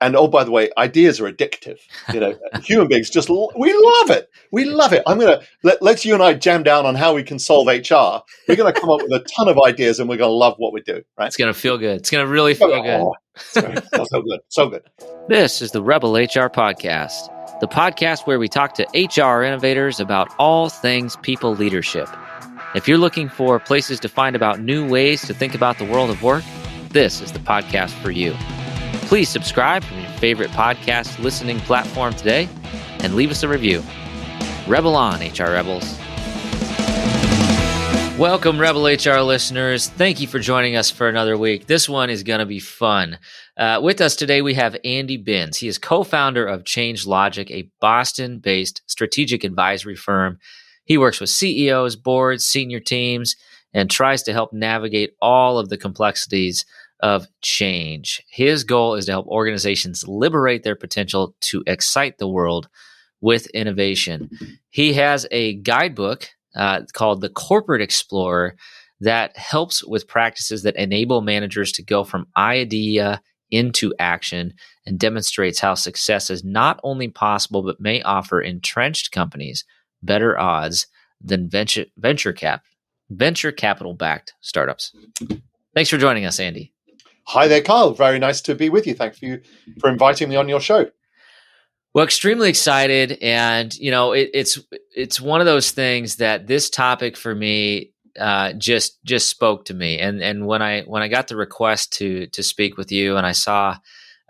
and 0.00 0.16
oh, 0.16 0.28
by 0.28 0.44
the 0.44 0.50
way, 0.50 0.70
ideas 0.78 1.20
are 1.20 1.30
addictive. 1.30 1.78
You 2.12 2.20
know, 2.20 2.38
human 2.64 2.88
beings 2.88 3.10
just 3.10 3.28
we 3.28 3.72
love 3.72 4.10
it. 4.10 4.28
We 4.50 4.64
love 4.64 4.92
it. 4.92 5.02
I'm 5.06 5.18
gonna 5.18 5.42
let, 5.62 5.82
let's 5.82 6.04
you 6.04 6.14
and 6.14 6.22
I 6.22 6.34
jam 6.34 6.62
down 6.62 6.86
on 6.86 6.94
how 6.94 7.14
we 7.14 7.22
can 7.22 7.38
solve 7.38 7.66
HR. 7.66 8.24
We're 8.48 8.56
gonna 8.56 8.72
come 8.72 8.90
up 8.90 9.02
with 9.02 9.12
a 9.12 9.24
ton 9.36 9.48
of 9.48 9.58
ideas, 9.64 10.00
and 10.00 10.08
we're 10.08 10.16
gonna 10.16 10.32
love 10.32 10.54
what 10.58 10.72
we 10.72 10.80
do. 10.80 11.02
Right? 11.18 11.26
It's 11.26 11.36
gonna 11.36 11.54
feel 11.54 11.78
good. 11.78 11.98
It's 11.98 12.10
gonna 12.10 12.26
really 12.26 12.54
feel 12.54 12.72
oh, 12.72 13.14
good. 13.32 13.82
so 14.08 14.22
good. 14.22 14.40
So 14.48 14.68
good. 14.68 14.82
This 15.28 15.62
is 15.62 15.72
the 15.72 15.82
Rebel 15.82 16.14
HR 16.14 16.48
podcast, 16.48 17.28
the 17.60 17.68
podcast 17.68 18.26
where 18.26 18.38
we 18.38 18.48
talk 18.48 18.74
to 18.74 18.86
HR 18.94 19.42
innovators 19.42 20.00
about 20.00 20.32
all 20.38 20.68
things 20.68 21.16
people 21.16 21.54
leadership. 21.54 22.08
If 22.74 22.86
you're 22.86 22.98
looking 22.98 23.28
for 23.28 23.58
places 23.58 23.98
to 24.00 24.08
find 24.08 24.36
about 24.36 24.60
new 24.60 24.88
ways 24.88 25.26
to 25.26 25.34
think 25.34 25.54
about 25.54 25.78
the 25.78 25.84
world 25.84 26.08
of 26.08 26.22
work, 26.22 26.44
this 26.90 27.20
is 27.20 27.32
the 27.32 27.40
podcast 27.40 27.90
for 28.02 28.10
you. 28.10 28.34
Please 29.10 29.28
subscribe 29.28 29.82
from 29.82 29.98
your 29.98 30.10
favorite 30.12 30.50
podcast 30.50 31.18
listening 31.18 31.58
platform 31.62 32.14
today 32.14 32.48
and 33.00 33.16
leave 33.16 33.32
us 33.32 33.42
a 33.42 33.48
review. 33.48 33.82
Rebel 34.68 34.94
on, 34.94 35.18
HR 35.18 35.50
Rebels. 35.50 35.98
Welcome, 38.16 38.60
Rebel 38.60 38.86
HR 38.86 39.18
listeners. 39.22 39.88
Thank 39.88 40.20
you 40.20 40.28
for 40.28 40.38
joining 40.38 40.76
us 40.76 40.92
for 40.92 41.08
another 41.08 41.36
week. 41.36 41.66
This 41.66 41.88
one 41.88 42.08
is 42.08 42.22
going 42.22 42.38
to 42.38 42.46
be 42.46 42.60
fun. 42.60 43.18
Uh, 43.56 43.80
with 43.82 44.00
us 44.00 44.14
today, 44.14 44.42
we 44.42 44.54
have 44.54 44.76
Andy 44.84 45.16
Binns. 45.16 45.56
He 45.56 45.66
is 45.66 45.76
co 45.76 46.04
founder 46.04 46.46
of 46.46 46.64
Change 46.64 47.04
Logic, 47.04 47.50
a 47.50 47.68
Boston 47.80 48.38
based 48.38 48.82
strategic 48.86 49.42
advisory 49.42 49.96
firm 49.96 50.38
he 50.90 50.98
works 50.98 51.20
with 51.20 51.30
CEOs, 51.30 51.94
boards, 51.94 52.44
senior 52.44 52.80
teams, 52.80 53.36
and 53.72 53.88
tries 53.88 54.24
to 54.24 54.32
help 54.32 54.52
navigate 54.52 55.14
all 55.22 55.56
of 55.56 55.68
the 55.68 55.78
complexities 55.78 56.64
of 57.02 57.26
change. 57.40 58.22
His 58.30 58.64
goal 58.64 58.94
is 58.94 59.06
to 59.06 59.12
help 59.12 59.26
organizations 59.26 60.06
liberate 60.06 60.62
their 60.62 60.76
potential 60.76 61.34
to 61.40 61.62
excite 61.66 62.18
the 62.18 62.28
world 62.28 62.68
with 63.20 63.46
innovation. 63.48 64.30
He 64.70 64.92
has 64.94 65.26
a 65.30 65.54
guidebook 65.54 66.28
uh, 66.54 66.82
called 66.92 67.20
The 67.20 67.28
Corporate 67.28 67.82
Explorer 67.82 68.56
that 69.00 69.36
helps 69.36 69.84
with 69.84 70.08
practices 70.08 70.62
that 70.62 70.76
enable 70.76 71.20
managers 71.20 71.72
to 71.72 71.82
go 71.82 72.04
from 72.04 72.26
idea 72.36 73.22
into 73.50 73.92
action 73.98 74.54
and 74.86 74.98
demonstrates 74.98 75.58
how 75.58 75.74
success 75.74 76.30
is 76.30 76.44
not 76.44 76.78
only 76.84 77.08
possible 77.08 77.62
but 77.62 77.80
may 77.80 78.00
offer 78.02 78.40
entrenched 78.40 79.10
companies 79.10 79.64
better 80.02 80.38
odds 80.38 80.86
than 81.20 81.48
venture 81.48 81.86
venture 81.96 82.32
cap 82.32 82.62
venture 83.10 83.52
capital 83.52 83.92
backed 83.94 84.34
startups. 84.40 84.94
Thanks 85.74 85.90
for 85.90 85.98
joining 85.98 86.24
us, 86.24 86.40
Andy. 86.40 86.72
Hi 87.30 87.46
there, 87.46 87.62
Kyle. 87.62 87.92
Very 87.92 88.18
nice 88.18 88.40
to 88.40 88.56
be 88.56 88.70
with 88.70 88.88
you. 88.88 88.94
Thank 88.94 89.22
you 89.22 89.40
for 89.78 89.88
inviting 89.88 90.28
me 90.28 90.34
on 90.34 90.48
your 90.48 90.58
show. 90.58 90.90
Well, 91.94 92.04
extremely 92.04 92.48
excited, 92.48 93.18
and 93.22 93.72
you 93.76 93.92
know, 93.92 94.10
it, 94.10 94.30
it's 94.34 94.58
it's 94.96 95.20
one 95.20 95.38
of 95.38 95.46
those 95.46 95.70
things 95.70 96.16
that 96.16 96.48
this 96.48 96.68
topic 96.68 97.16
for 97.16 97.32
me 97.32 97.92
uh, 98.18 98.54
just 98.54 99.00
just 99.04 99.30
spoke 99.30 99.66
to 99.66 99.74
me. 99.74 100.00
And 100.00 100.20
and 100.20 100.44
when 100.44 100.60
I 100.60 100.82
when 100.82 101.02
I 101.02 101.08
got 101.08 101.28
the 101.28 101.36
request 101.36 101.92
to 101.98 102.26
to 102.26 102.42
speak 102.42 102.76
with 102.76 102.90
you, 102.90 103.16
and 103.16 103.24
I 103.24 103.30
saw 103.30 103.76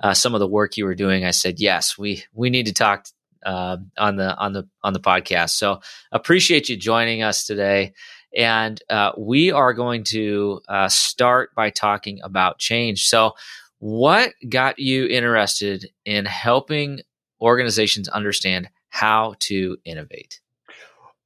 uh, 0.03 0.12
some 0.12 0.34
of 0.34 0.41
the 0.41 0.47
work 0.47 0.77
you 0.77 0.84
were 0.84 0.95
doing, 0.95 1.25
I 1.25 1.31
said, 1.31 1.59
yes, 1.59 1.97
we 1.97 2.25
we 2.34 2.51
need 2.51 2.67
to 2.67 2.75
talk 2.75 3.06
uh, 3.47 3.78
on 3.97 4.17
the 4.17 4.37
on 4.37 4.53
the 4.53 4.69
on 4.84 4.93
the 4.93 5.01
podcast. 5.01 5.53
So 5.53 5.81
appreciate 6.12 6.69
you 6.69 6.77
joining 6.77 7.23
us 7.23 7.47
today, 7.47 7.95
and 8.36 8.81
uh, 8.89 9.12
we 9.17 9.50
are 9.50 9.73
going 9.73 10.05
to 10.05 10.61
uh, 10.69 10.89
start 10.89 11.55
by 11.55 11.70
talking 11.70 12.20
about 12.23 12.59
change. 12.59 13.09
So, 13.09 13.33
what 13.78 14.33
got 14.48 14.78
you 14.78 15.06
interested 15.06 15.91
in 16.05 16.27
helping 16.27 17.00
organizations 17.41 18.09
understand 18.09 18.69
how 18.91 19.34
to 19.41 19.78
innovate? 19.84 20.41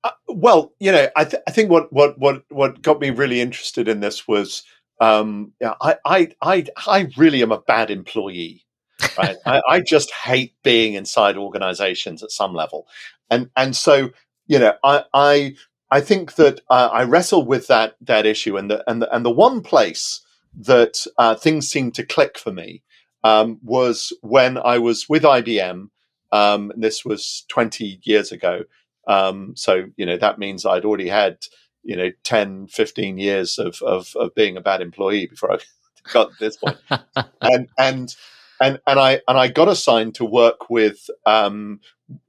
Uh, 0.05 0.11
well, 0.29 0.73
you 0.79 0.93
know, 0.93 1.09
I, 1.17 1.25
th- 1.25 1.43
I 1.47 1.51
think 1.51 1.71
what 1.71 1.93
what 1.93 2.19
what 2.19 2.45
what 2.51 2.83
got 2.83 3.01
me 3.01 3.11
really 3.11 3.41
interested 3.41 3.89
in 3.89 4.01
this 4.01 4.29
was 4.29 4.63
um, 5.01 5.53
yeah, 5.61 5.75
I, 5.81 5.97
I 6.05 6.29
I 6.43 6.67
I 6.87 7.09
really 7.17 7.43
am 7.43 7.53
a 7.53 7.61
bad 7.61 7.91
employee 7.91 8.65
right? 9.19 9.37
I, 9.47 9.63
I, 9.69 9.81
just 9.81 10.11
hate 10.13 10.55
being 10.63 10.95
inside 10.95 11.37
organizations 11.37 12.23
at 12.23 12.31
some 12.31 12.55
level, 12.55 12.87
and 13.31 13.51
and 13.57 13.75
so 13.75 14.11
you 14.47 14.59
know, 14.59 14.75
I 14.83 15.05
I 15.13 15.55
I 15.91 16.01
think 16.01 16.35
that 16.37 16.61
uh, 16.71 16.91
I 16.93 17.05
wrestle 17.05 17.45
with 17.45 17.67
that 17.69 17.97
that 18.01 18.27
issue, 18.27 18.57
and 18.57 18.71
the 18.71 18.89
and 18.91 19.03
the 19.03 19.15
and 19.15 19.25
the 19.25 19.31
one 19.31 19.63
place 19.63 20.21
that 20.57 21.07
uh, 21.19 21.35
things 21.35 21.69
seemed 21.69 21.95
to 21.95 22.07
click 22.07 22.39
for 22.39 22.53
me 22.53 22.83
um, 23.23 23.59
was 23.63 24.13
when 24.23 24.59
I 24.59 24.79
was 24.79 25.09
with 25.09 25.23
IBM. 25.23 25.89
Um, 26.33 26.73
this 26.77 27.05
was 27.05 27.45
20 27.49 28.01
years 28.03 28.33
ago. 28.33 28.63
Um, 29.07 29.55
so, 29.57 29.87
you 29.97 30.07
know, 30.07 30.17
that 30.17 30.39
means 30.39 30.67
I'd 30.67 30.85
already 30.85 31.09
had, 31.09 31.39
you 31.83 31.97
know, 31.97 32.11
10, 32.25 32.69
15 32.69 33.19
years 33.19 33.59
of, 33.59 33.81
of, 33.83 34.15
of 34.17 34.35
being 34.35 34.57
a 34.57 34.61
bad 34.61 34.81
employee 34.81 35.27
before 35.27 35.53
I 35.53 35.59
got 36.13 36.31
to 36.31 36.37
this 36.41 36.57
point. 36.57 36.79
and, 37.41 37.69
and, 37.79 38.17
and 38.61 38.81
and 38.87 39.01
I 39.01 39.21
and 39.29 39.39
I 39.39 39.49
got 39.49 39.69
assigned 39.69 40.15
to 40.17 40.25
work 40.25 40.71
with 40.71 41.11
um, 41.27 41.81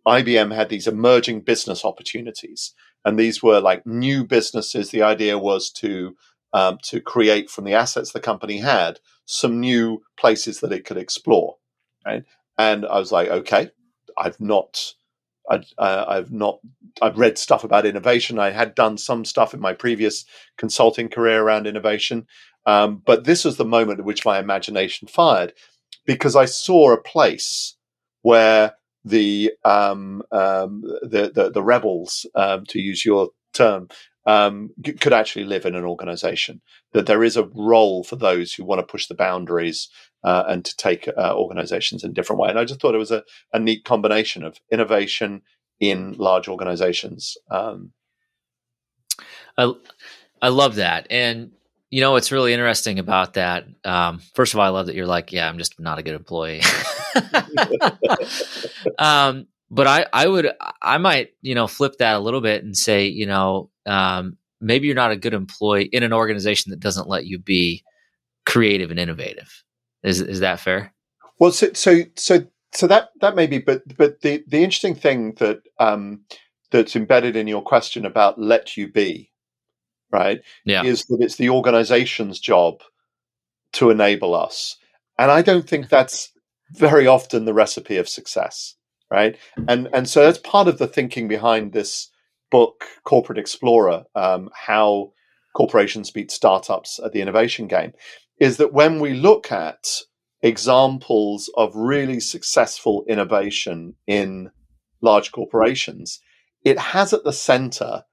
IBM 0.05 0.53
had 0.53 0.69
these 0.69 0.87
emerging 0.87 1.41
business 1.41 1.85
opportunities, 1.85 2.73
and 3.05 3.17
these 3.19 3.41
were 3.41 3.61
like 3.61 3.85
new 3.85 4.25
businesses. 4.25 4.89
The 4.89 5.03
idea 5.03 5.37
was 5.37 5.69
to 5.73 6.15
um, 6.53 6.79
to 6.83 6.99
create 6.99 7.49
from 7.49 7.65
the 7.65 7.73
assets 7.73 8.11
the 8.11 8.19
company 8.19 8.57
had 8.57 8.99
some 9.25 9.59
new 9.59 10.01
places 10.17 10.59
that 10.61 10.71
it 10.71 10.85
could 10.85 10.97
explore, 10.97 11.57
right? 12.05 12.23
And 12.57 12.85
I 12.85 12.97
was 12.97 13.11
like, 13.11 13.29
okay, 13.29 13.71
I've 14.17 14.39
not. 14.39 14.93
I, 15.47 16.15
have 16.15 16.31
not. 16.31 16.59
I've 17.03 17.19
read 17.19 17.37
stuff 17.37 17.63
about 17.63 17.85
innovation. 17.85 18.39
I 18.39 18.49
had 18.49 18.73
done 18.73 18.97
some 18.97 19.25
stuff 19.25 19.53
in 19.53 19.59
my 19.59 19.73
previous 19.73 20.25
consulting 20.57 21.07
career 21.07 21.43
around 21.43 21.67
innovation, 21.67 22.25
um, 22.65 23.03
but 23.05 23.25
this 23.25 23.45
was 23.45 23.57
the 23.57 23.65
moment 23.65 23.99
at 23.99 24.05
which 24.05 24.25
my 24.25 24.39
imagination 24.39 25.07
fired 25.07 25.53
because 26.05 26.35
I 26.35 26.45
saw 26.45 26.93
a 26.93 27.01
place 27.01 27.75
where 28.23 28.73
the 29.05 29.53
um, 29.63 30.23
um, 30.31 30.81
the, 31.03 31.31
the, 31.33 31.51
the 31.51 31.63
rebels, 31.63 32.25
um, 32.35 32.65
to 32.65 32.79
use 32.79 33.05
your 33.05 33.29
term, 33.53 33.87
um, 34.25 34.71
could 34.99 35.13
actually 35.13 35.45
live 35.45 35.65
in 35.65 35.75
an 35.75 35.85
organization. 35.85 36.61
That 36.93 37.05
there 37.05 37.23
is 37.23 37.37
a 37.37 37.49
role 37.53 38.03
for 38.03 38.15
those 38.15 38.53
who 38.53 38.65
want 38.65 38.79
to 38.79 38.91
push 38.91 39.05
the 39.07 39.15
boundaries 39.15 39.89
uh, 40.23 40.43
and 40.47 40.65
to 40.65 40.75
take 40.75 41.07
uh, 41.07 41.35
organizations 41.35 42.03
in 42.03 42.09
a 42.09 42.13
different 42.13 42.41
way. 42.41 42.49
And 42.49 42.57
I 42.57 42.65
just 42.65 42.81
thought 42.81 42.95
it 42.95 42.97
was 42.99 43.11
a, 43.11 43.23
a 43.53 43.59
neat 43.59 43.85
combination 43.85 44.43
of 44.43 44.59
innovation 44.71 45.43
in 45.79 46.13
large 46.13 46.47
organizations. 46.47 47.37
Um, 47.51 47.91
I 49.57 49.71
I 50.41 50.49
love 50.49 50.75
that, 50.75 51.07
and 51.11 51.51
you 51.89 52.01
know 52.01 52.11
what's 52.11 52.31
really 52.31 52.53
interesting 52.53 52.99
about 52.99 53.35
that? 53.35 53.65
Um, 53.83 54.21
first 54.33 54.53
of 54.53 54.59
all, 54.59 54.65
I 54.65 54.69
love 54.69 54.87
that 54.87 54.95
you're 54.95 55.05
like, 55.05 55.31
yeah, 55.31 55.47
I'm 55.47 55.57
just 55.57 55.79
not 55.79 55.99
a 55.99 56.03
good 56.03 56.15
employee. 56.15 56.61
um, 58.99 59.47
but 59.69 59.87
I, 59.87 60.05
I 60.11 60.27
would, 60.27 60.51
I 60.81 60.97
might, 60.97 61.29
you 61.41 61.55
know, 61.55 61.67
flip 61.67 61.97
that 61.99 62.15
a 62.15 62.19
little 62.19 62.41
bit 62.41 62.63
and 62.63 62.75
say, 62.75 63.07
you 63.07 63.25
know, 63.25 63.69
um, 63.85 64.37
maybe 64.61 64.87
you're 64.87 64.95
not 64.95 65.11
a 65.11 65.17
good 65.17 65.33
employee 65.33 65.85
in 65.85 66.03
an 66.03 66.13
organization 66.13 66.71
that 66.71 66.79
doesn't 66.79 67.07
let 67.07 67.25
you 67.25 67.39
be 67.39 67.83
creative 68.45 68.91
and 68.91 68.99
innovative. 68.99 69.63
Is 70.03 70.21
is 70.21 70.39
that 70.41 70.59
fair? 70.59 70.93
Well, 71.39 71.51
so 71.51 71.73
so 71.73 72.01
so 72.15 72.45
so 72.73 72.87
that 72.87 73.09
that 73.21 73.35
may 73.35 73.47
be, 73.47 73.59
but 73.59 73.81
but 73.97 74.21
the 74.21 74.43
the 74.47 74.63
interesting 74.63 74.95
thing 74.95 75.33
that 75.35 75.61
um, 75.79 76.21
that's 76.71 76.95
embedded 76.95 77.35
in 77.35 77.47
your 77.47 77.61
question 77.61 78.05
about 78.05 78.39
let 78.39 78.77
you 78.77 78.91
be 78.91 79.31
right? 80.15 80.41
Yeah. 80.63 80.83
Is 80.83 81.03
that 81.05 81.21
it's 81.21 81.35
the 81.35 81.49
organization's 81.49 82.39
job 82.39 82.81
to 83.73 83.89
enable 83.89 84.33
us. 84.33 84.77
And 85.19 85.29
I 85.29 85.41
don't 85.41 85.67
think 85.67 85.89
that's 85.89 86.31
very 86.71 87.05
often 87.05 87.43
the 87.43 87.53
recipe 87.53 87.97
of 87.97 88.07
success, 88.07 88.75
right? 89.11 89.37
And 89.67 89.89
and 89.93 90.09
so 90.09 90.23
that's 90.23 90.39
part 90.39 90.67
of 90.67 90.77
the 90.77 90.87
thinking 90.87 91.27
behind 91.27 91.73
this 91.73 92.09
book, 92.51 92.85
Corporate 93.03 93.37
Explorer, 93.37 94.05
um, 94.15 94.49
how 94.53 95.11
corporations 95.55 96.11
beat 96.11 96.31
startups 96.31 96.99
at 97.03 97.11
the 97.11 97.21
innovation 97.21 97.67
game, 97.67 97.91
is 98.39 98.57
that 98.57 98.73
when 98.73 98.99
we 98.99 99.13
look 99.13 99.51
at 99.51 99.87
examples 100.41 101.49
of 101.57 101.75
really 101.75 102.19
successful 102.19 103.03
innovation 103.09 103.95
in 104.07 104.51
large 105.01 105.31
corporations, 105.31 106.19
it 106.63 106.79
has 106.79 107.13
at 107.13 107.23
the 107.23 107.33
center 107.33 108.03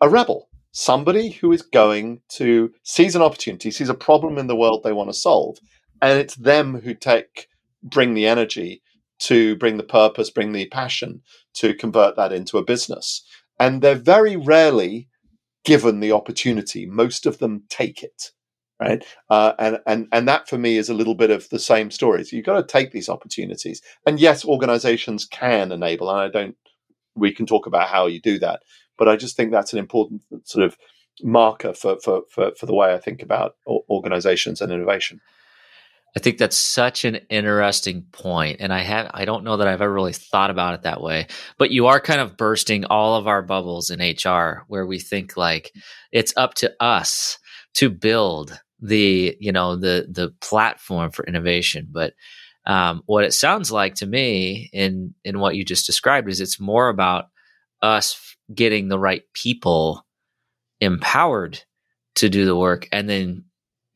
a 0.00 0.08
rebel, 0.08 0.47
somebody 0.72 1.30
who 1.30 1.52
is 1.52 1.62
going 1.62 2.20
to 2.30 2.72
seize 2.84 3.16
an 3.16 3.22
opportunity, 3.22 3.70
sees 3.70 3.88
a 3.88 3.94
problem 3.94 4.38
in 4.38 4.46
the 4.48 4.56
world 4.56 4.82
they 4.84 4.92
want 4.92 5.10
to 5.10 5.14
solve, 5.14 5.58
and 6.02 6.18
it's 6.18 6.36
them 6.36 6.80
who 6.80 6.94
take 6.94 7.48
bring 7.82 8.14
the 8.14 8.26
energy 8.26 8.82
to 9.20 9.56
bring 9.56 9.76
the 9.76 9.82
purpose, 9.84 10.30
bring 10.30 10.52
the 10.52 10.66
passion 10.68 11.22
to 11.54 11.74
convert 11.74 12.16
that 12.16 12.32
into 12.32 12.58
a 12.58 12.64
business. 12.64 13.24
And 13.60 13.82
they're 13.82 13.94
very 13.96 14.36
rarely 14.36 15.08
given 15.64 16.00
the 16.00 16.12
opportunity. 16.12 16.86
Most 16.86 17.26
of 17.26 17.38
them 17.38 17.64
take 17.68 18.02
it. 18.02 18.32
right? 18.80 19.04
Uh, 19.30 19.52
and 19.58 19.78
and 19.86 20.08
and 20.12 20.28
that 20.28 20.48
for 20.48 20.58
me 20.58 20.76
is 20.76 20.88
a 20.88 20.94
little 20.94 21.14
bit 21.14 21.30
of 21.30 21.48
the 21.50 21.58
same 21.58 21.90
story. 21.90 22.24
So 22.24 22.36
you've 22.36 22.46
got 22.46 22.56
to 22.60 22.66
take 22.72 22.92
these 22.92 23.08
opportunities, 23.08 23.82
and 24.06 24.20
yes, 24.20 24.44
organizations 24.44 25.26
can 25.26 25.72
enable, 25.72 26.10
and 26.10 26.20
I 26.20 26.28
don't. 26.28 26.56
We 27.18 27.32
can 27.32 27.46
talk 27.46 27.66
about 27.66 27.88
how 27.88 28.06
you 28.06 28.20
do 28.20 28.38
that, 28.38 28.60
but 28.96 29.08
I 29.08 29.16
just 29.16 29.36
think 29.36 29.50
that's 29.50 29.72
an 29.72 29.78
important 29.78 30.22
sort 30.44 30.64
of 30.64 30.76
marker 31.22 31.72
for 31.72 31.98
for 32.00 32.22
for, 32.30 32.52
for 32.58 32.66
the 32.66 32.74
way 32.74 32.94
I 32.94 32.98
think 32.98 33.22
about 33.22 33.56
organizations 33.66 34.60
and 34.60 34.72
innovation. 34.72 35.20
I 36.16 36.20
think 36.20 36.38
that's 36.38 36.56
such 36.56 37.04
an 37.04 37.16
interesting 37.28 38.02
point, 38.12 38.56
and 38.60 38.72
I 38.72 38.80
have 38.80 39.10
I 39.12 39.24
don't 39.24 39.44
know 39.44 39.56
that 39.58 39.68
I've 39.68 39.82
ever 39.82 39.92
really 39.92 40.12
thought 40.12 40.50
about 40.50 40.74
it 40.74 40.82
that 40.82 41.02
way. 41.02 41.26
But 41.58 41.70
you 41.70 41.86
are 41.86 42.00
kind 42.00 42.20
of 42.20 42.36
bursting 42.36 42.84
all 42.86 43.16
of 43.16 43.26
our 43.26 43.42
bubbles 43.42 43.90
in 43.90 44.00
HR, 44.00 44.64
where 44.68 44.86
we 44.86 44.98
think 44.98 45.36
like 45.36 45.72
it's 46.10 46.32
up 46.36 46.54
to 46.54 46.74
us 46.80 47.38
to 47.74 47.90
build 47.90 48.58
the 48.80 49.36
you 49.38 49.52
know 49.52 49.76
the 49.76 50.06
the 50.10 50.32
platform 50.40 51.10
for 51.10 51.26
innovation. 51.26 51.88
But 51.90 52.14
um, 52.68 53.02
what 53.06 53.24
it 53.24 53.32
sounds 53.32 53.72
like 53.72 53.96
to 53.96 54.06
me 54.06 54.70
in 54.72 55.14
in 55.24 55.40
what 55.40 55.56
you 55.56 55.64
just 55.64 55.86
described 55.86 56.28
is 56.28 56.40
it's 56.40 56.60
more 56.60 56.88
about 56.88 57.28
us 57.82 58.36
getting 58.54 58.88
the 58.88 58.98
right 58.98 59.22
people 59.32 60.06
empowered 60.80 61.60
to 62.16 62.28
do 62.28 62.44
the 62.44 62.56
work, 62.56 62.88
and 62.92 63.08
then 63.08 63.44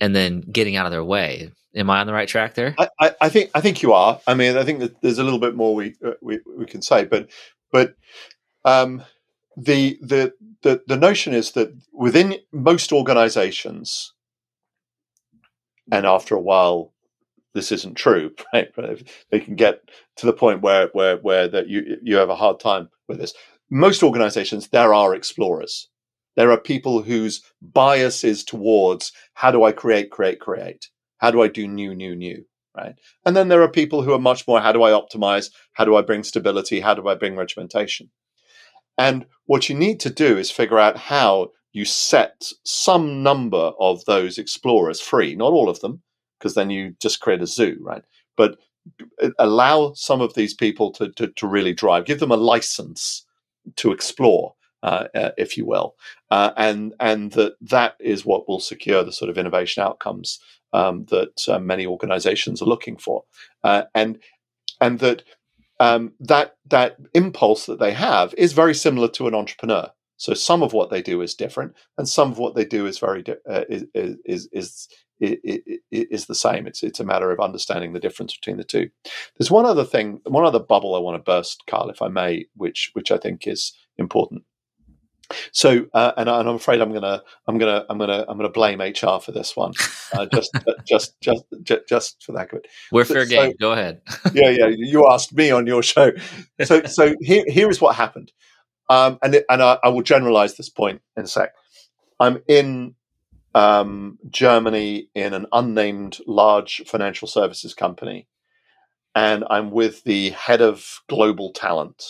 and 0.01 0.17
then 0.17 0.41
getting 0.41 0.75
out 0.75 0.87
of 0.87 0.93
their 0.93 1.05
way 1.05 1.53
Am 1.75 1.89
I 1.89 2.01
on 2.01 2.07
the 2.07 2.13
right 2.13 2.29
track 2.29 2.55
there? 2.55 2.75
I, 2.79 2.89
I, 3.01 3.15
I 3.23 3.29
think 3.31 3.51
I 3.55 3.61
think 3.61 3.83
you 3.83 3.95
are. 3.95 4.21
I 4.27 4.35
mean, 4.35 4.57
I 4.57 4.65
think 4.65 4.81
that 4.81 5.01
there's 5.01 5.19
a 5.19 5.25
little 5.25 5.39
bit 5.39 5.55
more 5.55 5.75
we 5.75 5.95
uh, 6.05 6.13
we, 6.21 6.41
we 6.47 6.67
can 6.67 6.83
say, 6.83 7.05
but 7.05 7.31
but 7.71 7.95
um, 8.65 9.03
the 9.57 9.99
the 10.03 10.35
the 10.63 10.83
the 10.87 10.99
notion 10.99 11.33
is 11.33 11.53
that 11.53 11.75
within 11.93 12.37
most 12.53 12.93
organizations, 12.93 14.13
and 15.91 16.05
after 16.05 16.35
a 16.35 16.41
while, 16.41 16.92
this 17.55 17.73
isn't 17.73 17.95
true. 17.95 18.35
Right? 18.55 18.71
They 19.31 19.41
can 19.41 19.57
get 19.57 19.83
to 20.17 20.27
the 20.27 20.33
point 20.33 20.63
where 20.63 20.89
where 20.93 21.17
where 21.17 21.49
that 21.49 21.69
you 21.69 21.99
you 22.03 22.17
have 22.17 22.31
a 22.31 22.37
hard 22.37 22.61
time 22.61 22.89
with 23.09 23.19
this. 23.19 23.35
Most 23.71 24.03
organizations, 24.03 24.69
there 24.69 24.93
are 24.93 25.15
explorers. 25.15 25.89
There 26.37 26.51
are 26.51 26.61
people 26.61 27.03
whose 27.03 27.43
bias 27.61 28.25
is 28.25 28.45
towards 28.45 29.13
how 29.35 29.51
do 29.51 29.65
I 29.65 29.73
create, 29.73 30.11
create, 30.11 30.41
create 30.41 30.89
how 31.23 31.31
do 31.31 31.41
I 31.41 31.49
do 31.49 31.69
new, 31.69 31.95
new, 31.95 32.17
new? 32.17 32.45
Right. 32.77 32.95
And 33.25 33.37
then 33.37 33.49
there 33.49 33.63
are 33.63 33.69
people 33.69 34.03
who 34.03 34.13
are 34.13 34.19
much 34.19 34.49
more 34.49 34.61
how 34.61 34.73
do 34.73 34.83
I 34.83 34.91
optimize? 34.91 35.51
How 35.75 35.85
do 35.85 35.95
I 35.95 36.03
bring 36.03 36.25
stability? 36.25 36.81
How 36.81 36.95
do 36.95 37.07
I 37.07 37.15
bring 37.15 37.37
regimentation? 37.37 38.11
And 38.99 39.27
what 39.47 39.69
you 39.69 39.75
need 39.75 40.01
to 40.01 40.11
do 40.11 40.37
is 40.37 40.51
figure 40.51 40.79
out 40.79 40.97
how 40.97 41.51
you 41.73 41.85
set 41.85 42.51
some 42.65 43.23
number 43.23 43.73
of 43.79 44.05
those 44.07 44.37
explorers 44.37 45.01
free, 45.01 45.35
not 45.35 45.53
all 45.53 45.69
of 45.69 45.81
them, 45.81 46.03
because 46.43 46.55
then 46.55 46.71
you 46.71 46.97
just 47.00 47.21
create 47.21 47.41
a 47.41 47.47
zoo, 47.47 47.79
right? 47.81 48.03
But 48.37 48.59
allow 49.39 49.93
some 49.94 50.21
of 50.21 50.35
these 50.35 50.55
people 50.55 50.91
to, 50.93 51.11
to, 51.12 51.29
to 51.29 51.47
really 51.47 51.73
drive, 51.73 52.05
give 52.05 52.19
them 52.19 52.33
a 52.33 52.37
license 52.37 53.25
to 53.77 53.93
explore. 53.93 54.55
Uh, 54.85 55.06
uh, 55.15 55.31
if 55.39 55.56
you 55.56 55.65
will, 55.65 55.94
uh, 56.33 56.50
and 56.56 56.93
and 56.99 57.31
that 57.31 57.53
that 57.61 57.94
is 58.00 58.27
what 58.27 58.49
will 58.49 58.59
secure 58.59 59.05
the 59.05 59.12
sort 59.12 59.31
of 59.31 59.39
innovation 59.39 59.81
outcomes 59.81 60.41
um, 60.73 61.05
that 61.05 61.41
uh, 61.47 61.61
many 61.61 61.87
organizations 61.87 62.61
are 62.61 62.65
looking 62.65 62.97
for, 62.97 63.23
uh, 63.62 63.85
and 63.94 64.19
and 64.81 64.99
that 64.99 65.23
um, 65.79 66.15
that 66.19 66.56
that 66.67 66.97
impulse 67.15 67.67
that 67.67 67.79
they 67.79 67.93
have 67.93 68.35
is 68.37 68.55
very 68.55 68.75
similar 68.75 69.06
to 69.06 69.29
an 69.29 69.37
entrepreneur. 69.37 69.89
So 70.23 70.35
some 70.35 70.63
of 70.63 70.73
what 70.73 70.89
they 70.91 71.03
do 71.03 71.21
is 71.21 71.35
different, 71.35 71.75
and 71.99 72.09
some 72.09 72.31
of 72.31 72.39
what 72.39 72.55
they 72.55 72.65
do 72.65 72.87
is 72.87 73.01
very 73.01 73.25
di- 73.25 73.43
uh, 73.51 73.65
is, 73.69 73.87
is 73.93 74.17
is 74.23 74.89
is 75.19 75.69
is 75.91 76.27
the 76.27 76.35
same. 76.37 76.69
It's 76.69 76.85
it's 76.85 77.01
a 77.01 77.05
matter 77.05 77.33
of 77.33 77.41
understanding 77.41 77.93
the 77.93 77.99
difference 77.99 78.37
between 78.37 78.57
the 78.57 78.63
two. 78.63 78.89
There's 79.37 79.51
one 79.51 79.67
other 79.67 79.83
thing, 79.83 80.21
one 80.25 80.45
other 80.45 80.61
bubble 80.61 80.95
I 80.95 81.01
want 81.01 81.17
to 81.17 81.29
burst, 81.29 81.65
Carl, 81.69 81.91
if 81.91 82.01
I 82.01 82.07
may, 82.07 82.47
which 82.55 82.93
which 82.93 83.11
I 83.11 83.17
think 83.17 83.49
is 83.49 83.73
important. 83.99 84.45
So, 85.51 85.87
uh, 85.93 86.13
and, 86.17 86.31
I, 86.31 86.39
am 86.39 86.47
afraid 86.47 86.81
I'm 86.81 86.93
gonna, 86.93 87.23
I'm 87.49 87.59
gonna, 87.59 87.85
I'm 87.89 87.99
gonna, 87.99 88.25
I'm 88.29 88.37
gonna 88.37 88.51
blame 88.51 88.81
HR 88.81 89.19
for 89.19 89.33
this 89.33 89.57
one, 89.57 89.73
uh, 90.13 90.27
just, 90.27 90.53
just, 90.87 91.21
just, 91.21 91.45
just, 91.63 91.89
just 91.89 92.23
for 92.23 92.33
that. 92.33 92.51
We're 92.93 93.07
fair 93.07 93.25
so, 93.25 93.31
game. 93.31 93.55
Go 93.59 93.73
ahead. 93.73 94.03
yeah, 94.35 94.51
yeah. 94.51 94.67
You 94.69 95.09
asked 95.11 95.33
me 95.33 95.51
on 95.51 95.67
your 95.67 95.83
show, 95.83 96.13
so, 96.63 96.85
so 96.85 97.15
here, 97.21 97.45
here 97.49 97.71
is 97.71 97.81
what 97.81 97.97
happened, 97.97 98.31
um, 98.93 99.19
and 99.23 99.35
it, 99.35 99.47
and 99.49 99.62
I, 99.62 99.79
I, 99.83 99.89
will 99.89 100.03
generalize 100.03 100.56
this 100.56 100.69
point 100.69 101.00
in 101.17 101.25
a 101.25 101.27
sec. 101.27 101.55
I'm 102.21 102.43
in 102.47 102.94
um, 103.55 104.19
Germany 104.29 105.09
in 105.15 105.33
an 105.33 105.47
unnamed 105.50 106.19
large 106.27 106.83
financial 106.87 107.27
services 107.27 107.73
company, 107.73 108.29
and 109.15 109.44
I'm 109.49 109.71
with 109.71 110.05
the 110.05 110.31
head 110.31 110.61
of 110.61 111.00
global 111.09 111.53
talent, 111.53 112.05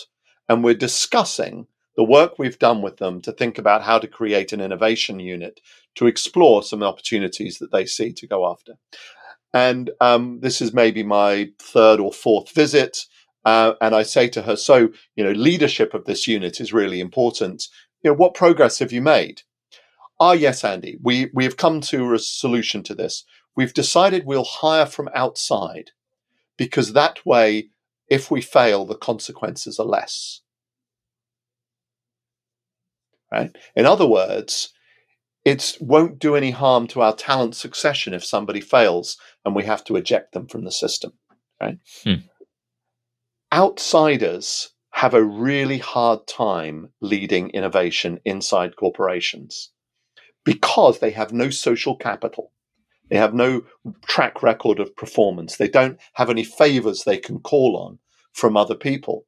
and 0.48 0.64
we're 0.64 0.74
discussing 0.74 1.68
the 1.96 2.02
work 2.02 2.36
we've 2.36 2.58
done 2.58 2.82
with 2.82 2.96
them 2.96 3.20
to 3.20 3.30
think 3.30 3.58
about 3.58 3.82
how 3.82 4.00
to 4.00 4.08
create 4.08 4.52
an 4.52 4.60
innovation 4.60 5.20
unit 5.20 5.60
to 5.94 6.08
explore 6.08 6.64
some 6.64 6.82
opportunities 6.82 7.58
that 7.58 7.70
they 7.70 7.86
see 7.86 8.12
to 8.14 8.26
go 8.26 8.50
after. 8.50 8.72
And 9.54 9.90
um, 10.00 10.40
this 10.40 10.60
is 10.60 10.72
maybe 10.72 11.04
my 11.04 11.50
third 11.60 12.00
or 12.00 12.12
fourth 12.12 12.52
visit. 12.52 13.06
Uh, 13.44 13.74
and 13.80 13.94
I 13.94 14.02
say 14.02 14.28
to 14.28 14.42
her, 14.42 14.56
so, 14.56 14.90
you 15.16 15.24
know, 15.24 15.32
leadership 15.32 15.94
of 15.94 16.04
this 16.04 16.28
unit 16.28 16.60
is 16.60 16.72
really 16.72 17.00
important. 17.00 17.66
You 18.02 18.10
know, 18.10 18.16
what 18.16 18.34
progress 18.34 18.78
have 18.78 18.92
you 18.92 19.02
made? 19.02 19.42
Ah, 20.20 20.32
yes, 20.32 20.64
Andy, 20.64 20.98
we, 21.02 21.30
we 21.34 21.44
have 21.44 21.56
come 21.56 21.80
to 21.82 22.14
a 22.14 22.18
solution 22.18 22.82
to 22.84 22.94
this. 22.94 23.24
We've 23.56 23.74
decided 23.74 24.24
we'll 24.24 24.44
hire 24.44 24.86
from 24.86 25.10
outside 25.14 25.90
because 26.56 26.92
that 26.92 27.24
way, 27.26 27.70
if 28.08 28.30
we 28.30 28.40
fail, 28.40 28.84
the 28.84 28.94
consequences 28.94 29.78
are 29.78 29.86
less 29.86 30.42
right? 33.32 33.56
In 33.74 33.86
other 33.86 34.06
words, 34.06 34.72
it 35.44 35.76
won't 35.80 36.18
do 36.18 36.36
any 36.36 36.50
harm 36.50 36.86
to 36.88 37.00
our 37.00 37.16
talent 37.16 37.56
succession 37.56 38.14
if 38.14 38.24
somebody 38.24 38.60
fails 38.60 39.16
and 39.44 39.56
we 39.56 39.64
have 39.64 39.82
to 39.84 39.96
eject 39.96 40.32
them 40.32 40.46
from 40.46 40.64
the 40.64 40.70
system, 40.70 41.14
right? 41.60 41.78
Hmm. 42.04 42.26
Outsiders 43.52 44.70
have 44.92 45.12
a 45.12 45.22
really 45.22 45.78
hard 45.78 46.26
time 46.26 46.88
leading 47.00 47.50
innovation 47.50 48.18
inside 48.24 48.76
corporations 48.76 49.70
because 50.44 50.98
they 50.98 51.10
have 51.10 51.32
no 51.32 51.50
social 51.50 51.94
capital. 51.96 52.52
They 53.10 53.18
have 53.18 53.34
no 53.34 53.62
track 54.06 54.42
record 54.42 54.80
of 54.80 54.96
performance. 54.96 55.56
They 55.56 55.68
don't 55.68 55.98
have 56.14 56.30
any 56.30 56.44
favors 56.44 57.04
they 57.04 57.18
can 57.18 57.40
call 57.40 57.76
on 57.76 57.98
from 58.32 58.56
other 58.56 58.74
people. 58.74 59.26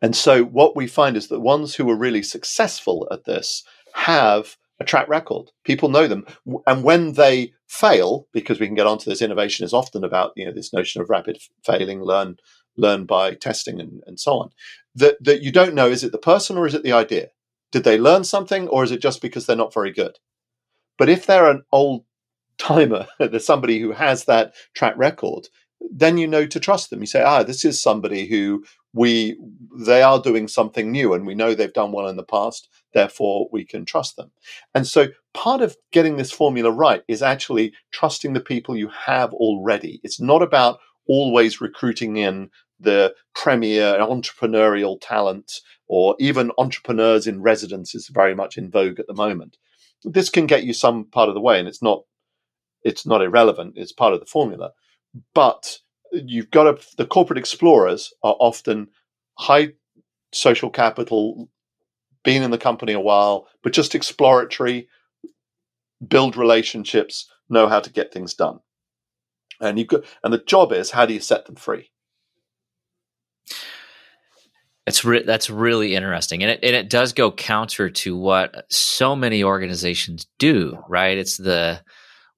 And 0.00 0.14
so 0.14 0.44
what 0.44 0.76
we 0.76 0.86
find 0.86 1.16
is 1.16 1.26
that 1.28 1.40
ones 1.40 1.74
who 1.74 1.90
are 1.90 1.96
really 1.96 2.22
successful 2.22 3.08
at 3.10 3.24
this 3.24 3.64
have 3.94 4.56
a 4.80 4.84
track 4.84 5.08
record. 5.08 5.50
People 5.64 5.88
know 5.88 6.06
them. 6.06 6.24
And 6.66 6.84
when 6.84 7.14
they 7.14 7.52
fail, 7.66 8.28
because 8.32 8.60
we 8.60 8.66
can 8.66 8.76
get 8.76 8.86
onto 8.86 9.10
this, 9.10 9.20
innovation 9.20 9.64
is 9.64 9.72
often 9.72 10.04
about, 10.04 10.32
you 10.36 10.46
know, 10.46 10.52
this 10.52 10.72
notion 10.72 11.02
of 11.02 11.10
rapid 11.10 11.38
failing, 11.64 12.00
learn, 12.00 12.36
learn 12.78 13.04
by 13.04 13.34
testing 13.34 13.80
and, 13.80 14.02
and 14.06 14.18
so 14.18 14.38
on, 14.38 14.50
that, 14.94 15.22
that 15.22 15.42
you 15.42 15.52
don't 15.52 15.74
know, 15.74 15.88
is 15.88 16.04
it 16.04 16.12
the 16.12 16.18
person 16.18 16.56
or 16.56 16.66
is 16.66 16.74
it 16.74 16.82
the 16.82 16.92
idea? 16.92 17.28
Did 17.72 17.84
they 17.84 17.98
learn 17.98 18.24
something 18.24 18.68
or 18.68 18.84
is 18.84 18.90
it 18.90 19.02
just 19.02 19.20
because 19.20 19.46
they're 19.46 19.56
not 19.56 19.74
very 19.74 19.92
good? 19.92 20.18
But 20.96 21.08
if 21.08 21.26
they're 21.26 21.50
an 21.50 21.62
old 21.70 22.04
timer, 22.56 23.06
there's 23.18 23.46
somebody 23.46 23.78
who 23.78 23.92
has 23.92 24.24
that 24.24 24.54
track 24.74 24.94
record, 24.96 25.48
then 25.90 26.18
you 26.18 26.26
know 26.26 26.46
to 26.46 26.58
trust 26.58 26.90
them. 26.90 27.00
You 27.00 27.06
say, 27.06 27.22
ah, 27.22 27.42
this 27.42 27.64
is 27.64 27.80
somebody 27.80 28.26
who 28.26 28.64
we 28.94 29.38
they 29.78 30.02
are 30.02 30.20
doing 30.20 30.48
something 30.48 30.90
new 30.90 31.12
and 31.12 31.26
we 31.26 31.34
know 31.34 31.54
they've 31.54 31.72
done 31.72 31.92
well 31.92 32.08
in 32.08 32.16
the 32.16 32.22
past 32.22 32.68
therefore 32.94 33.48
we 33.52 33.64
can 33.64 33.84
trust 33.84 34.16
them 34.16 34.30
and 34.74 34.86
so 34.86 35.08
part 35.34 35.60
of 35.60 35.76
getting 35.92 36.16
this 36.16 36.32
formula 36.32 36.70
right 36.70 37.02
is 37.06 37.22
actually 37.22 37.72
trusting 37.92 38.32
the 38.32 38.40
people 38.40 38.76
you 38.76 38.88
have 38.88 39.32
already 39.34 40.00
it's 40.02 40.20
not 40.20 40.42
about 40.42 40.78
always 41.06 41.60
recruiting 41.60 42.16
in 42.16 42.50
the 42.80 43.14
premier 43.34 43.98
entrepreneurial 43.98 44.98
talent 45.00 45.60
or 45.86 46.14
even 46.18 46.52
entrepreneurs 46.58 47.26
in 47.26 47.42
residence 47.42 47.94
is 47.94 48.08
very 48.08 48.34
much 48.34 48.56
in 48.56 48.70
vogue 48.70 49.00
at 49.00 49.06
the 49.06 49.14
moment 49.14 49.56
this 50.04 50.30
can 50.30 50.46
get 50.46 50.64
you 50.64 50.72
some 50.72 51.04
part 51.04 51.28
of 51.28 51.34
the 51.34 51.40
way 51.40 51.58
and 51.58 51.68
it's 51.68 51.82
not 51.82 52.02
it's 52.82 53.04
not 53.06 53.22
irrelevant 53.22 53.74
it's 53.76 53.92
part 53.92 54.14
of 54.14 54.20
the 54.20 54.26
formula 54.26 54.70
but 55.34 55.78
you've 56.12 56.50
got 56.50 56.64
to, 56.64 56.96
the 56.96 57.06
corporate 57.06 57.38
explorers 57.38 58.12
are 58.22 58.36
often 58.38 58.88
high 59.38 59.72
social 60.32 60.70
capital, 60.70 61.48
been 62.24 62.42
in 62.42 62.50
the 62.50 62.58
company 62.58 62.92
a 62.92 63.00
while, 63.00 63.48
but 63.62 63.72
just 63.72 63.94
exploratory, 63.94 64.88
build 66.06 66.36
relationships, 66.36 67.30
know 67.48 67.68
how 67.68 67.80
to 67.80 67.92
get 67.92 68.12
things 68.12 68.34
done. 68.34 68.60
And 69.60 69.78
you 69.78 69.86
and 70.22 70.32
the 70.32 70.38
job 70.38 70.72
is 70.72 70.92
how 70.92 71.06
do 71.06 71.14
you 71.14 71.20
set 71.20 71.46
them 71.46 71.56
free? 71.56 71.90
That's 74.88 75.04
re- 75.04 75.22
that's 75.22 75.50
really 75.50 75.94
interesting, 75.94 76.42
and 76.42 76.50
it 76.50 76.60
and 76.62 76.74
it 76.74 76.88
does 76.88 77.12
go 77.12 77.30
counter 77.30 77.90
to 77.90 78.16
what 78.16 78.64
so 78.72 79.14
many 79.14 79.44
organizations 79.44 80.26
do. 80.38 80.78
Right? 80.88 81.18
It's 81.18 81.36
the 81.36 81.82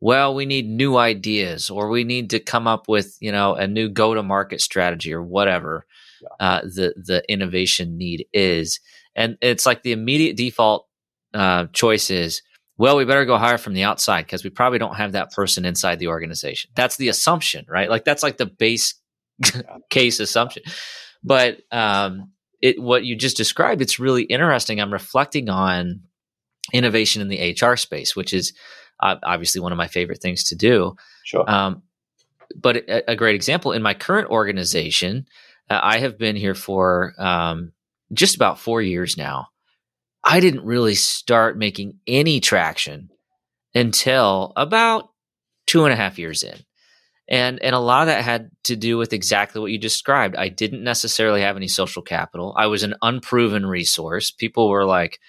well, 0.01 0.35
we 0.35 0.47
need 0.47 0.67
new 0.67 0.97
ideas 0.97 1.69
or 1.69 1.89
we 1.89 2.05
need 2.05 2.31
to 2.31 2.41
come 2.41 2.67
up 2.67 2.89
with, 2.89 3.17
you 3.21 3.31
know, 3.31 3.55
a 3.55 3.67
new 3.67 3.89
go 3.89 4.15
to 4.15 4.23
market 4.23 4.61
strategy 4.63 5.13
or 5.13 5.23
whatever 5.23 5.87
yeah. 6.23 6.47
uh, 6.47 6.61
the, 6.63 6.95
the 6.97 7.23
innovation 7.31 7.99
need 7.99 8.27
is. 8.33 8.81
And 9.15 9.37
it's 9.43 9.67
like 9.67 9.83
the 9.83 9.93
immediate 9.93 10.37
default 10.37 10.89
uh, 11.35 11.67
choice 11.73 12.11
is, 12.11 12.41
well, 12.79 12.97
we 12.97 13.05
better 13.05 13.27
go 13.27 13.37
hire 13.37 13.59
from 13.59 13.75
the 13.75 13.83
outside 13.83 14.23
because 14.23 14.43
we 14.43 14.49
probably 14.49 14.79
don't 14.79 14.97
have 14.97 15.13
that 15.13 15.33
person 15.33 15.67
inside 15.67 15.99
the 15.99 16.09
organization. 16.09 16.71
That's 16.75 16.97
the 16.97 17.09
assumption, 17.09 17.67
right? 17.69 17.91
Like 17.91 18.05
that's 18.07 18.23
like 18.23 18.39
the 18.39 18.47
base 18.47 18.95
case 19.91 20.19
assumption. 20.19 20.63
But 21.23 21.61
um, 21.71 22.31
it 22.61 22.81
what 22.81 23.05
you 23.05 23.17
just 23.17 23.37
described, 23.37 23.83
it's 23.83 23.99
really 23.99 24.25
interesting. 24.25 24.81
I'm 24.81 24.93
reflecting 24.93 25.49
on 25.49 26.03
innovation 26.73 27.23
in 27.23 27.29
the 27.29 27.57
HR 27.61 27.77
space, 27.77 28.15
which 28.15 28.33
is 28.33 28.53
uh, 29.01 29.17
obviously 29.23 29.61
one 29.61 29.73
of 29.73 29.79
my 29.79 29.89
favorite 29.89 30.21
things 30.21 30.45
to 30.45 30.55
do. 30.55 30.97
Sure. 31.25 31.49
Um, 31.49 31.83
but 32.55 32.77
a, 32.77 33.13
a, 33.13 33.17
great 33.17 33.35
example 33.35 33.73
in 33.73 33.83
my 33.83 33.95
current 33.95 34.29
organization, 34.29 35.27
uh, 35.69 35.81
I 35.83 35.99
have 35.99 36.19
been 36.19 36.37
here 36.37 36.55
for 36.55 37.15
um, 37.19 37.73
just 38.13 38.35
about 38.35 38.59
four 38.59 38.83
years 38.83 39.17
now. 39.17 39.49
I 40.23 40.41
didn't 40.41 40.65
really 40.65 40.97
start 40.97 41.57
making 41.57 41.99
any 42.07 42.41
traction 42.41 43.11
until 43.75 44.53
about 44.57 45.09
two 45.67 45.85
and 45.85 45.93
a 45.93 45.97
half 45.97 46.19
years 46.19 46.43
in. 46.43 46.59
And, 47.31 47.63
and 47.63 47.77
a 47.77 47.79
lot 47.79 48.03
of 48.03 48.07
that 48.09 48.25
had 48.25 48.51
to 48.65 48.75
do 48.75 48.99
with 48.99 49.13
exactly 49.13 49.61
what 49.61 49.71
you 49.71 49.79
described. 49.79 50.35
I 50.35 50.49
didn't 50.49 50.83
necessarily 50.83 51.43
have 51.43 51.57
any 51.57 51.69
social 51.69 52.03
capital. 52.03 52.55
I 52.59 52.67
was 52.67 52.83
an 52.83 52.95
unproven 53.03 53.65
resource. 53.65 54.33
People 54.33 54.69
were 54.69 54.85
like, 54.85 55.21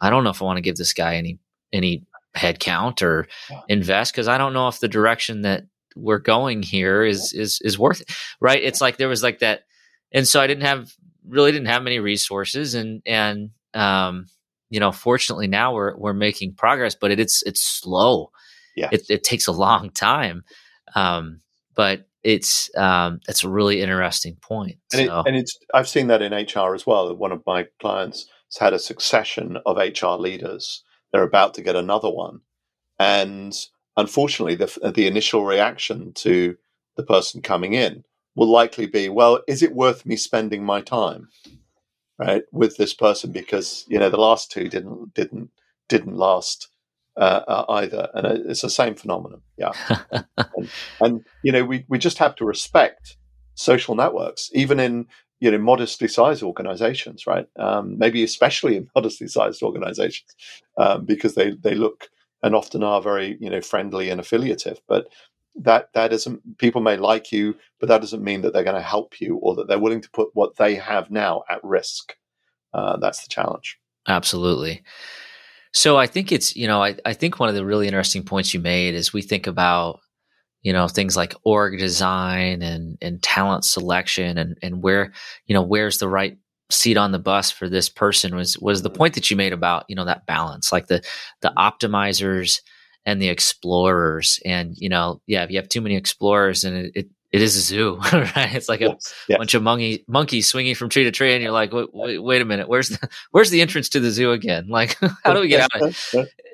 I 0.00 0.08
don't 0.08 0.22
know 0.22 0.30
if 0.30 0.40
I 0.40 0.44
want 0.44 0.58
to 0.58 0.62
give 0.62 0.76
this 0.76 0.92
guy 0.92 1.16
any 1.16 1.38
any 1.72 2.06
headcount 2.36 3.02
or 3.02 3.26
invest 3.68 4.12
because 4.12 4.28
I 4.28 4.38
don't 4.38 4.52
know 4.52 4.68
if 4.68 4.78
the 4.78 4.88
direction 4.88 5.42
that 5.42 5.64
we're 5.96 6.20
going 6.20 6.62
here 6.62 7.02
is 7.02 7.32
is 7.32 7.60
is 7.62 7.78
worth 7.78 8.02
it. 8.02 8.10
Right? 8.40 8.62
It's 8.62 8.80
like 8.80 8.96
there 8.96 9.08
was 9.08 9.24
like 9.24 9.40
that, 9.40 9.62
and 10.12 10.26
so 10.26 10.40
I 10.40 10.46
didn't 10.46 10.64
have 10.64 10.92
really 11.26 11.52
didn't 11.52 11.66
have 11.66 11.82
many 11.82 11.98
resources, 11.98 12.74
and 12.74 13.02
and 13.04 13.50
um, 13.74 14.26
you 14.70 14.80
know, 14.80 14.92
fortunately 14.92 15.48
now 15.48 15.74
we're 15.74 15.96
we're 15.96 16.12
making 16.12 16.54
progress, 16.54 16.94
but 16.94 17.10
it, 17.10 17.18
it's 17.18 17.42
it's 17.42 17.60
slow. 17.60 18.30
Yeah, 18.76 18.90
it, 18.92 19.06
it 19.10 19.24
takes 19.24 19.48
a 19.48 19.52
long 19.52 19.90
time. 19.90 20.44
Um, 20.94 21.40
but 21.78 22.08
it's 22.24 22.68
um, 22.76 23.20
it's 23.28 23.44
a 23.44 23.48
really 23.48 23.80
interesting 23.80 24.36
point. 24.42 24.78
And, 24.92 25.06
so. 25.06 25.20
it, 25.20 25.26
and 25.28 25.36
it's 25.36 25.56
I've 25.72 25.88
seen 25.88 26.08
that 26.08 26.20
in 26.20 26.34
HR 26.34 26.74
as 26.74 26.84
well. 26.84 27.14
One 27.14 27.30
of 27.30 27.40
my 27.46 27.68
clients 27.80 28.26
has 28.52 28.58
had 28.58 28.74
a 28.74 28.78
succession 28.80 29.56
of 29.64 29.76
HR 29.76 30.20
leaders 30.20 30.82
they're 31.12 31.22
about 31.22 31.54
to 31.54 31.62
get 31.62 31.76
another 31.76 32.10
one. 32.10 32.40
And 32.98 33.54
unfortunately, 33.96 34.56
the, 34.56 34.92
the 34.94 35.06
initial 35.06 35.44
reaction 35.44 36.12
to 36.16 36.56
the 36.96 37.02
person 37.02 37.40
coming 37.40 37.74
in 37.74 38.04
will 38.34 38.50
likely 38.50 38.86
be, 38.86 39.08
well, 39.08 39.40
is 39.46 39.62
it 39.62 39.74
worth 39.74 40.04
me 40.04 40.16
spending 40.16 40.64
my 40.64 40.80
time, 40.80 41.28
right, 42.18 42.42
with 42.52 42.76
this 42.76 42.92
person? 42.92 43.32
Because 43.32 43.84
you 43.88 43.98
know 43.98 44.10
the 44.10 44.16
last 44.18 44.50
two 44.50 44.68
didn't 44.68 45.14
didn't 45.14 45.50
didn't 45.88 46.16
last 46.16 46.68
uh, 47.18 47.42
uh, 47.48 47.64
either, 47.70 48.08
and 48.14 48.26
it's 48.48 48.62
the 48.62 48.70
same 48.70 48.94
phenomenon. 48.94 49.42
Yeah, 49.56 49.72
and, 50.36 50.70
and, 51.00 51.24
you 51.42 51.50
know 51.50 51.64
we 51.64 51.84
we 51.88 51.98
just 51.98 52.18
have 52.18 52.36
to 52.36 52.44
respect 52.44 53.16
social 53.54 53.96
networks, 53.96 54.50
even 54.54 54.78
in 54.78 55.06
you 55.40 55.50
know 55.50 55.58
modestly 55.58 56.06
sized 56.06 56.42
organizations 56.42 57.26
right? 57.26 57.46
Um, 57.58 57.98
maybe 57.98 58.22
especially 58.22 58.76
in 58.76 58.88
modestly 58.94 59.26
sized 59.26 59.62
organizations 59.62 60.34
um, 60.76 61.04
because 61.04 61.34
they 61.34 61.52
they 61.52 61.74
look 61.74 62.08
and 62.42 62.54
often 62.54 62.84
are 62.84 63.02
very 63.02 63.36
you 63.40 63.50
know 63.50 63.60
friendly 63.60 64.10
and 64.10 64.20
affiliative. 64.20 64.80
But 64.86 65.08
that 65.56 65.88
that 65.94 66.12
doesn't 66.12 66.58
people 66.58 66.80
may 66.80 66.96
like 66.96 67.32
you 67.32 67.56
but 67.80 67.88
that 67.88 68.00
doesn't 68.00 68.22
mean 68.22 68.42
that 68.42 68.52
they're 68.52 68.62
going 68.62 68.76
to 68.76 68.80
help 68.80 69.20
you 69.20 69.38
or 69.38 69.56
that 69.56 69.66
they're 69.66 69.80
willing 69.80 70.00
to 70.00 70.10
put 70.10 70.28
what 70.34 70.54
they 70.54 70.76
have 70.76 71.10
now 71.10 71.42
at 71.50 71.58
risk. 71.64 72.14
Uh, 72.72 72.96
that's 72.98 73.22
the 73.22 73.28
challenge. 73.28 73.76
Absolutely 74.06 74.84
so 75.78 75.96
i 75.96 76.06
think 76.06 76.32
it's 76.32 76.56
you 76.56 76.66
know 76.66 76.82
I, 76.82 76.96
I 77.04 77.12
think 77.12 77.38
one 77.38 77.48
of 77.48 77.54
the 77.54 77.64
really 77.64 77.86
interesting 77.86 78.24
points 78.24 78.52
you 78.52 78.60
made 78.60 78.94
is 78.94 79.12
we 79.12 79.22
think 79.22 79.46
about 79.46 80.00
you 80.62 80.72
know 80.72 80.88
things 80.88 81.16
like 81.16 81.34
org 81.44 81.78
design 81.78 82.62
and 82.62 82.98
and 83.00 83.22
talent 83.22 83.64
selection 83.64 84.38
and 84.38 84.58
and 84.62 84.82
where 84.82 85.12
you 85.46 85.54
know 85.54 85.62
where's 85.62 85.98
the 85.98 86.08
right 86.08 86.36
seat 86.70 86.96
on 86.96 87.12
the 87.12 87.18
bus 87.18 87.50
for 87.50 87.68
this 87.68 87.88
person 87.88 88.34
was 88.34 88.58
was 88.58 88.82
the 88.82 88.90
mm-hmm. 88.90 88.98
point 88.98 89.14
that 89.14 89.30
you 89.30 89.36
made 89.36 89.52
about 89.52 89.84
you 89.88 89.96
know 89.96 90.04
that 90.04 90.26
balance 90.26 90.72
like 90.72 90.88
the 90.88 91.02
the 91.42 91.48
mm-hmm. 91.48 91.58
optimizers 91.58 92.60
and 93.06 93.22
the 93.22 93.28
explorers. 93.28 94.38
And 94.44 94.74
you 94.76 94.88
know 94.88 95.22
yeah 95.26 95.44
if 95.44 95.50
you 95.50 95.56
have 95.56 95.68
too 95.68 95.80
many 95.80 95.96
explorers 95.96 96.64
and 96.64 96.76
it, 96.76 96.92
it, 96.94 97.06
it 97.30 97.42
is 97.42 97.56
a 97.56 97.60
zoo 97.60 97.96
right? 98.12 98.54
It's 98.54 98.68
like 98.68 98.80
a 98.80 98.88
yes, 98.88 99.14
yes. 99.28 99.38
bunch 99.38 99.54
of 99.54 99.62
monkey 99.62 100.04
monkeys 100.08 100.46
swinging 100.46 100.74
from 100.74 100.88
tree 100.88 101.04
to 101.04 101.10
tree 101.10 101.34
and 101.34 101.42
you're 101.42 101.52
like 101.52 101.72
wait, 101.72 101.88
wait, 101.92 102.18
wait, 102.18 102.42
a 102.42 102.44
minute. 102.44 102.68
Where's 102.68 102.88
the 102.88 103.08
where's 103.30 103.50
the 103.50 103.60
entrance 103.60 103.88
to 103.90 104.00
the 104.00 104.10
zoo 104.10 104.32
again? 104.32 104.66
Like 104.78 104.96
how 105.24 105.34
do 105.34 105.40
we 105.40 105.48
get 105.48 105.68
out 105.72 105.92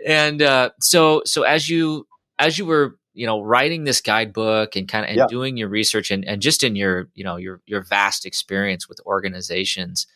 and 0.06 0.40
uh, 0.40 0.70
so 0.80 1.22
so 1.26 1.42
as 1.42 1.68
you 1.68 2.06
as 2.38 2.58
you 2.58 2.64
were 2.66 2.96
you 3.14 3.26
know 3.26 3.40
writing 3.40 3.84
this 3.84 4.00
guidebook 4.00 4.76
and 4.76 4.88
kind 4.88 5.04
of 5.04 5.10
and 5.10 5.18
yeah. 5.18 5.26
doing 5.28 5.56
your 5.56 5.68
research 5.68 6.10
and, 6.10 6.24
and 6.24 6.42
just 6.42 6.62
in 6.62 6.76
your 6.76 7.08
you 7.14 7.24
know 7.24 7.36
your 7.36 7.60
your 7.66 7.82
vast 7.82 8.26
experience 8.26 8.88
with 8.88 9.00
organizations 9.06 10.06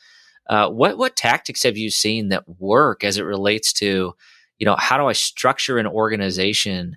uh, 0.49 0.69
what 0.69 0.99
what 0.99 1.17
tactics 1.17 1.63
have 1.63 1.77
you 1.77 1.91
seen 1.91 2.29
that 2.29 2.49
work 2.59 3.05
as 3.05 3.19
it 3.19 3.23
relates 3.23 3.73
to 3.73 4.15
you 4.59 4.65
know 4.65 4.77
how 4.77 4.99
do 4.99 5.07
i 5.07 5.13
structure 5.13 5.79
an 5.79 5.87
organization 5.87 6.97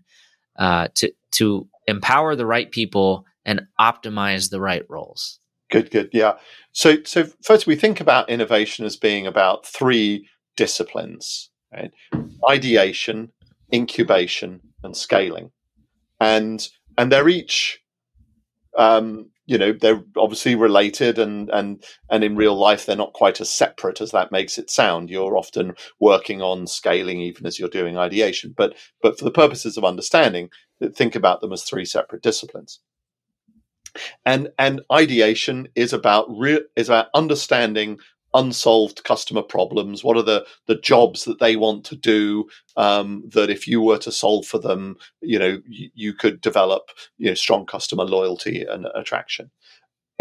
uh, 0.57 0.87
to 0.95 1.11
to 1.31 1.67
empower 1.87 2.35
the 2.35 2.45
right 2.45 2.71
people 2.71 3.25
and 3.45 3.61
optimize 3.79 4.49
the 4.49 4.61
right 4.61 4.83
roles. 4.89 5.39
Good 5.69 5.91
good 5.91 6.09
yeah. 6.11 6.33
So 6.73 7.03
so 7.03 7.25
first 7.43 7.67
we 7.67 7.75
think 7.75 8.01
about 8.01 8.29
innovation 8.29 8.85
as 8.85 8.97
being 8.97 9.25
about 9.25 9.65
three 9.65 10.27
disciplines 10.57 11.49
right? 11.73 11.91
Ideation 12.49 13.31
incubation 13.73 14.61
and 14.83 14.95
scaling. 14.95 15.51
And 16.19 16.67
and 16.97 17.11
they're 17.11 17.29
each 17.29 17.79
um, 18.77 19.29
you 19.45 19.57
know 19.57 19.73
they're 19.73 20.03
obviously 20.17 20.55
related 20.55 21.17
and 21.17 21.49
and 21.49 21.83
and 22.09 22.23
in 22.23 22.35
real 22.35 22.55
life 22.55 22.85
they're 22.85 22.95
not 22.95 23.13
quite 23.13 23.41
as 23.41 23.49
separate 23.49 24.01
as 24.01 24.11
that 24.11 24.31
makes 24.31 24.57
it 24.57 24.69
sound. 24.69 25.09
You're 25.09 25.37
often 25.37 25.73
working 25.99 26.41
on 26.41 26.67
scaling 26.67 27.19
even 27.19 27.45
as 27.45 27.59
you're 27.59 27.69
doing 27.69 27.97
ideation. 27.97 28.53
But 28.55 28.75
but 29.01 29.17
for 29.17 29.25
the 29.25 29.31
purposes 29.31 29.77
of 29.77 29.85
understanding 29.85 30.49
think 30.95 31.15
about 31.15 31.41
them 31.41 31.53
as 31.53 31.63
three 31.63 31.85
separate 31.85 32.23
disciplines 32.23 32.79
and 34.25 34.49
and 34.57 34.81
ideation 34.91 35.67
is 35.75 35.93
about 35.93 36.25
re- 36.29 36.65
is 36.75 36.89
about 36.89 37.07
understanding 37.13 37.99
unsolved 38.33 39.03
customer 39.03 39.41
problems. 39.41 40.03
What 40.03 40.17
are 40.17 40.23
the 40.23 40.45
the 40.67 40.75
jobs 40.75 41.25
that 41.25 41.39
they 41.39 41.55
want 41.55 41.83
to 41.85 41.95
do 41.95 42.47
um, 42.77 43.23
that 43.33 43.49
if 43.49 43.67
you 43.67 43.81
were 43.81 43.97
to 43.99 44.11
solve 44.11 44.45
for 44.45 44.59
them 44.59 44.95
you 45.21 45.39
know 45.39 45.61
you, 45.67 45.89
you, 45.93 46.13
could 46.13 46.41
develop 46.41 46.89
you 47.17 47.27
know 47.27 47.33
strong 47.33 47.65
customer 47.65 48.05
loyalty 48.05 48.63
and 48.63 48.87
attraction. 48.95 49.51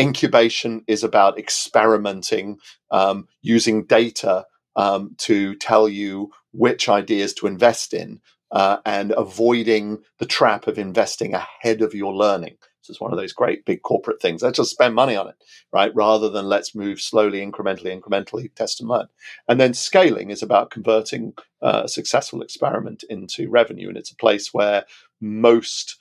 Incubation 0.01 0.83
is 0.87 1.05
about 1.05 1.39
experimenting 1.39 2.59
um, 2.91 3.29
using 3.43 3.85
data 3.85 4.47
um, 4.77 5.15
to 5.19 5.55
tell 5.57 5.89
you 5.89 6.31
which 6.53 6.89
ideas 6.89 7.35
to 7.35 7.47
invest 7.47 7.93
in 7.93 8.21
uh, 8.51 8.79
and 8.85 9.13
avoiding 9.17 9.99
the 10.19 10.27
trap 10.27 10.67
of 10.67 10.79
investing 10.79 11.35
ahead 11.35 11.83
of 11.83 11.95
your 11.95 12.15
learning 12.15 12.57
it's 12.91 13.01
one 13.01 13.13
of 13.13 13.19
those 13.19 13.33
great 13.33 13.65
big 13.65 13.83
corporate 13.83 14.21
things. 14.21 14.43
Let's 14.43 14.59
just 14.59 14.71
spend 14.71 14.95
money 14.95 15.17
on 15.17 15.29
it, 15.29 15.37
right? 15.73 15.95
Rather 15.95 16.29
than 16.29 16.47
let's 16.47 16.75
move 16.75 17.01
slowly, 17.01 17.41
incrementally, 17.41 17.99
incrementally, 17.99 18.55
test 18.55 18.81
and 18.81 18.89
learn. 18.89 19.07
And 19.49 19.61
then 19.61 19.73
scaling 19.75 20.31
is 20.31 20.43
about 20.43 20.71
converting 20.71 21.35
uh, 21.63 21.83
a 21.85 21.89
successful 21.89 22.43
experiment 22.43 23.05
into 23.09 23.49
revenue. 23.49 23.89
And 23.89 23.97
it's 23.97 24.13
a 24.13 24.17
place 24.17 24.53
where 24.53 24.85
most 25.21 25.97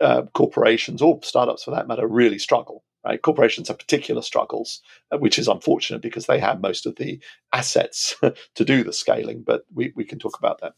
uh, 0.00 0.22
corporations 0.34 1.00
or 1.00 1.20
startups 1.22 1.64
for 1.64 1.70
that 1.70 1.86
matter 1.86 2.06
really 2.06 2.38
struggle. 2.38 2.82
Right? 3.04 3.20
Corporations 3.20 3.68
have 3.68 3.78
particular 3.78 4.22
struggles, 4.22 4.80
uh, 5.10 5.18
which 5.18 5.38
is 5.38 5.48
unfortunate 5.48 6.02
because 6.02 6.26
they 6.26 6.38
have 6.38 6.60
most 6.60 6.86
of 6.86 6.96
the 6.96 7.20
assets 7.52 8.16
to 8.54 8.64
do 8.64 8.84
the 8.84 8.92
scaling. 8.92 9.42
But 9.42 9.64
we, 9.74 9.92
we 9.96 10.04
can 10.04 10.18
talk 10.18 10.38
about 10.38 10.60
that. 10.60 10.74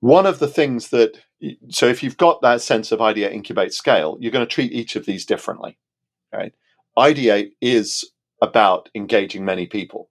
One 0.00 0.26
of 0.26 0.38
the 0.38 0.48
things 0.48 0.88
that, 0.90 1.20
so 1.68 1.86
if 1.86 2.02
you've 2.02 2.16
got 2.16 2.42
that 2.42 2.60
sense 2.60 2.92
of 2.92 3.00
ideate, 3.00 3.32
incubate, 3.32 3.72
scale, 3.72 4.16
you're 4.20 4.32
going 4.32 4.46
to 4.46 4.52
treat 4.52 4.72
each 4.72 4.96
of 4.96 5.06
these 5.06 5.24
differently. 5.24 5.78
Right? 6.32 6.52
Ideate 6.98 7.52
is 7.60 8.10
about 8.42 8.88
engaging 8.94 9.44
many 9.44 9.66
people. 9.66 10.10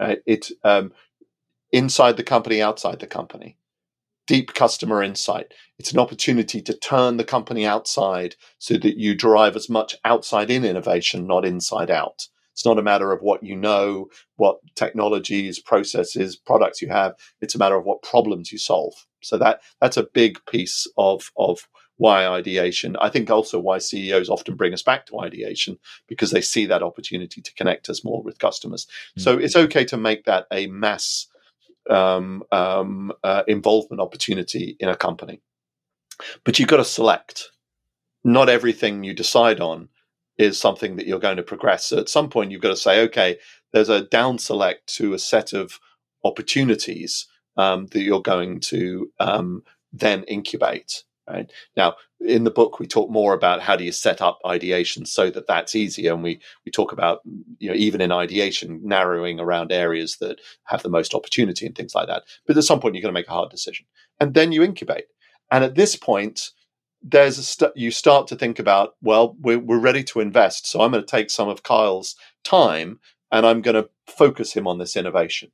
Right? 0.00 0.20
It's 0.26 0.52
um, 0.64 0.92
inside 1.72 2.16
the 2.16 2.22
company, 2.22 2.62
outside 2.62 3.00
the 3.00 3.06
company. 3.06 3.56
Deep 4.28 4.54
customer 4.54 5.02
insight. 5.02 5.52
It's 5.78 5.92
an 5.92 5.98
opportunity 5.98 6.62
to 6.62 6.78
turn 6.78 7.16
the 7.16 7.24
company 7.24 7.66
outside 7.66 8.36
so 8.58 8.74
that 8.74 8.96
you 8.96 9.16
drive 9.16 9.56
as 9.56 9.68
much 9.68 9.96
outside 10.04 10.48
in 10.48 10.64
innovation, 10.64 11.26
not 11.26 11.44
inside 11.44 11.90
out. 11.90 12.28
It's 12.52 12.64
not 12.64 12.78
a 12.78 12.82
matter 12.82 13.12
of 13.12 13.20
what 13.20 13.42
you 13.42 13.56
know, 13.56 14.06
what 14.36 14.58
technologies, 14.76 15.58
processes, 15.58 16.36
products 16.36 16.80
you 16.80 16.88
have. 16.88 17.14
It's 17.40 17.56
a 17.56 17.58
matter 17.58 17.76
of 17.76 17.84
what 17.84 18.02
problems 18.02 18.52
you 18.52 18.58
solve 18.58 18.94
So 19.22 19.38
that 19.38 19.62
that's 19.80 19.96
a 19.96 20.04
big 20.04 20.38
piece 20.46 20.86
of 20.96 21.30
of 21.36 21.68
why 21.96 22.26
ideation. 22.26 22.96
I 23.00 23.10
think 23.10 23.30
also 23.30 23.60
why 23.60 23.78
CEOs 23.78 24.28
often 24.28 24.56
bring 24.56 24.74
us 24.74 24.82
back 24.82 25.06
to 25.06 25.20
ideation 25.20 25.78
because 26.08 26.30
they 26.30 26.40
see 26.40 26.66
that 26.66 26.82
opportunity 26.82 27.40
to 27.40 27.54
connect 27.54 27.88
us 27.88 28.04
more 28.04 28.22
with 28.22 28.38
customers. 28.38 28.86
Mm-hmm. 28.86 29.20
So 29.20 29.38
it's 29.38 29.56
okay 29.56 29.84
to 29.84 29.96
make 29.96 30.24
that 30.24 30.46
a 30.50 30.66
mass 30.66 31.28
um, 31.88 32.42
um, 32.50 33.12
uh, 33.22 33.44
involvement 33.46 34.00
opportunity 34.00 34.76
in 34.80 34.88
a 34.88 34.96
company, 34.96 35.40
but 36.44 36.58
you've 36.58 36.68
got 36.68 36.78
to 36.78 36.84
select. 36.84 37.50
Not 38.24 38.48
everything 38.48 39.02
you 39.02 39.14
decide 39.14 39.60
on 39.60 39.88
is 40.38 40.58
something 40.58 40.96
that 40.96 41.06
you're 41.06 41.18
going 41.18 41.36
to 41.36 41.42
progress. 41.42 41.86
So 41.86 41.98
at 41.98 42.08
some 42.08 42.28
point, 42.28 42.50
you've 42.50 42.62
got 42.62 42.68
to 42.68 42.76
say, 42.76 43.02
okay, 43.02 43.38
there's 43.72 43.88
a 43.88 44.02
down 44.02 44.38
select 44.38 44.86
to 44.94 45.14
a 45.14 45.18
set 45.18 45.52
of 45.52 45.78
opportunities 46.24 47.26
um, 47.56 47.86
that 47.86 48.02
you're 48.02 48.22
going 48.22 48.60
to 48.60 49.10
um, 49.20 49.62
then 49.92 50.24
incubate. 50.24 51.04
Right 51.28 51.50
now, 51.76 51.94
in 52.20 52.42
the 52.42 52.50
book, 52.50 52.80
we 52.80 52.86
talk 52.86 53.08
more 53.08 53.32
about 53.32 53.62
how 53.62 53.76
do 53.76 53.84
you 53.84 53.92
set 53.92 54.20
up 54.20 54.40
ideation 54.44 55.06
so 55.06 55.30
that 55.30 55.46
that's 55.46 55.76
easier, 55.76 56.12
and 56.12 56.22
we 56.22 56.40
we 56.66 56.72
talk 56.72 56.90
about 56.92 57.20
you 57.58 57.68
know 57.68 57.76
even 57.76 58.00
in 58.00 58.10
ideation 58.10 58.80
narrowing 58.82 59.38
around 59.38 59.70
areas 59.70 60.16
that 60.16 60.40
have 60.64 60.82
the 60.82 60.88
most 60.88 61.14
opportunity 61.14 61.64
and 61.64 61.76
things 61.76 61.94
like 61.94 62.08
that. 62.08 62.24
But 62.46 62.56
at 62.56 62.64
some 62.64 62.80
point, 62.80 62.96
you're 62.96 63.02
going 63.02 63.14
to 63.14 63.18
make 63.18 63.28
a 63.28 63.32
hard 63.32 63.50
decision, 63.50 63.86
and 64.18 64.34
then 64.34 64.50
you 64.50 64.64
incubate. 64.64 65.04
And 65.52 65.62
at 65.62 65.76
this 65.76 65.94
point, 65.94 66.50
there's 67.02 67.38
a 67.38 67.44
st- 67.44 67.76
you 67.76 67.92
start 67.92 68.26
to 68.28 68.36
think 68.36 68.58
about 68.58 68.96
well, 69.00 69.36
we're, 69.40 69.60
we're 69.60 69.78
ready 69.78 70.02
to 70.04 70.20
invest, 70.20 70.66
so 70.66 70.80
I'm 70.80 70.90
going 70.90 71.04
to 71.04 71.10
take 71.10 71.30
some 71.30 71.48
of 71.48 71.62
Kyle's 71.62 72.16
time 72.44 72.98
and 73.30 73.46
I'm 73.46 73.62
going 73.62 73.82
to 73.82 73.88
focus 74.06 74.52
him 74.52 74.68
on 74.68 74.78
this 74.78 74.96
innovation. 74.96 75.50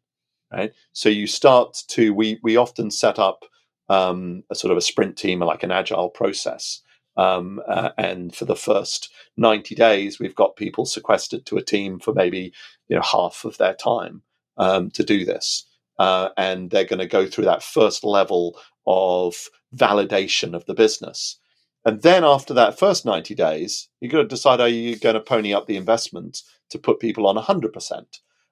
Right. 0.52 0.72
So 0.92 1.08
you 1.08 1.26
start 1.26 1.82
to 1.88 2.14
we 2.14 2.38
we 2.42 2.56
often 2.56 2.90
set 2.90 3.18
up 3.18 3.44
um, 3.88 4.44
a 4.50 4.54
sort 4.54 4.70
of 4.70 4.78
a 4.78 4.82
sprint 4.82 5.16
team, 5.16 5.42
or 5.42 5.46
like 5.46 5.62
an 5.62 5.70
agile 5.72 6.10
process. 6.10 6.82
Um, 7.16 7.60
uh, 7.68 7.90
and 7.98 8.34
for 8.34 8.44
the 8.44 8.54
first 8.54 9.10
90 9.36 9.74
days, 9.74 10.20
we've 10.20 10.36
got 10.36 10.56
people 10.56 10.86
sequestered 10.86 11.44
to 11.46 11.56
a 11.56 11.64
team 11.64 11.98
for 11.98 12.14
maybe 12.14 12.52
you 12.88 12.96
know 12.96 13.02
half 13.02 13.44
of 13.44 13.58
their 13.58 13.74
time 13.74 14.22
um, 14.56 14.90
to 14.92 15.02
do 15.02 15.24
this, 15.24 15.66
uh, 15.98 16.30
and 16.36 16.70
they're 16.70 16.84
going 16.84 17.00
to 17.00 17.06
go 17.06 17.26
through 17.26 17.44
that 17.44 17.62
first 17.62 18.04
level 18.04 18.58
of 18.86 19.48
validation 19.76 20.54
of 20.54 20.64
the 20.66 20.74
business. 20.74 21.38
And 21.84 22.02
then 22.02 22.24
after 22.24 22.54
that 22.54 22.78
first 22.78 23.04
90 23.04 23.34
days, 23.34 23.88
you've 24.00 24.12
got 24.12 24.18
to 24.22 24.28
decide 24.28 24.60
are 24.60 24.68
you 24.68 24.98
going 24.98 25.14
to 25.14 25.20
pony 25.20 25.52
up 25.54 25.66
the 25.66 25.76
investment 25.76 26.42
to 26.70 26.78
put 26.78 27.00
people 27.00 27.26
on 27.26 27.36
100%. 27.36 28.04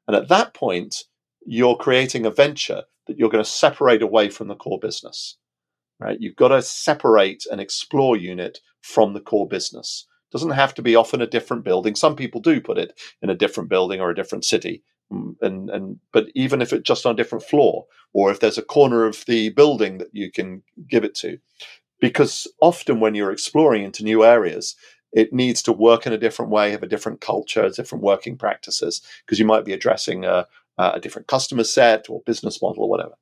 And 0.08 0.16
at 0.16 0.28
that 0.28 0.54
point, 0.54 1.04
you're 1.46 1.76
creating 1.76 2.26
a 2.26 2.30
venture 2.30 2.82
that 3.06 3.18
you're 3.18 3.30
going 3.30 3.44
to 3.44 3.50
separate 3.50 4.02
away 4.02 4.28
from 4.28 4.48
the 4.48 4.54
core 4.54 4.78
business. 4.78 5.36
Right? 5.98 6.20
You've 6.20 6.36
got 6.36 6.48
to 6.48 6.60
separate 6.60 7.46
an 7.50 7.60
explore 7.60 8.16
unit 8.16 8.58
from 8.82 9.14
the 9.14 9.20
core 9.20 9.48
business. 9.48 10.06
It 10.30 10.32
doesn't 10.32 10.50
have 10.50 10.74
to 10.74 10.82
be 10.82 10.94
off 10.94 11.14
in 11.14 11.22
a 11.22 11.26
different 11.26 11.64
building. 11.64 11.94
Some 11.94 12.16
people 12.16 12.40
do 12.40 12.60
put 12.60 12.76
it 12.76 13.00
in 13.22 13.30
a 13.30 13.34
different 13.34 13.70
building 13.70 14.00
or 14.00 14.10
a 14.10 14.14
different 14.14 14.44
city. 14.44 14.82
Mm, 15.12 15.36
and, 15.40 15.70
and 15.70 16.00
but 16.12 16.26
even 16.34 16.60
if 16.60 16.72
it's 16.72 16.86
just 16.86 17.06
on 17.06 17.14
a 17.14 17.16
different 17.16 17.44
floor, 17.44 17.86
or 18.12 18.30
if 18.30 18.40
there's 18.40 18.58
a 18.58 18.62
corner 18.62 19.06
of 19.06 19.24
the 19.26 19.50
building 19.50 19.98
that 19.98 20.10
you 20.12 20.30
can 20.30 20.62
give 20.88 21.04
it 21.04 21.14
to, 21.14 21.38
because 22.00 22.46
often 22.60 23.00
when 23.00 23.14
you're 23.14 23.32
exploring 23.32 23.84
into 23.84 24.04
new 24.04 24.24
areas, 24.24 24.74
it 25.12 25.32
needs 25.32 25.62
to 25.62 25.72
work 25.72 26.06
in 26.06 26.12
a 26.12 26.18
different 26.18 26.50
way, 26.50 26.70
have 26.70 26.82
a 26.82 26.88
different 26.88 27.20
culture, 27.20 27.68
different 27.70 28.04
working 28.04 28.36
practices, 28.36 29.00
because 29.24 29.38
you 29.38 29.46
might 29.46 29.64
be 29.64 29.72
addressing 29.72 30.24
a, 30.24 30.46
uh, 30.78 30.92
a 30.95 31.00
different 31.00 31.28
customer 31.28 31.64
set 31.64 32.09
or 32.09 32.23
business 32.26 32.61
model 32.61 32.85
or 32.85 32.90
whatever. 32.90 33.14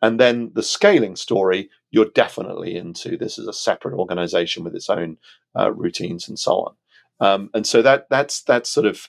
And 0.00 0.20
then 0.20 0.52
the 0.54 0.62
scaling 0.62 1.16
story, 1.16 1.70
you're 1.90 2.10
definitely 2.14 2.76
into 2.76 3.16
this 3.16 3.38
is 3.38 3.48
a 3.48 3.52
separate 3.52 3.94
organization 3.94 4.64
with 4.64 4.74
its 4.74 4.88
own 4.88 5.18
uh, 5.58 5.72
routines 5.72 6.28
and 6.28 6.38
so 6.38 6.52
on. 6.52 6.74
Um, 7.20 7.50
and 7.52 7.66
so 7.66 7.82
that 7.82 8.06
that's 8.08 8.42
that's 8.42 8.70
sort 8.70 8.86
of 8.86 9.08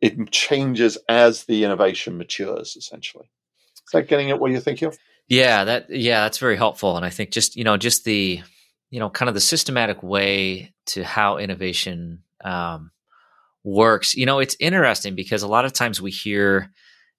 it 0.00 0.30
changes 0.30 0.98
as 1.08 1.44
the 1.44 1.64
innovation 1.64 2.18
matures. 2.18 2.76
Essentially, 2.76 3.30
is 3.76 3.92
that 3.92 4.08
getting 4.08 4.30
at 4.30 4.40
what 4.40 4.50
you're 4.50 4.60
thinking 4.60 4.88
of? 4.88 4.98
Yeah, 5.28 5.64
that 5.64 5.88
yeah, 5.88 6.24
that's 6.24 6.38
very 6.38 6.56
helpful. 6.56 6.96
And 6.96 7.06
I 7.06 7.10
think 7.10 7.30
just 7.30 7.56
you 7.56 7.64
know 7.64 7.78
just 7.78 8.04
the 8.04 8.42
you 8.90 9.00
know 9.00 9.08
kind 9.08 9.28
of 9.30 9.34
the 9.34 9.40
systematic 9.40 10.02
way 10.02 10.74
to 10.86 11.02
how 11.02 11.38
innovation 11.38 12.22
um, 12.44 12.90
works. 13.62 14.14
You 14.14 14.26
know, 14.26 14.38
it's 14.38 14.56
interesting 14.60 15.14
because 15.14 15.42
a 15.42 15.48
lot 15.48 15.64
of 15.64 15.72
times 15.72 16.02
we 16.02 16.10
hear 16.10 16.70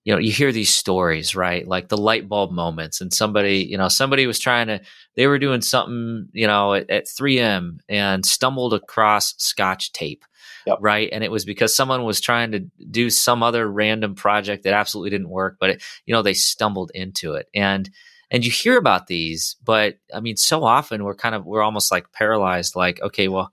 you 0.05 0.13
know 0.13 0.19
you 0.19 0.31
hear 0.31 0.51
these 0.51 0.73
stories 0.73 1.35
right? 1.35 1.67
Like 1.67 1.89
the 1.89 1.97
light 1.97 2.29
bulb 2.29 2.51
moments 2.51 3.01
and 3.01 3.13
somebody 3.13 3.65
you 3.65 3.77
know 3.77 3.89
somebody 3.89 4.25
was 4.27 4.39
trying 4.39 4.67
to 4.67 4.79
they 5.15 5.27
were 5.27 5.39
doing 5.39 5.61
something 5.61 6.29
you 6.31 6.47
know 6.47 6.75
at, 6.75 6.89
at 6.89 7.07
3m 7.07 7.79
and 7.89 8.25
stumbled 8.25 8.73
across 8.73 9.33
scotch 9.37 9.91
tape 9.91 10.23
yep. 10.65 10.77
right? 10.79 11.09
And 11.11 11.23
it 11.23 11.31
was 11.31 11.43
because 11.43 11.75
someone 11.75 12.05
was 12.05 12.21
trying 12.21 12.51
to 12.51 12.59
do 12.89 13.09
some 13.09 13.43
other 13.43 13.69
random 13.69 14.15
project 14.15 14.63
that 14.63 14.73
absolutely 14.73 15.09
didn't 15.09 15.29
work 15.29 15.57
but 15.59 15.71
it, 15.71 15.83
you 16.05 16.13
know 16.13 16.21
they 16.21 16.33
stumbled 16.33 16.91
into 16.93 17.33
it. 17.33 17.49
And 17.53 17.89
and 18.31 18.45
you 18.45 18.51
hear 18.51 18.77
about 18.77 19.07
these 19.07 19.55
but 19.63 19.97
i 20.13 20.19
mean 20.19 20.35
so 20.35 20.63
often 20.63 21.03
we're 21.03 21.15
kind 21.15 21.35
of 21.35 21.45
we're 21.45 21.61
almost 21.61 21.91
like 21.91 22.11
paralyzed 22.11 22.75
like 22.75 22.99
okay 23.01 23.27
well 23.27 23.51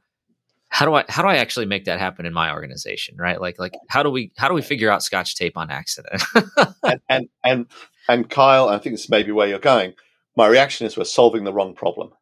how 0.72 0.87
do 0.87 0.94
I 0.94 1.04
how 1.11 1.20
do 1.20 1.28
I 1.28 1.37
actually 1.37 1.66
make 1.66 1.85
that 1.85 1.98
happen 1.98 2.24
in 2.24 2.32
my 2.32 2.50
organization, 2.50 3.16
right? 3.18 3.38
Like 3.38 3.58
like 3.58 3.74
how 3.88 4.02
do 4.02 4.08
we 4.08 4.32
how 4.38 4.48
do 4.48 4.54
we 4.54 4.62
figure 4.62 4.90
out 4.90 5.02
Scotch 5.02 5.37
tape 5.37 5.58
on 5.58 5.70
accident? 5.70 6.22
and, 6.82 7.00
and 7.11 7.28
and 7.44 7.66
and 8.08 8.30
Kyle, 8.30 8.70
I 8.70 8.78
think 8.78 8.94
this 8.94 9.11
may 9.11 9.22
be 9.22 9.32
where 9.32 9.46
you're 9.46 9.58
going. 9.58 9.92
My 10.35 10.48
reaction 10.48 10.87
is 10.87 10.96
we're 10.96 11.04
solving 11.04 11.44
the 11.44 11.52
wrong 11.52 11.74
problem. 11.74 12.12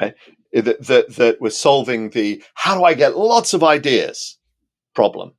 Right? 0.00 0.14
That, 0.52 0.84
that 0.84 1.14
that 1.14 1.40
we're 1.40 1.50
solving 1.50 2.10
the 2.10 2.42
how 2.54 2.76
do 2.76 2.82
I 2.82 2.94
get 2.94 3.16
lots 3.16 3.54
of 3.54 3.62
ideas 3.62 4.36
problem, 4.92 5.34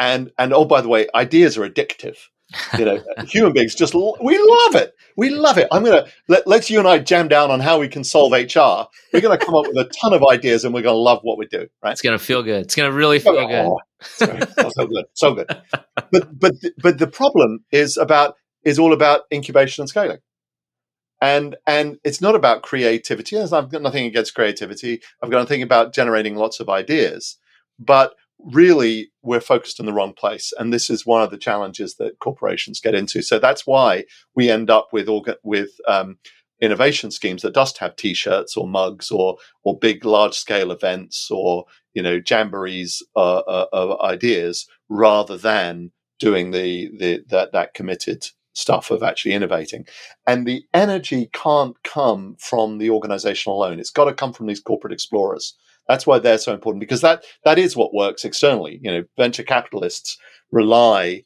and 0.00 0.32
and 0.36 0.52
oh 0.52 0.64
by 0.64 0.80
the 0.80 0.88
way, 0.88 1.06
ideas 1.14 1.56
are 1.56 1.68
addictive 1.68 2.16
you 2.78 2.84
know, 2.84 3.02
human 3.26 3.52
beings 3.52 3.74
just 3.74 3.94
we 3.94 4.38
love 4.38 4.74
it. 4.74 4.94
We 5.16 5.30
love 5.30 5.58
it. 5.58 5.68
I'm 5.70 5.84
gonna 5.84 6.06
let, 6.28 6.46
let's 6.46 6.70
you 6.70 6.78
and 6.78 6.88
I 6.88 6.98
jam 6.98 7.28
down 7.28 7.50
on 7.50 7.60
how 7.60 7.78
we 7.78 7.88
can 7.88 8.04
solve 8.04 8.32
HR. 8.32 8.88
We're 9.12 9.20
gonna 9.20 9.38
come 9.38 9.54
up 9.54 9.66
with 9.66 9.76
a 9.76 9.90
ton 10.00 10.12
of 10.12 10.22
ideas, 10.30 10.64
and 10.64 10.72
we're 10.74 10.82
gonna 10.82 10.96
love 10.96 11.20
what 11.22 11.38
we 11.38 11.46
do. 11.46 11.68
Right? 11.82 11.92
It's 11.92 12.02
gonna 12.02 12.18
feel 12.18 12.42
good. 12.42 12.62
It's 12.62 12.74
gonna 12.74 12.92
really 12.92 13.18
feel 13.18 13.36
oh, 13.36 13.46
good. 13.46 14.48
Oh, 14.58 14.70
so 14.70 14.86
good, 14.86 15.04
so 15.14 15.34
good. 15.34 15.48
But 16.10 16.38
but 16.38 16.54
but 16.78 16.98
the 16.98 17.06
problem 17.06 17.64
is 17.70 17.96
about 17.96 18.36
is 18.64 18.78
all 18.78 18.92
about 18.92 19.22
incubation 19.32 19.82
and 19.82 19.88
scaling. 19.88 20.18
And 21.20 21.56
and 21.66 21.98
it's 22.02 22.20
not 22.20 22.34
about 22.34 22.62
creativity. 22.62 23.38
I've 23.38 23.70
got 23.70 23.82
nothing 23.82 24.06
against 24.06 24.34
creativity. 24.34 25.02
I've 25.22 25.30
got 25.30 25.38
nothing 25.38 25.62
about 25.62 25.92
generating 25.92 26.36
lots 26.36 26.60
of 26.60 26.68
ideas. 26.68 27.36
But 27.78 28.14
really 28.44 29.10
we're 29.22 29.40
focused 29.40 29.80
in 29.80 29.86
the 29.86 29.92
wrong 29.92 30.12
place 30.12 30.52
and 30.58 30.72
this 30.72 30.90
is 30.90 31.06
one 31.06 31.22
of 31.22 31.30
the 31.30 31.38
challenges 31.38 31.96
that 31.96 32.18
corporations 32.18 32.80
get 32.80 32.94
into. 32.94 33.22
So 33.22 33.38
that's 33.38 33.66
why 33.66 34.04
we 34.34 34.50
end 34.50 34.70
up 34.70 34.88
with 34.92 35.08
with 35.42 35.70
um, 35.86 36.18
innovation 36.60 37.10
schemes 37.10 37.42
that 37.42 37.54
just 37.54 37.78
have 37.78 37.96
t-shirts 37.96 38.56
or 38.56 38.68
mugs 38.68 39.10
or 39.10 39.36
or 39.64 39.78
big 39.78 40.04
large 40.04 40.34
scale 40.34 40.70
events 40.70 41.30
or 41.30 41.64
you 41.94 42.02
know 42.02 42.20
jamborees 42.20 43.02
uh, 43.16 43.38
uh, 43.38 43.66
of 43.72 44.00
ideas 44.00 44.66
rather 44.88 45.36
than 45.36 45.92
doing 46.18 46.50
the, 46.50 46.90
the 46.98 47.24
that 47.28 47.52
that 47.52 47.74
committed 47.74 48.26
stuff 48.52 48.90
of 48.90 49.02
actually 49.02 49.32
innovating. 49.32 49.86
And 50.26 50.46
the 50.46 50.62
energy 50.74 51.30
can't 51.32 51.76
come 51.82 52.36
from 52.38 52.78
the 52.78 52.90
organization 52.90 53.52
alone. 53.52 53.78
It's 53.78 53.90
got 53.90 54.04
to 54.06 54.14
come 54.14 54.32
from 54.32 54.46
these 54.46 54.60
corporate 54.60 54.92
explorers 54.92 55.56
that's 55.88 56.06
why 56.06 56.18
they're 56.18 56.38
so 56.38 56.54
important 56.54 56.80
because 56.80 57.00
that 57.00 57.24
that 57.44 57.58
is 57.58 57.76
what 57.76 57.94
works 57.94 58.24
externally. 58.24 58.78
You 58.82 58.90
know, 58.90 59.04
venture 59.16 59.42
capitalists 59.42 60.18
rely 60.52 61.24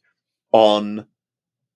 on 0.53 1.07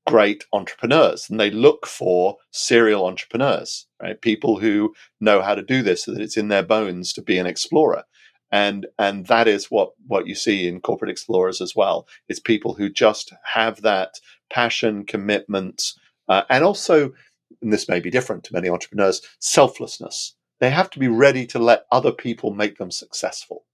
great 0.06 0.44
entrepreneurs 0.54 1.28
and 1.28 1.38
they 1.38 1.50
look 1.50 1.86
for 1.86 2.38
serial 2.50 3.04
entrepreneurs, 3.04 3.86
right? 4.00 4.20
People 4.22 4.58
who 4.58 4.94
know 5.20 5.42
how 5.42 5.54
to 5.54 5.62
do 5.62 5.82
this 5.82 6.04
so 6.04 6.12
that 6.14 6.22
it's 6.22 6.38
in 6.38 6.48
their 6.48 6.62
bones 6.62 7.12
to 7.12 7.20
be 7.20 7.36
an 7.38 7.46
explorer. 7.46 8.04
And 8.50 8.86
and 8.98 9.26
that 9.26 9.46
is 9.46 9.66
what 9.66 9.90
what 10.06 10.26
you 10.26 10.34
see 10.34 10.66
in 10.66 10.80
corporate 10.80 11.10
explorers 11.10 11.60
as 11.60 11.76
well. 11.76 12.08
It's 12.28 12.40
people 12.40 12.72
who 12.72 12.88
just 12.88 13.34
have 13.44 13.82
that 13.82 14.14
passion, 14.50 15.04
commitment, 15.04 15.92
uh, 16.28 16.44
and 16.48 16.64
also, 16.64 17.12
and 17.60 17.70
this 17.70 17.86
may 17.88 18.00
be 18.00 18.10
different 18.10 18.44
to 18.44 18.54
many 18.54 18.70
entrepreneurs, 18.70 19.20
selflessness 19.40 20.34
they 20.60 20.70
have 20.70 20.90
to 20.90 20.98
be 20.98 21.08
ready 21.08 21.46
to 21.46 21.58
let 21.58 21.86
other 21.90 22.12
people 22.12 22.52
make 22.52 22.78
them 22.78 22.90
successful. 22.90 23.64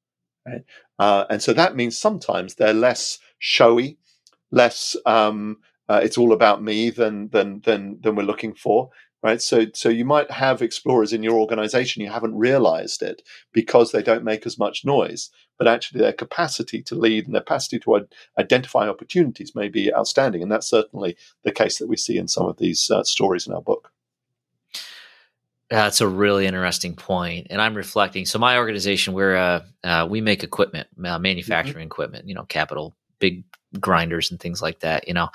Right? 0.47 0.65
Uh, 0.99 1.25
and 1.31 1.43
so 1.43 1.53
that 1.53 1.77
means 1.77 1.99
sometimes 1.99 2.55
they're 2.55 2.75
less 2.75 3.19
showy, 3.39 3.99
less 4.51 4.97
um, 5.07 5.59
uh, 5.89 6.01
it's 6.03 6.19
all 6.19 6.33
about 6.33 6.63
me 6.63 6.91
than 6.91 7.29
than 7.29 7.61
than 7.61 8.01
than 8.01 8.15
we're 8.15 8.23
looking 8.23 8.55
for. 8.55 8.91
Right. 9.23 9.41
So 9.41 9.67
so 9.73 9.89
you 9.89 10.05
might 10.05 10.31
have 10.31 10.61
explorers 10.61 11.15
in 11.15 11.23
your 11.23 11.39
organization, 11.39 12.03
you 12.03 12.11
haven't 12.11 12.37
realized 12.37 13.03
it 13.03 13.23
because 13.55 13.91
they 13.91 14.03
don't 14.03 14.23
make 14.23 14.45
as 14.45 14.59
much 14.59 14.85
noise, 14.85 15.31
but 15.59 15.67
actually 15.67 16.03
their 16.03 16.13
capacity 16.13 16.83
to 16.83 16.95
lead 16.95 17.25
and 17.25 17.35
their 17.35 17.41
capacity 17.41 17.79
to 17.81 18.07
identify 18.39 18.87
opportunities 18.87 19.55
may 19.55 19.69
be 19.69 19.95
outstanding. 19.95 20.43
And 20.43 20.53
that's 20.53 20.69
certainly 20.69 21.17
the 21.43 21.53
case 21.53 21.79
that 21.79 21.89
we 21.89 21.97
see 21.97 22.19
in 22.19 22.29
some 22.29 22.47
of 22.47 22.59
these 22.59 22.91
uh, 22.91 23.03
stories 23.03 23.47
in 23.47 23.55
our 23.55 23.63
book. 23.63 23.91
That's 25.75 26.01
a 26.01 26.09
really 26.09 26.47
interesting 26.47 26.95
point, 26.95 27.49
and 27.51 27.61
I'm 27.61 27.75
reflecting. 27.75 28.27
So 28.27 28.39
my 28.39 28.59
organization, 28.59 29.13
we're 29.13 29.37
uh, 29.37 29.65
uh 29.83 30.07
we 30.09 30.21
make 30.21 30.45
equipment, 30.45 30.89
uh, 31.05 31.19
manufacturing 31.19 31.75
mm-hmm. 31.75 31.93
equipment, 31.93 32.29
you 32.29 32.35
know, 32.35 32.45
capital, 32.45 32.95
big 33.19 33.45
grinders 33.81 34.31
and 34.31 34.39
things 34.39 34.63
like 34.63 34.81
that, 34.81 35.09
you 35.09 35.15
know, 35.15 35.31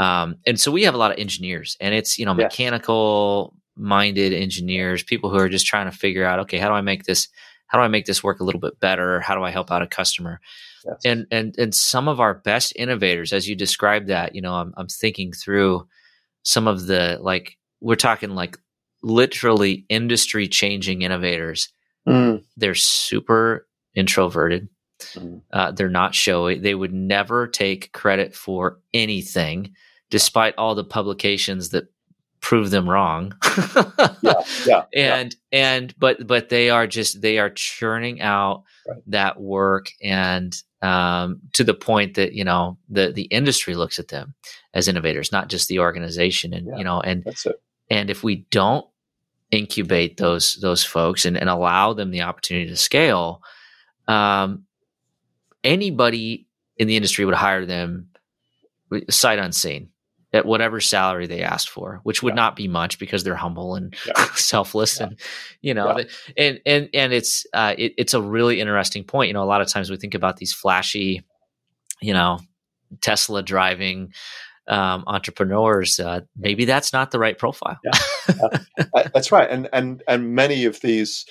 um, 0.00 0.38
and 0.44 0.58
so 0.58 0.72
we 0.72 0.82
have 0.82 0.94
a 0.94 0.98
lot 0.98 1.12
of 1.12 1.18
engineers, 1.18 1.76
and 1.80 1.94
it's 1.94 2.18
you 2.18 2.26
know 2.26 2.34
mechanical 2.34 3.54
minded 3.76 4.32
engineers, 4.32 5.02
people 5.02 5.30
who 5.30 5.36
are 5.36 5.48
just 5.48 5.66
trying 5.66 5.90
to 5.90 5.96
figure 5.96 6.24
out, 6.24 6.40
okay, 6.40 6.58
how 6.58 6.68
do 6.68 6.74
I 6.74 6.80
make 6.80 7.04
this, 7.04 7.28
how 7.66 7.78
do 7.78 7.84
I 7.84 7.88
make 7.88 8.06
this 8.06 8.24
work 8.24 8.40
a 8.40 8.44
little 8.44 8.60
bit 8.60 8.80
better? 8.80 9.20
How 9.20 9.34
do 9.34 9.44
I 9.44 9.50
help 9.50 9.70
out 9.70 9.82
a 9.82 9.86
customer? 9.86 10.40
Yes. 10.84 11.00
And 11.04 11.26
and 11.30 11.54
and 11.58 11.74
some 11.74 12.08
of 12.08 12.20
our 12.20 12.34
best 12.34 12.72
innovators, 12.76 13.32
as 13.32 13.48
you 13.48 13.54
described 13.54 14.08
that, 14.08 14.34
you 14.34 14.40
know, 14.40 14.54
I'm 14.54 14.72
I'm 14.76 14.88
thinking 14.88 15.32
through 15.32 15.86
some 16.42 16.66
of 16.66 16.86
the 16.86 17.18
like 17.20 17.56
we're 17.80 17.96
talking 17.96 18.30
like 18.30 18.56
literally 19.02 19.84
industry 19.88 20.48
changing 20.48 21.02
innovators. 21.02 21.68
Mm. 22.06 22.42
They're 22.56 22.74
super 22.74 23.66
introverted. 23.94 24.68
Mm. 25.14 25.42
Uh, 25.52 25.72
they're 25.72 25.88
not 25.88 26.14
showy. 26.14 26.58
They 26.58 26.74
would 26.74 26.92
never 26.92 27.46
take 27.46 27.92
credit 27.92 28.34
for 28.34 28.80
anything, 28.94 29.74
despite 30.10 30.54
all 30.56 30.74
the 30.74 30.84
publications 30.84 31.70
that 31.70 31.88
prove 32.40 32.70
them 32.70 32.88
wrong. 32.88 33.34
yeah, 34.22 34.42
yeah, 34.66 34.84
and 34.94 35.36
yeah. 35.52 35.74
and 35.74 35.94
but 35.98 36.26
but 36.26 36.48
they 36.48 36.70
are 36.70 36.86
just 36.86 37.20
they 37.20 37.38
are 37.38 37.50
churning 37.50 38.20
out 38.20 38.62
right. 38.88 39.02
that 39.08 39.40
work 39.40 39.90
and 40.02 40.56
um, 40.82 41.40
to 41.54 41.64
the 41.64 41.74
point 41.74 42.14
that 42.14 42.34
you 42.34 42.44
know 42.44 42.78
the 42.88 43.10
the 43.12 43.24
industry 43.24 43.74
looks 43.74 43.98
at 43.98 44.08
them 44.08 44.34
as 44.74 44.88
innovators, 44.88 45.32
not 45.32 45.48
just 45.48 45.68
the 45.68 45.80
organization. 45.80 46.54
And 46.54 46.68
yeah, 46.68 46.76
you 46.76 46.84
know, 46.84 47.00
and 47.00 47.24
and 47.90 48.10
if 48.10 48.22
we 48.22 48.46
don't 48.50 48.86
incubate 49.50 50.16
those 50.16 50.56
those 50.56 50.84
folks 50.84 51.24
and, 51.24 51.36
and 51.36 51.48
allow 51.48 51.92
them 51.92 52.10
the 52.10 52.22
opportunity 52.22 52.68
to 52.68 52.76
scale, 52.76 53.42
um, 54.08 54.64
anybody 55.62 56.46
in 56.76 56.88
the 56.88 56.96
industry 56.96 57.24
would 57.24 57.34
hire 57.34 57.66
them 57.66 58.08
sight 59.10 59.38
unseen 59.38 59.90
at 60.32 60.44
whatever 60.44 60.80
salary 60.80 61.26
they 61.26 61.42
asked 61.42 61.70
for, 61.70 62.00
which 62.02 62.22
would 62.22 62.32
yeah. 62.32 62.36
not 62.42 62.56
be 62.56 62.68
much 62.68 62.98
because 62.98 63.24
they're 63.24 63.34
humble 63.34 63.74
and 63.74 63.94
yeah. 64.06 64.26
selfless, 64.34 64.98
yeah. 64.98 65.06
and 65.06 65.20
you 65.62 65.74
know, 65.74 65.98
and 66.36 66.60
and 66.66 66.88
and 66.92 67.12
it's 67.12 67.46
uh, 67.52 67.74
it, 67.78 67.94
it's 67.96 68.14
a 68.14 68.22
really 68.22 68.60
interesting 68.60 69.04
point. 69.04 69.28
You 69.28 69.34
know, 69.34 69.42
a 69.42 69.44
lot 69.44 69.60
of 69.60 69.68
times 69.68 69.90
we 69.90 69.96
think 69.96 70.14
about 70.14 70.36
these 70.36 70.52
flashy, 70.52 71.22
you 72.00 72.12
know, 72.12 72.38
Tesla 73.00 73.42
driving 73.42 74.12
um, 74.68 75.04
entrepreneurs. 75.06 75.98
Uh, 76.00 76.20
maybe 76.36 76.64
that's 76.64 76.92
not 76.92 77.10
the 77.10 77.18
right 77.18 77.38
profile. 77.38 77.78
uh, 78.28 79.08
that's 79.14 79.32
right, 79.32 79.50
and 79.50 79.68
and 79.72 80.02
and 80.08 80.34
many 80.34 80.64
of 80.64 80.80
these 80.80 81.26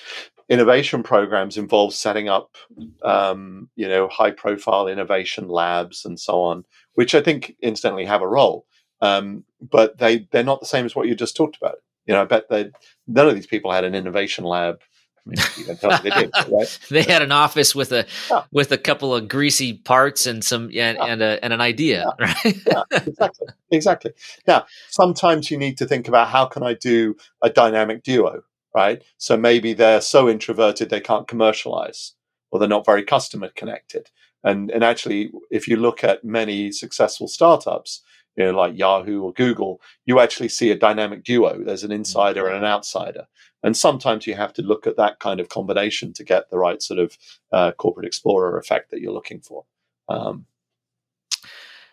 innovation 0.49 1.01
programs 1.03 1.57
involve 1.57 1.93
setting 1.93 2.29
up, 2.29 2.55
um, 3.03 3.69
you 3.75 3.87
know, 3.87 4.07
high 4.07 4.31
profile 4.31 4.87
innovation 4.87 5.47
labs 5.47 6.05
and 6.05 6.19
so 6.19 6.41
on, 6.41 6.63
which 6.93 7.15
I 7.15 7.21
think 7.21 7.55
incidentally 7.61 8.05
have 8.05 8.21
a 8.21 8.27
role. 8.27 8.65
Um, 9.01 9.43
but 9.61 9.97
they 9.97 10.27
they're 10.31 10.43
not 10.43 10.59
the 10.59 10.65
same 10.65 10.85
as 10.85 10.95
what 10.95 11.07
you 11.07 11.15
just 11.15 11.35
talked 11.35 11.57
about. 11.57 11.77
You 12.05 12.13
know, 12.13 12.21
I 12.21 12.25
bet 12.25 12.49
they 12.49 12.71
none 13.07 13.27
of 13.27 13.35
these 13.35 13.47
people 13.47 13.71
had 13.71 13.83
an 13.83 13.95
innovation 13.95 14.43
lab. 14.43 14.81
They 15.25 16.09
did, 16.09 16.31
right? 16.51 16.79
they 16.89 17.01
had 17.01 17.21
an 17.21 17.31
office 17.31 17.73
with 17.73 17.91
a 17.91 18.05
yeah. 18.29 18.43
with 18.51 18.71
a 18.71 18.77
couple 18.77 19.15
of 19.15 19.27
greasy 19.27 19.73
parts 19.73 20.27
and 20.27 20.43
some 20.43 20.65
and, 20.65 20.73
yeah. 20.73 21.05
and, 21.05 21.21
a, 21.21 21.43
and 21.43 21.51
an 21.51 21.61
idea, 21.61 22.13
yeah. 22.19 22.25
right? 22.25 22.55
yeah, 22.67 22.83
exactly, 22.91 23.47
exactly. 23.71 24.11
Now, 24.47 24.65
sometimes 24.89 25.49
you 25.49 25.57
need 25.57 25.77
to 25.79 25.87
think 25.87 26.07
about 26.07 26.27
how 26.27 26.45
can 26.45 26.61
I 26.61 26.75
do 26.75 27.15
a 27.41 27.49
dynamic 27.49 28.03
duo, 28.03 28.43
right? 28.75 29.03
So 29.17 29.35
maybe 29.35 29.73
they're 29.73 30.01
so 30.01 30.29
introverted 30.29 30.89
they 30.89 31.01
can't 31.01 31.27
commercialize, 31.27 32.13
or 32.51 32.59
they're 32.59 32.69
not 32.69 32.85
very 32.85 33.03
customer 33.03 33.49
connected. 33.55 34.11
And 34.43 34.69
and 34.69 34.83
actually, 34.83 35.31
if 35.49 35.67
you 35.67 35.77
look 35.77 36.03
at 36.03 36.23
many 36.23 36.71
successful 36.71 37.27
startups, 37.27 38.03
you 38.35 38.45
know, 38.45 38.51
like 38.51 38.77
Yahoo 38.77 39.21
or 39.21 39.33
Google, 39.33 39.81
you 40.05 40.19
actually 40.19 40.49
see 40.49 40.71
a 40.71 40.77
dynamic 40.77 41.23
duo. 41.23 41.63
There's 41.63 41.83
an 41.83 41.91
insider 41.91 42.47
and 42.47 42.57
an 42.57 42.63
outsider. 42.63 43.27
And 43.63 43.75
sometimes 43.75 44.27
you 44.27 44.35
have 44.35 44.53
to 44.53 44.61
look 44.61 44.85
at 44.85 44.97
that 44.97 45.19
kind 45.19 45.39
of 45.39 45.49
combination 45.49 46.13
to 46.13 46.23
get 46.23 46.49
the 46.49 46.57
right 46.57 46.81
sort 46.81 46.99
of 46.99 47.17
uh, 47.51 47.71
corporate 47.71 48.05
explorer 48.05 48.57
effect 48.59 48.91
that 48.91 49.01
you're 49.01 49.13
looking 49.13 49.39
for. 49.39 49.65
Um, 50.07 50.45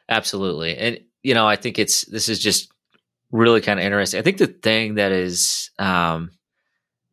Absolutely. 0.08 0.76
And, 0.76 1.00
you 1.22 1.32
know, 1.34 1.46
I 1.46 1.56
think 1.56 1.78
it's, 1.78 2.02
this 2.02 2.28
is 2.28 2.38
just 2.38 2.70
really 3.30 3.60
kind 3.60 3.78
of 3.78 3.86
interesting. 3.86 4.18
I 4.18 4.22
think 4.22 4.38
the 4.38 4.48
thing 4.48 4.96
that 4.96 5.12
is, 5.12 5.70
um, 5.78 6.32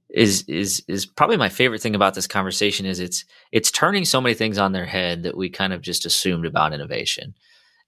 is 0.10 0.44
is 0.48 0.84
is 0.88 1.06
probably 1.06 1.38
my 1.38 1.50
favorite 1.50 1.82
thing 1.82 1.96
about 1.96 2.15
this 2.15 2.28
conversation 2.28 2.86
is 2.86 3.00
it's 3.00 3.26
it's 3.52 3.70
turning 3.70 4.06
so 4.06 4.20
many 4.20 4.34
things 4.34 4.58
on 4.58 4.72
their 4.72 4.86
head 4.86 5.24
that 5.24 5.38
we 5.38 5.50
kind 5.50 5.72
of 5.72 5.82
just 5.82 6.06
assumed 6.06 6.46
about 6.46 6.74
innovation. 6.74 7.36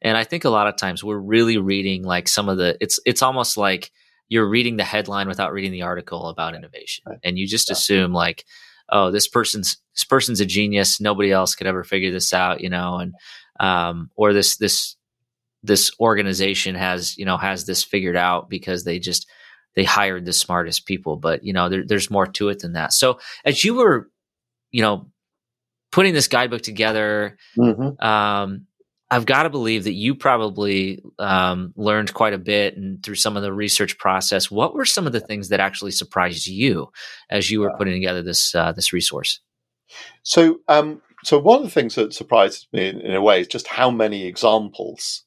And 0.02 0.18
I 0.18 0.24
think 0.24 0.46
a 0.46 0.50
lot 0.50 0.68
of 0.68 0.76
times 0.76 1.04
we're 1.04 1.18
really 1.18 1.58
reading 1.58 2.04
like 2.04 2.28
some 2.28 2.50
of 2.50 2.58
the 2.58 2.78
it's 2.82 3.00
it's 3.06 3.22
almost 3.22 3.58
like 3.58 3.92
you're 4.30 4.48
reading 4.48 4.78
the 4.78 4.84
headline 4.84 5.28
without 5.28 5.54
reading 5.54 5.72
the 5.72 5.82
article 5.82 6.28
about 6.28 6.56
innovation. 6.56 7.04
Right. 7.06 7.20
And 7.24 7.38
you 7.38 7.48
just 7.48 7.70
yeah. 7.70 7.74
assume 7.74 8.14
like, 8.14 8.46
oh, 8.90 9.12
this 9.12 9.28
person's 9.28 9.78
this 9.96 10.06
person's 10.06 10.40
a 10.40 10.46
genius. 10.46 11.02
Nobody 11.02 11.32
else 11.32 11.54
could 11.54 11.68
ever 11.68 11.84
figure 11.84 12.12
this 12.12 12.34
out, 12.34 12.62
you 12.62 12.70
know, 12.70 12.98
and 12.98 13.14
um, 13.60 14.10
or 14.16 14.34
this 14.34 14.58
this 14.58 14.96
this 15.64 15.92
organization 16.00 16.76
has, 16.76 17.18
you 17.18 17.26
know, 17.26 17.38
has 17.38 17.66
this 17.66 17.84
figured 17.84 18.16
out 18.16 18.50
because 18.50 18.84
they 18.84 19.00
just 19.00 19.30
they 19.76 19.84
hired 19.84 20.26
the 20.26 20.34
smartest 20.34 20.86
people. 20.86 21.18
But, 21.18 21.44
you 21.44 21.54
know, 21.54 21.70
there, 21.70 21.84
there's 21.86 22.10
more 22.10 22.26
to 22.28 22.50
it 22.50 22.60
than 22.60 22.74
that. 22.74 22.94
So 22.94 23.20
as 23.46 23.64
you 23.64 23.76
were, 23.76 24.10
you 24.72 24.82
know, 24.82 25.12
putting 25.92 26.14
this 26.14 26.28
guidebook 26.28 26.62
together, 26.62 27.38
mm-hmm. 27.58 28.04
um, 28.04 28.68
I've 29.12 29.26
got 29.26 29.44
to 29.44 29.50
believe 29.50 29.84
that 29.84 29.94
you 29.94 30.16
probably 30.16 31.04
um, 31.20 31.74
learned 31.76 32.14
quite 32.14 32.34
a 32.34 32.38
bit 32.38 32.78
and 32.78 33.04
through 33.04 33.16
some 33.16 33.36
of 33.36 33.44
the 33.44 33.52
research 33.52 33.98
process. 33.98 34.50
What 34.50 34.74
were 34.74 34.86
some 34.86 35.06
of 35.06 35.12
the 35.12 35.20
things 35.20 35.50
that 35.50 35.60
actually 35.60 35.92
surprised 35.92 36.48
you 36.48 36.90
as 37.30 37.52
you 37.52 37.60
were 37.60 37.74
putting 37.78 37.94
together 37.94 38.24
this 38.24 38.56
uh, 38.56 38.72
this 38.72 38.94
resource? 38.94 39.42
So, 40.24 40.62
um, 40.70 41.02
so 41.26 41.38
one 41.38 41.58
of 41.58 41.64
the 41.64 41.70
things 41.70 41.96
that 41.96 42.14
surprised 42.14 42.68
me 42.72 42.88
in, 42.88 43.02
in, 43.02 43.14
a 43.14 43.22
way 43.22 43.42
is 43.42 43.48
just 43.48 43.68
how 43.68 43.92
many 43.92 44.26
examples 44.26 45.26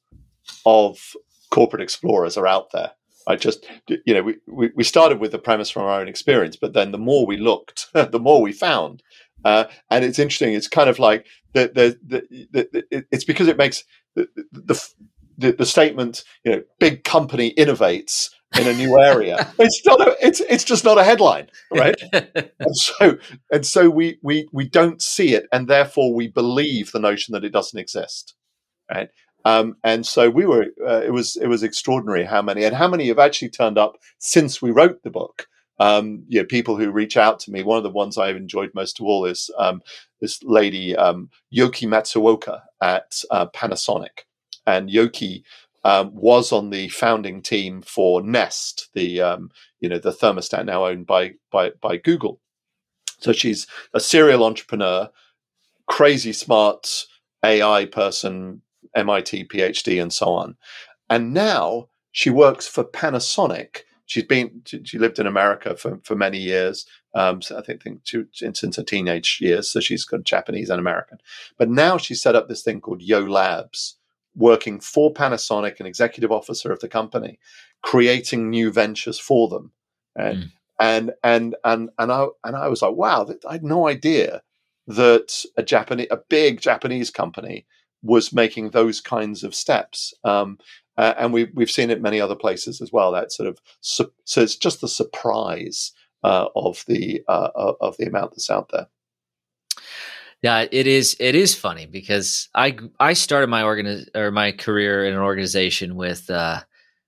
of 0.65 1.13
corporate 1.51 1.83
explorers 1.83 2.37
are 2.37 2.47
out 2.47 2.71
there. 2.71 2.91
I 3.27 3.35
just, 3.35 3.67
you 3.87 4.13
know, 4.15 4.23
we, 4.23 4.35
we, 4.47 4.71
we 4.75 4.83
started 4.83 5.19
with 5.19 5.31
the 5.31 5.39
premise 5.39 5.69
from 5.69 5.83
our 5.83 6.01
own 6.01 6.07
experience, 6.07 6.55
but 6.55 6.73
then 6.73 6.91
the 6.91 6.97
more 6.97 7.27
we 7.27 7.37
looked, 7.37 7.87
the 7.93 8.19
more 8.19 8.41
we 8.41 8.51
found. 8.51 9.03
Uh, 9.43 9.65
and 9.89 10.03
it's 10.03 10.19
interesting. 10.19 10.53
It's 10.53 10.67
kind 10.67 10.89
of 10.89 10.99
like 10.99 11.25
the, 11.53 11.71
the, 11.73 12.27
the, 12.31 12.67
the 12.71 13.05
it's 13.11 13.25
because 13.25 13.47
it 13.47 13.57
makes 13.57 13.83
the, 14.15 14.27
the, 14.51 14.89
the, 15.37 15.51
the 15.51 15.65
statement, 15.65 16.23
you 16.43 16.51
know, 16.51 16.63
big 16.79 17.03
company 17.03 17.53
innovates 17.55 18.29
in 18.59 18.67
a 18.67 18.73
new 18.73 18.99
area. 18.99 19.51
it's 19.59 19.85
not 19.85 20.01
a, 20.01 20.15
it's 20.21 20.39
it's 20.41 20.63
just 20.63 20.83
not 20.83 20.97
a 20.97 21.03
headline, 21.03 21.47
right? 21.71 21.95
and 22.13 22.75
so 22.75 23.17
and 23.51 23.65
so 23.65 23.89
we 23.89 24.17
we 24.21 24.47
we 24.51 24.67
don't 24.67 25.01
see 25.01 25.33
it, 25.33 25.45
and 25.51 25.67
therefore 25.67 26.13
we 26.13 26.27
believe 26.27 26.91
the 26.91 26.99
notion 26.99 27.33
that 27.33 27.43
it 27.43 27.53
doesn't 27.53 27.79
exist, 27.79 28.35
right? 28.91 29.09
Um, 29.43 29.75
and 29.83 30.05
so 30.05 30.29
we 30.29 30.45
were. 30.45 30.67
Uh, 30.85 31.01
it 31.01 31.11
was 31.11 31.35
it 31.35 31.47
was 31.47 31.63
extraordinary 31.63 32.23
how 32.23 32.41
many 32.41 32.63
and 32.63 32.75
how 32.75 32.87
many 32.87 33.07
have 33.07 33.19
actually 33.19 33.49
turned 33.49 33.77
up 33.77 33.97
since 34.17 34.61
we 34.61 34.71
wrote 34.71 35.03
the 35.03 35.11
book 35.11 35.47
um, 35.79 36.23
you 36.27 36.39
know, 36.39 36.45
people 36.45 36.77
who 36.77 36.91
reach 36.91 37.17
out 37.17 37.39
to 37.41 37.51
me. 37.51 37.63
One 37.63 37.77
of 37.77 37.83
the 37.83 37.89
ones 37.89 38.17
I've 38.17 38.35
enjoyed 38.35 38.71
most 38.73 38.99
of 38.99 39.05
all 39.05 39.25
is 39.25 39.49
um, 39.57 39.81
this 40.21 40.41
lady, 40.43 40.95
um, 40.95 41.29
Yoky 41.53 41.87
Matsuoka 41.87 42.61
at 42.81 43.21
uh, 43.31 43.47
Panasonic. 43.47 44.23
And 44.67 44.89
Yoki 44.89 45.43
um, 45.83 46.13
was 46.15 46.51
on 46.51 46.69
the 46.69 46.89
founding 46.89 47.41
team 47.41 47.81
for 47.81 48.21
Nest, 48.21 48.89
the, 48.93 49.21
um, 49.21 49.51
you 49.79 49.89
know, 49.89 49.99
the 49.99 50.11
thermostat 50.11 50.65
now 50.65 50.85
owned 50.85 51.05
by, 51.05 51.33
by, 51.51 51.71
by 51.81 51.97
Google. 51.97 52.39
So 53.19 53.33
she's 53.33 53.67
a 53.93 53.99
serial 53.99 54.43
entrepreneur, 54.43 55.09
crazy 55.87 56.33
smart 56.33 57.05
AI 57.43 57.85
person, 57.85 58.61
MIT 58.95 59.45
PhD, 59.45 60.01
and 60.01 60.11
so 60.11 60.27
on. 60.27 60.55
And 61.09 61.33
now 61.33 61.89
she 62.11 62.29
works 62.29 62.67
for 62.67 62.83
Panasonic 62.83 63.81
she's 64.05 64.23
been 64.23 64.61
she 64.65 64.97
lived 64.97 65.19
in 65.19 65.27
America 65.27 65.75
for, 65.75 65.99
for 66.03 66.15
many 66.15 66.37
years. 66.37 66.85
Um, 67.13 67.41
so 67.41 67.57
I 67.57 67.61
think, 67.61 67.81
think 67.83 68.01
she, 68.03 68.23
since 68.33 68.75
her 68.75 68.83
teenage 68.83 69.39
years, 69.41 69.69
so 69.69 69.79
she's 69.79 70.05
got 70.05 70.23
Japanese 70.23 70.69
and 70.69 70.79
American. 70.79 71.19
But 71.57 71.69
now 71.69 71.97
she 71.97 72.13
set 72.13 72.35
up 72.35 72.47
this 72.47 72.61
thing 72.61 72.81
called 72.81 73.01
Yo 73.01 73.19
Labs, 73.19 73.97
working 74.35 74.79
for 74.79 75.13
Panasonic, 75.13 75.79
an 75.79 75.85
executive 75.85 76.31
officer 76.31 76.71
of 76.71 76.79
the 76.79 76.89
company, 76.89 77.39
creating 77.81 78.49
new 78.49 78.71
ventures 78.71 79.19
for 79.19 79.47
them. 79.47 79.71
And 80.15 80.37
mm. 80.37 80.51
and 80.79 81.11
and 81.23 81.55
and 81.63 81.89
and 81.97 82.11
I 82.11 82.27
and 82.43 82.55
I 82.55 82.67
was 82.67 82.81
like, 82.81 82.95
wow, 82.95 83.27
I 83.47 83.53
had 83.53 83.63
no 83.63 83.87
idea 83.87 84.41
that 84.87 85.43
a 85.57 85.63
Japanese, 85.63 86.07
a 86.11 86.17
big 86.17 86.61
Japanese 86.61 87.09
company 87.09 87.65
was 88.03 88.31
making 88.31 88.69
those 88.69 89.01
kinds 89.01 89.43
of 89.43 89.55
steps. 89.55 90.13
Um, 90.23 90.59
uh, 90.97 91.13
and 91.17 91.33
we, 91.33 91.45
we've 91.53 91.71
seen 91.71 91.89
it 91.89 92.01
many 92.01 92.21
other 92.21 92.35
places 92.35 92.81
as 92.81 92.91
well. 92.91 93.11
That 93.11 93.31
sort 93.31 93.49
of 93.49 93.59
so 93.81 94.11
it's 94.37 94.55
just 94.55 94.81
the 94.81 94.87
surprise 94.87 95.91
uh, 96.23 96.47
of 96.55 96.83
the 96.87 97.21
uh, 97.27 97.49
of 97.81 97.97
the 97.97 98.05
amount 98.05 98.31
that's 98.31 98.49
out 98.49 98.69
there. 98.71 98.87
Yeah, 100.41 100.65
it 100.71 100.87
is. 100.87 101.15
It 101.19 101.35
is 101.35 101.55
funny 101.55 101.85
because 101.85 102.49
I 102.53 102.77
I 102.99 103.13
started 103.13 103.47
my 103.47 103.63
organi- 103.63 104.15
or 104.15 104.31
my 104.31 104.51
career 104.51 105.05
in 105.05 105.13
an 105.13 105.19
organization 105.19 105.95
with 105.95 106.29
uh, 106.29 106.61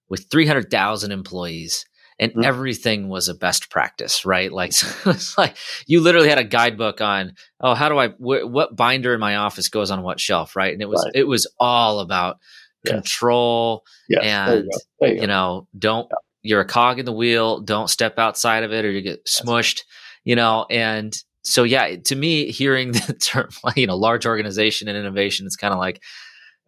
with 0.10 0.30
three 0.30 0.48
hundred 0.48 0.72
thousand 0.72 1.12
employees, 1.12 1.86
and 2.20 2.32
mm-hmm. 2.32 2.44
everything 2.44 3.10
was 3.10 3.28
a 3.28 3.36
best 3.36 3.70
practice, 3.70 4.26
right? 4.26 4.52
Like 4.52 4.70
it's 5.06 5.38
like 5.38 5.56
you 5.86 6.02
literally 6.02 6.30
had 6.30 6.40
a 6.40 6.44
guidebook 6.44 7.00
on 7.02 7.34
oh 7.60 7.76
how 7.76 7.90
do 7.90 7.98
I 7.98 8.10
wh- 8.10 8.50
what 8.52 8.76
binder 8.76 9.14
in 9.14 9.20
my 9.20 9.36
office 9.36 9.70
goes 9.70 9.92
on 9.92 10.04
what 10.04 10.20
shelf, 10.20 10.56
right? 10.56 10.74
And 10.74 10.82
it 10.82 10.90
was 10.90 11.04
right. 11.06 11.20
it 11.20 11.28
was 11.28 11.48
all 11.60 12.00
about 12.00 12.40
control 12.86 13.84
yes. 14.10 14.24
and 14.24 14.70
you, 15.02 15.22
you, 15.22 15.28
know 15.28 15.68
don't 15.78 16.08
yeah. 16.10 16.18
you're 16.44 16.62
a 16.62 16.66
cog 16.66 17.00
in 17.00 17.06
the 17.06 17.14
wheel, 17.14 17.60
don't 17.60 17.90
step 17.90 18.18
outside 18.20 18.64
of 18.64 18.72
it 18.72 18.86
or 18.86 18.92
you 18.92 19.02
get 19.02 19.26
smushed, 19.26 19.82
you 20.24 20.36
know, 20.36 20.66
and 20.70 21.18
so 21.48 21.64
yeah, 21.64 21.96
to 21.96 22.16
me, 22.16 22.52
hearing 22.52 22.92
the 22.94 23.14
term, 23.14 23.50
you 23.76 23.88
know, 23.88 23.96
large 23.96 24.26
organization 24.26 24.88
and 24.88 24.98
innovation, 24.98 25.46
it's 25.46 25.56
kind 25.56 25.74
of 25.74 25.80
like, 25.80 26.04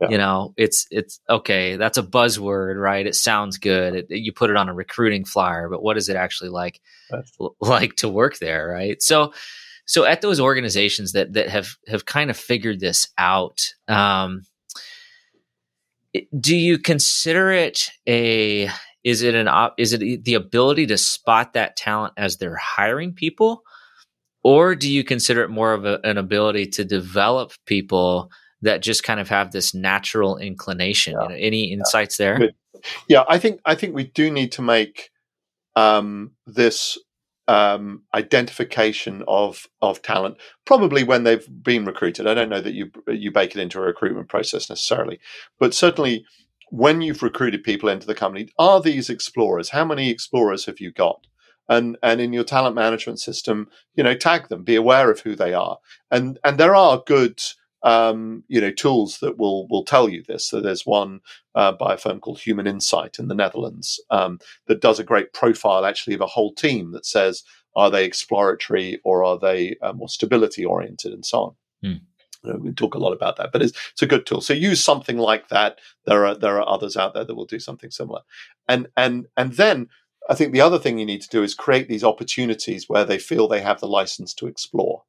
yeah. 0.01 0.09
you 0.09 0.17
know, 0.17 0.53
it's 0.55 0.87
it's 0.89 1.19
okay. 1.29 1.75
That's 1.75 1.97
a 1.97 2.03
buzzword, 2.03 2.81
right? 2.81 3.05
It 3.05 3.15
sounds 3.15 3.57
good. 3.57 3.95
It, 3.95 4.05
you 4.09 4.31
put 4.31 4.49
it 4.49 4.55
on 4.55 4.69
a 4.69 4.73
recruiting 4.73 5.25
flyer, 5.25 5.67
but 5.69 5.83
what 5.83 5.97
is 5.97 6.07
it 6.07 6.15
actually 6.15 6.51
like, 6.51 6.79
like 7.59 7.95
to 7.97 8.07
work 8.07 8.37
there, 8.37 8.69
right? 8.69 9.01
So, 9.01 9.33
so 9.85 10.05
at 10.05 10.21
those 10.21 10.39
organizations 10.39 11.11
that 11.11 11.33
that 11.33 11.49
have 11.49 11.75
have 11.87 12.05
kind 12.05 12.29
of 12.29 12.37
figured 12.37 12.79
this 12.79 13.09
out, 13.17 13.59
um, 13.89 14.43
do 16.39 16.55
you 16.55 16.77
consider 16.77 17.51
it 17.51 17.89
a 18.07 18.69
is 19.03 19.21
it 19.21 19.35
an 19.35 19.47
is 19.77 19.93
it 19.93 20.23
the 20.23 20.33
ability 20.33 20.87
to 20.87 20.97
spot 20.97 21.53
that 21.53 21.75
talent 21.75 22.13
as 22.17 22.37
they're 22.37 22.55
hiring 22.55 23.13
people? 23.13 23.63
Or 24.43 24.75
do 24.75 24.89
you 24.91 25.03
consider 25.03 25.43
it 25.43 25.49
more 25.49 25.73
of 25.73 25.85
a, 25.85 25.99
an 26.03 26.17
ability 26.17 26.67
to 26.67 26.85
develop 26.85 27.51
people 27.65 28.31
that 28.61 28.81
just 28.81 29.03
kind 29.03 29.19
of 29.19 29.27
have 29.29 29.51
this 29.51 29.73
natural 29.73 30.37
inclination? 30.37 31.13
Yeah. 31.13 31.23
You 31.23 31.29
know, 31.29 31.35
any 31.35 31.71
insights 31.71 32.17
there? 32.17 32.51
Yeah, 33.09 33.25
I 33.27 33.39
think 33.39 33.59
I 33.65 33.75
think 33.75 33.93
we 33.93 34.05
do 34.05 34.31
need 34.31 34.53
to 34.53 34.61
make 34.61 35.09
um, 35.75 36.31
this 36.45 36.97
um, 37.49 38.03
identification 38.13 39.23
of 39.27 39.67
of 39.81 40.03
talent 40.03 40.37
probably 40.65 41.03
when 41.03 41.23
they've 41.23 41.47
been 41.63 41.83
recruited. 41.83 42.27
I 42.27 42.35
don't 42.35 42.49
know 42.49 42.61
that 42.61 42.75
you 42.75 42.91
you 43.07 43.31
bake 43.31 43.55
it 43.55 43.61
into 43.61 43.79
a 43.79 43.81
recruitment 43.81 44.29
process 44.29 44.69
necessarily, 44.69 45.19
but 45.59 45.73
certainly 45.73 46.23
when 46.69 47.01
you've 47.01 47.23
recruited 47.23 47.63
people 47.63 47.89
into 47.89 48.05
the 48.05 48.13
company, 48.13 48.49
are 48.59 48.79
these 48.79 49.09
explorers? 49.09 49.69
How 49.69 49.83
many 49.83 50.11
explorers 50.11 50.65
have 50.65 50.79
you 50.79 50.91
got? 50.91 51.25
and 51.71 51.97
and 52.01 52.19
in 52.19 52.33
your 52.33 52.43
talent 52.43 52.75
management 52.75 53.19
system, 53.19 53.67
you 53.95 54.03
know, 54.03 54.15
tag 54.15 54.49
them, 54.49 54.63
be 54.63 54.75
aware 54.75 55.11
of 55.11 55.21
who 55.21 55.35
they 55.35 55.53
are, 55.53 55.77
and 56.11 56.39
and 56.43 56.57
there 56.57 56.75
are 56.75 57.03
good 57.05 57.39
um, 57.83 58.43
you 58.47 58.59
know 58.59 58.71
tools 58.71 59.19
that 59.19 59.37
will 59.37 59.67
will 59.67 59.83
tell 59.83 60.09
you 60.09 60.23
this. 60.27 60.45
So 60.45 60.61
there's 60.61 60.85
one 60.85 61.21
uh, 61.55 61.71
by 61.73 61.93
a 61.93 61.97
firm 61.97 62.19
called 62.19 62.39
Human 62.39 62.67
Insight 62.67 63.19
in 63.19 63.27
the 63.27 63.35
Netherlands 63.35 64.01
um, 64.09 64.39
that 64.67 64.81
does 64.81 64.99
a 64.99 65.03
great 65.03 65.33
profile 65.33 65.85
actually 65.85 66.15
of 66.15 66.21
a 66.21 66.27
whole 66.27 66.53
team 66.53 66.91
that 66.91 67.05
says 67.05 67.43
are 67.75 67.89
they 67.89 68.05
exploratory 68.05 68.99
or 69.03 69.23
are 69.23 69.39
they 69.39 69.75
uh, 69.81 69.93
more 69.93 70.09
stability 70.09 70.65
oriented 70.65 71.13
and 71.13 71.25
so 71.25 71.39
on. 71.39 71.55
You 72.43 72.53
know, 72.53 72.59
we 72.59 72.71
talk 72.71 72.95
a 72.95 72.99
lot 72.99 73.13
about 73.13 73.37
that, 73.37 73.51
but 73.51 73.61
it's, 73.61 73.77
it's 73.91 74.01
a 74.01 74.07
good 74.07 74.25
tool. 74.25 74.41
So 74.41 74.53
use 74.53 74.81
something 74.81 75.17
like 75.17 75.49
that. 75.49 75.79
There 76.05 76.25
are 76.25 76.35
there 76.35 76.59
are 76.59 76.67
others 76.67 76.95
out 76.97 77.13
there 77.13 77.25
that 77.25 77.35
will 77.35 77.45
do 77.45 77.59
something 77.59 77.91
similar, 77.91 78.21
and 78.67 78.87
and 78.95 79.27
and 79.35 79.53
then 79.53 79.89
I 80.29 80.35
think 80.35 80.53
the 80.53 80.61
other 80.61 80.79
thing 80.79 80.99
you 80.99 81.05
need 81.05 81.21
to 81.21 81.29
do 81.29 81.43
is 81.43 81.53
create 81.53 81.87
these 81.87 82.03
opportunities 82.03 82.87
where 82.87 83.03
they 83.03 83.17
feel 83.17 83.47
they 83.47 83.61
have 83.61 83.79
the 83.79 83.87
license 83.87 84.33
to 84.35 84.47
explore. 84.47 85.03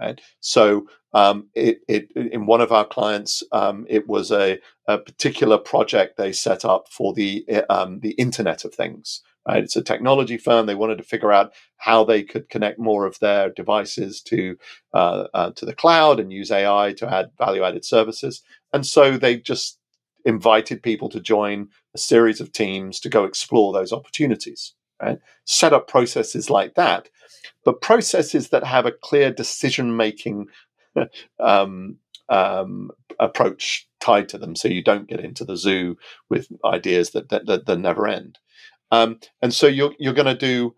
Right? 0.00 0.20
So, 0.40 0.86
um, 1.12 1.48
it, 1.54 1.80
it, 1.88 2.10
in 2.14 2.46
one 2.46 2.60
of 2.60 2.72
our 2.72 2.84
clients, 2.86 3.42
um, 3.52 3.84
it 3.88 4.08
was 4.08 4.30
a, 4.30 4.58
a, 4.86 4.98
particular 4.98 5.58
project 5.58 6.16
they 6.16 6.32
set 6.32 6.64
up 6.64 6.86
for 6.88 7.12
the 7.12 7.44
um, 7.68 8.00
the 8.00 8.12
Internet 8.12 8.64
of 8.64 8.74
Things. 8.74 9.22
Right? 9.46 9.64
It's 9.64 9.76
a 9.76 9.82
technology 9.82 10.38
firm. 10.38 10.66
They 10.66 10.74
wanted 10.74 10.98
to 10.98 11.04
figure 11.04 11.32
out 11.32 11.52
how 11.78 12.04
they 12.04 12.22
could 12.22 12.48
connect 12.48 12.78
more 12.78 13.06
of 13.06 13.18
their 13.18 13.50
devices 13.50 14.20
to 14.22 14.56
uh, 14.94 15.24
uh, 15.34 15.50
to 15.52 15.66
the 15.66 15.74
cloud 15.74 16.20
and 16.20 16.32
use 16.32 16.50
AI 16.50 16.94
to 16.98 17.12
add 17.12 17.30
value 17.38 17.64
added 17.64 17.84
services. 17.84 18.42
And 18.72 18.86
so 18.86 19.16
they 19.16 19.36
just 19.36 19.78
invited 20.24 20.82
people 20.82 21.08
to 21.08 21.20
join 21.20 21.68
a 21.94 21.98
series 21.98 22.40
of 22.40 22.52
teams 22.52 23.00
to 23.00 23.08
go 23.08 23.24
explore 23.24 23.72
those 23.72 23.92
opportunities. 23.92 24.74
Right? 25.02 25.18
Set 25.44 25.72
up 25.72 25.88
processes 25.88 26.50
like 26.50 26.74
that, 26.74 27.08
but 27.64 27.80
processes 27.80 28.50
that 28.50 28.64
have 28.64 28.86
a 28.86 28.92
clear 28.92 29.32
decision 29.32 29.96
making 29.96 30.46
um, 31.40 31.98
um, 32.28 32.90
approach 33.18 33.88
tied 34.00 34.28
to 34.30 34.38
them, 34.38 34.56
so 34.56 34.68
you 34.68 34.82
don't 34.82 35.08
get 35.08 35.20
into 35.20 35.44
the 35.44 35.56
zoo 35.56 35.96
with 36.28 36.48
ideas 36.64 37.10
that 37.10 37.28
that, 37.30 37.46
that, 37.46 37.66
that 37.66 37.78
never 37.78 38.06
end. 38.06 38.38
Um, 38.90 39.20
and 39.42 39.54
so 39.54 39.66
you're 39.66 39.94
you're 39.98 40.14
going 40.14 40.26
to 40.26 40.34
do 40.34 40.74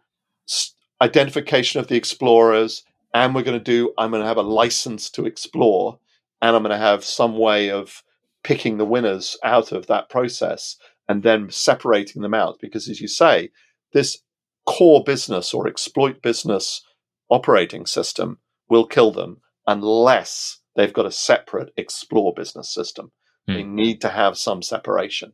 identification 1.01 1.81
of 1.81 1.89
the 1.89 1.97
explorers, 1.97 2.85
and 3.15 3.35
we're 3.35 3.43
going 3.43 3.59
to 3.59 3.65
do. 3.65 3.93
I'm 3.99 4.11
going 4.11 4.23
to 4.23 4.29
have 4.29 4.37
a 4.37 4.43
license 4.43 5.11
to 5.11 5.27
explore, 5.27 5.99
and 6.41 6.55
I'm 6.55 6.63
going 6.63 6.71
to 6.71 6.79
have 6.79 7.05
some 7.05 7.39
way 7.39 7.71
of 7.71 8.03
picking 8.45 8.79
the 8.79 8.85
winners 8.85 9.37
out 9.45 9.73
of 9.73 9.87
that 9.87 10.09
process 10.09 10.77
and 11.09 11.23
then 11.23 11.51
separating 11.51 12.23
them 12.23 12.35
out. 12.35 12.59
Because 12.61 12.89
as 12.89 13.01
you 13.01 13.09
say, 13.09 13.51
this 13.93 14.19
core 14.67 15.03
business 15.05 15.53
or 15.53 15.67
exploit 15.67 16.23
business 16.23 16.83
operating 17.29 17.87
system 17.87 18.39
will 18.69 18.87
kill 18.87 19.11
them 19.11 19.41
unless 19.67 20.61
they've 20.77 20.93
got 20.93 21.07
a 21.07 21.11
separate 21.11 21.73
explore 21.77 22.33
business 22.35 22.73
system. 22.73 23.13
Mm. 23.49 23.55
They 23.55 23.63
need 23.65 24.01
to 24.03 24.09
have 24.09 24.39
some 24.39 24.63
separation. 24.63 25.33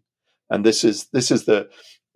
And 0.50 0.64
this 0.64 0.84
is 0.84 1.08
this 1.12 1.30
is 1.30 1.44
the 1.44 1.68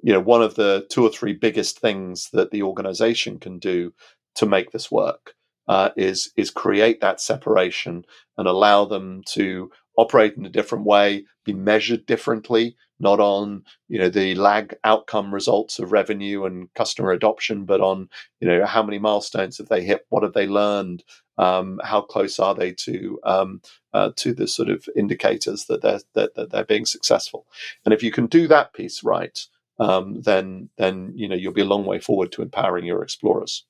you 0.02 0.12
know 0.12 0.20
one 0.20 0.42
of 0.42 0.54
the 0.54 0.86
two 0.90 1.04
or 1.04 1.10
three 1.10 1.34
biggest 1.34 1.78
things 1.78 2.30
that 2.32 2.50
the 2.50 2.62
organization 2.62 3.38
can 3.38 3.58
do 3.58 3.92
to 4.34 4.46
make 4.46 4.70
this 4.70 4.90
work 4.90 5.34
uh, 5.68 5.90
is 5.96 6.32
is 6.36 6.50
create 6.50 7.00
that 7.00 7.20
separation 7.20 8.04
and 8.38 8.48
allow 8.48 8.84
them 8.84 9.22
to 9.26 9.70
operate 9.96 10.34
in 10.36 10.46
a 10.46 10.50
different 10.50 10.86
way, 10.86 11.24
be 11.44 11.52
measured 11.52 12.06
differently, 12.06 12.76
not 13.02 13.20
on 13.20 13.64
you 13.88 13.98
know 13.98 14.08
the 14.08 14.34
lag 14.36 14.74
outcome 14.84 15.34
results 15.34 15.78
of 15.78 15.92
revenue 15.92 16.44
and 16.44 16.72
customer 16.74 17.10
adoption, 17.10 17.64
but 17.64 17.80
on 17.80 18.08
you 18.40 18.48
know 18.48 18.64
how 18.64 18.82
many 18.82 18.98
milestones 18.98 19.58
have 19.58 19.68
they 19.68 19.82
hit, 19.82 20.06
what 20.08 20.22
have 20.22 20.32
they 20.32 20.46
learned, 20.46 21.02
um, 21.36 21.80
how 21.82 22.00
close 22.00 22.38
are 22.38 22.54
they 22.54 22.72
to 22.72 23.18
um, 23.24 23.60
uh, 23.92 24.10
to 24.16 24.32
the 24.32 24.46
sort 24.46 24.70
of 24.70 24.88
indicators 24.96 25.66
that 25.66 25.82
they're 25.82 26.00
that, 26.14 26.34
that, 26.36 26.50
they're 26.50 26.64
being 26.64 26.86
successful. 26.86 27.46
And 27.84 27.92
if 27.92 28.02
you 28.02 28.12
can 28.12 28.26
do 28.26 28.46
that 28.48 28.72
piece 28.72 29.02
right, 29.02 29.38
um, 29.78 30.22
then 30.22 30.70
then 30.78 31.12
you 31.14 31.28
know 31.28 31.36
you'll 31.36 31.52
be 31.52 31.60
a 31.62 31.66
long 31.66 31.84
way 31.84 31.98
forward 31.98 32.30
to 32.32 32.42
empowering 32.42 32.86
your 32.86 33.02
explorers. 33.02 33.66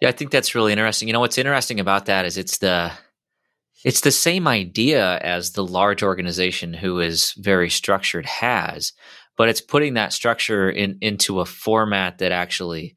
Yeah, 0.00 0.10
I 0.10 0.12
think 0.12 0.30
that's 0.30 0.54
really 0.54 0.72
interesting. 0.72 1.08
You 1.08 1.12
know, 1.12 1.20
what's 1.20 1.38
interesting 1.38 1.80
about 1.80 2.06
that 2.06 2.24
is 2.24 2.38
it's 2.38 2.58
the 2.58 2.92
it's 3.84 4.00
the 4.00 4.10
same 4.10 4.48
idea 4.48 5.18
as 5.18 5.52
the 5.52 5.64
large 5.64 6.02
organization 6.02 6.74
who 6.74 7.00
is 7.00 7.32
very 7.38 7.70
structured 7.70 8.26
has, 8.26 8.92
but 9.36 9.48
it's 9.48 9.60
putting 9.60 9.94
that 9.94 10.12
structure 10.12 10.68
in, 10.70 10.98
into 11.00 11.40
a 11.40 11.44
format 11.44 12.18
that 12.18 12.32
actually 12.32 12.96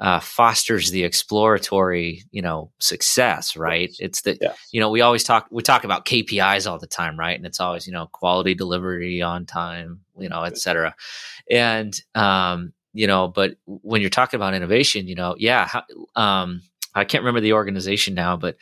uh, 0.00 0.18
fosters 0.18 0.90
the 0.90 1.04
exploratory, 1.04 2.24
you 2.32 2.42
know, 2.42 2.72
success. 2.80 3.56
Right? 3.56 3.94
It's 4.00 4.22
that 4.22 4.38
yes. 4.40 4.58
you 4.72 4.80
know 4.80 4.90
we 4.90 5.00
always 5.00 5.22
talk 5.22 5.46
we 5.50 5.62
talk 5.62 5.84
about 5.84 6.06
KPIs 6.06 6.68
all 6.68 6.78
the 6.78 6.88
time, 6.88 7.16
right? 7.18 7.36
And 7.36 7.46
it's 7.46 7.60
always 7.60 7.86
you 7.86 7.92
know 7.92 8.06
quality 8.06 8.54
delivery 8.54 9.22
on 9.22 9.46
time, 9.46 10.00
you 10.18 10.28
know, 10.28 10.42
et 10.42 10.58
cetera. 10.58 10.96
And 11.48 11.94
um, 12.14 12.72
you 12.94 13.06
know, 13.06 13.28
but 13.28 13.56
when 13.66 14.00
you're 14.00 14.10
talking 14.10 14.38
about 14.38 14.54
innovation, 14.54 15.06
you 15.06 15.14
know, 15.14 15.36
yeah, 15.38 15.82
um, 16.16 16.62
I 16.94 17.04
can't 17.04 17.22
remember 17.22 17.40
the 17.40 17.52
organization 17.52 18.14
now, 18.14 18.36
but 18.36 18.56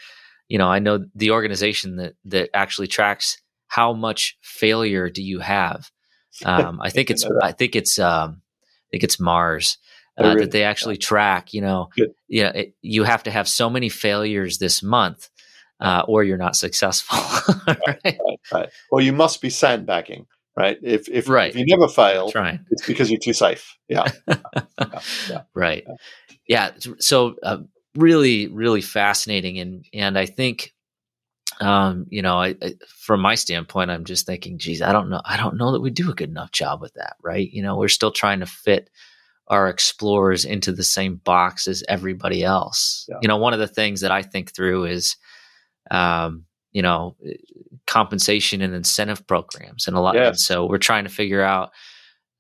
you 0.51 0.59
know, 0.59 0.69
I 0.69 0.81
know 0.81 1.07
the 1.15 1.31
organization 1.31 1.97
that 1.97 2.15
that 2.27 2.51
actually 2.53 2.89
tracks 2.89 3.39
how 3.69 3.93
much 3.93 4.37
failure 4.43 5.09
do 5.09 5.23
you 5.23 5.39
have. 5.39 5.91
Um, 6.45 6.81
I 6.81 6.91
think 6.91 7.11
it's 7.11 7.27
I 7.43 7.53
think 7.53 7.77
it's 7.77 7.99
um, 7.99 8.41
I 8.41 8.89
think 8.93 9.03
it's 9.03 9.21
Mars 9.21 9.77
uh, 10.19 10.29
really, 10.29 10.41
that 10.43 10.53
they 10.53 10.63
actually 10.63 10.97
track. 10.97 11.53
You 11.53 11.61
know, 11.61 11.89
Good. 11.95 12.15
you 12.29 12.45
know, 12.45 12.51
it, 12.51 12.75
you 12.81 13.03
have 13.03 13.25
to 13.25 13.31
have 13.31 13.47
so 13.49 13.69
many 13.69 13.89
failures 13.91 14.57
this 14.57 14.81
month, 14.81 15.29
uh, 15.81 16.05
or 16.07 16.23
you're 16.23 16.39
not 16.39 16.55
successful. 16.55 17.19
right? 17.67 18.05
Right, 18.05 18.19
right, 18.53 18.69
Or 18.91 19.03
you 19.03 19.13
must 19.13 19.43
be 19.43 19.51
sandbagging. 19.51 20.27
Right. 20.57 20.79
If 20.83 21.09
if, 21.09 21.29
right. 21.29 21.51
if 21.51 21.57
you 21.57 21.67
never 21.67 21.89
fail, 21.89 22.31
it's 22.71 22.87
because 22.87 23.11
you're 23.11 23.21
too 23.21 23.35
safe. 23.35 23.77
Yeah. 23.89 24.07
yeah. 24.29 25.01
yeah. 25.29 25.43
Right. 25.53 25.85
Yeah. 26.47 26.71
So 27.01 27.35
uh, 27.43 27.59
really 27.97 28.49
really 28.49 28.81
fascinating 28.81 29.59
and 29.59 29.85
and 29.93 30.19
I 30.19 30.27
think 30.27 30.73
um, 31.61 32.07
you 32.09 32.23
know, 32.23 32.41
I, 32.41 32.55
I, 32.63 32.75
from 32.89 33.21
my 33.21 33.35
standpoint, 33.35 33.91
I'm 33.91 34.05
just 34.05 34.25
thinking, 34.25 34.57
geez, 34.57 34.81
I 34.81 34.93
don't 34.93 35.11
know, 35.11 35.21
I 35.25 35.37
don't 35.37 35.59
know 35.59 35.73
that 35.73 35.81
we 35.81 35.91
do 35.91 36.11
a 36.11 36.15
good 36.15 36.31
enough 36.31 36.53
job 36.53 36.81
with 36.81 36.95
that, 36.95 37.17
right? 37.23 37.51
You 37.53 37.63
know, 37.63 37.77
we're 37.77 37.89
still 37.89 38.13
trying 38.13 38.41
to 38.41 38.47
fit 38.47 38.89
our 39.49 39.69
explorers 39.69 40.45
into 40.45 40.73
the 40.73 40.85
same 40.85 41.17
box 41.17 41.69
as 41.69 41.85
everybody 41.89 42.43
else. 42.43 43.05
Yeah. 43.09 43.17
You 43.21 43.29
know, 43.29 43.37
one 43.37 43.53
of 43.53 43.59
the 43.59 43.67
things 43.67 44.01
that 44.01 44.11
I 44.11 44.23
think 44.23 44.55
through 44.55 44.87
is, 44.87 45.17
um, 45.91 46.45
you 46.73 46.83
know, 46.83 47.17
compensation 47.87 48.63
and 48.63 48.75
incentive 48.75 49.27
programs 49.27 49.87
and 49.87 49.97
a 49.97 50.01
lot. 50.01 50.15
Yes. 50.15 50.29
And 50.29 50.39
so 50.39 50.67
we're 50.67 50.79
trying 50.79 51.05
to 51.05 51.11
figure 51.11 51.43
out 51.43 51.73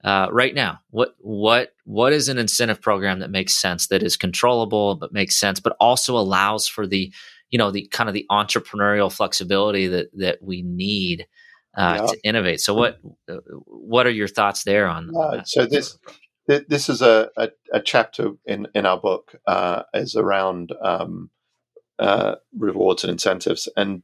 uh, 0.02 0.28
right 0.30 0.54
now 0.54 0.80
what 0.90 1.14
what 1.18 1.74
what 1.84 2.12
is 2.12 2.28
an 2.28 2.38
incentive 2.38 2.80
program 2.80 3.20
that 3.20 3.30
makes 3.30 3.52
sense, 3.52 3.88
that 3.88 4.02
is 4.02 4.16
controllable 4.16 4.94
but 4.94 5.12
makes 5.12 5.36
sense, 5.36 5.60
but 5.60 5.76
also 5.80 6.16
allows 6.16 6.66
for 6.66 6.86
the 6.86 7.12
you 7.50 7.58
know 7.58 7.70
the 7.70 7.86
kind 7.88 8.08
of 8.08 8.14
the 8.14 8.26
entrepreneurial 8.30 9.12
flexibility 9.12 9.86
that 9.88 10.08
that 10.14 10.38
we 10.42 10.62
need 10.62 11.26
uh, 11.76 11.98
yeah. 12.00 12.06
to 12.06 12.18
innovate. 12.24 12.60
So 12.60 12.74
what 12.74 13.00
what 13.66 14.06
are 14.06 14.10
your 14.10 14.28
thoughts 14.28 14.64
there 14.64 14.86
on? 14.86 15.14
Uh, 15.14 15.42
so 15.44 15.66
this 15.66 15.98
this 16.46 16.88
is 16.88 17.00
a, 17.02 17.30
a, 17.36 17.50
a, 17.72 17.80
chapter 17.80 18.30
in, 18.44 18.66
in 18.74 18.84
our 18.86 18.98
book 18.98 19.36
uh, 19.46 19.82
is 19.94 20.16
around 20.16 20.72
um, 20.82 21.30
uh, 21.98 22.36
rewards 22.56 23.04
and 23.04 23.10
incentives, 23.10 23.68
and 23.76 24.02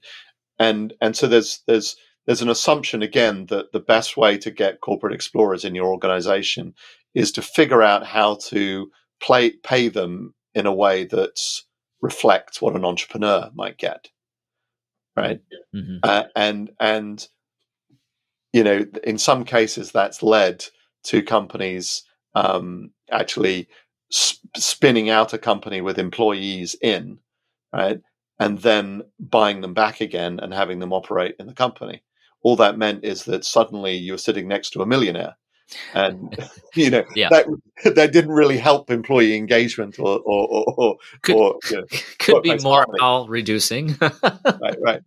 and 0.58 0.94
and 1.00 1.16
so 1.16 1.26
there's 1.26 1.62
there's 1.66 1.96
there's 2.26 2.42
an 2.42 2.48
assumption 2.48 3.02
again 3.02 3.46
that 3.46 3.72
the 3.72 3.80
best 3.80 4.16
way 4.16 4.36
to 4.38 4.50
get 4.50 4.80
corporate 4.80 5.14
explorers 5.14 5.64
in 5.64 5.74
your 5.74 5.86
organization 5.86 6.74
is 7.14 7.32
to 7.32 7.42
figure 7.42 7.82
out 7.82 8.04
how 8.04 8.36
to 8.36 8.90
play 9.20 9.50
pay 9.62 9.88
them 9.88 10.34
in 10.54 10.66
a 10.66 10.74
way 10.74 11.04
that 11.04 11.40
reflects 12.02 12.60
what 12.60 12.76
an 12.76 12.84
entrepreneur 12.84 13.50
might 13.54 13.78
get, 13.78 14.08
right? 15.16 15.40
Mm-hmm. 15.74 15.98
Uh, 16.02 16.24
and 16.34 16.70
and 16.80 17.26
you 18.52 18.64
know, 18.64 18.86
in 19.04 19.18
some 19.18 19.44
cases, 19.44 19.92
that's 19.92 20.22
led 20.22 20.64
to 21.04 21.22
companies 21.22 22.02
um, 22.34 22.90
actually 23.10 23.68
sp- 24.08 24.40
spinning 24.56 25.10
out 25.10 25.34
a 25.34 25.38
company 25.38 25.80
with 25.80 25.98
employees 25.98 26.74
in, 26.80 27.18
right? 27.72 28.00
And 28.38 28.58
then 28.58 29.02
buying 29.20 29.60
them 29.60 29.74
back 29.74 30.00
again 30.00 30.40
and 30.40 30.52
having 30.52 30.78
them 30.78 30.92
operate 30.92 31.36
in 31.38 31.46
the 31.46 31.54
company. 31.54 32.02
All 32.46 32.54
that 32.54 32.78
meant 32.78 33.02
is 33.02 33.24
that 33.24 33.44
suddenly 33.44 33.96
you 33.96 34.12
were 34.12 34.18
sitting 34.18 34.46
next 34.46 34.70
to 34.70 34.80
a 34.80 34.86
millionaire. 34.86 35.34
And 35.94 36.48
you 36.76 36.90
know 36.90 37.02
yeah. 37.16 37.28
that 37.30 37.46
that 37.96 38.12
didn't 38.12 38.30
really 38.30 38.56
help 38.56 38.88
employee 38.88 39.34
engagement 39.34 39.98
or 39.98 40.20
or, 40.24 40.48
or, 40.48 40.74
or 40.78 40.96
could, 41.22 41.34
or, 41.34 41.58
you 41.68 41.76
know, 41.78 41.86
could 42.20 42.42
be 42.44 42.56
morale 42.62 43.26
reducing. 43.26 43.96
right, 44.00 44.78
right. 44.80 45.02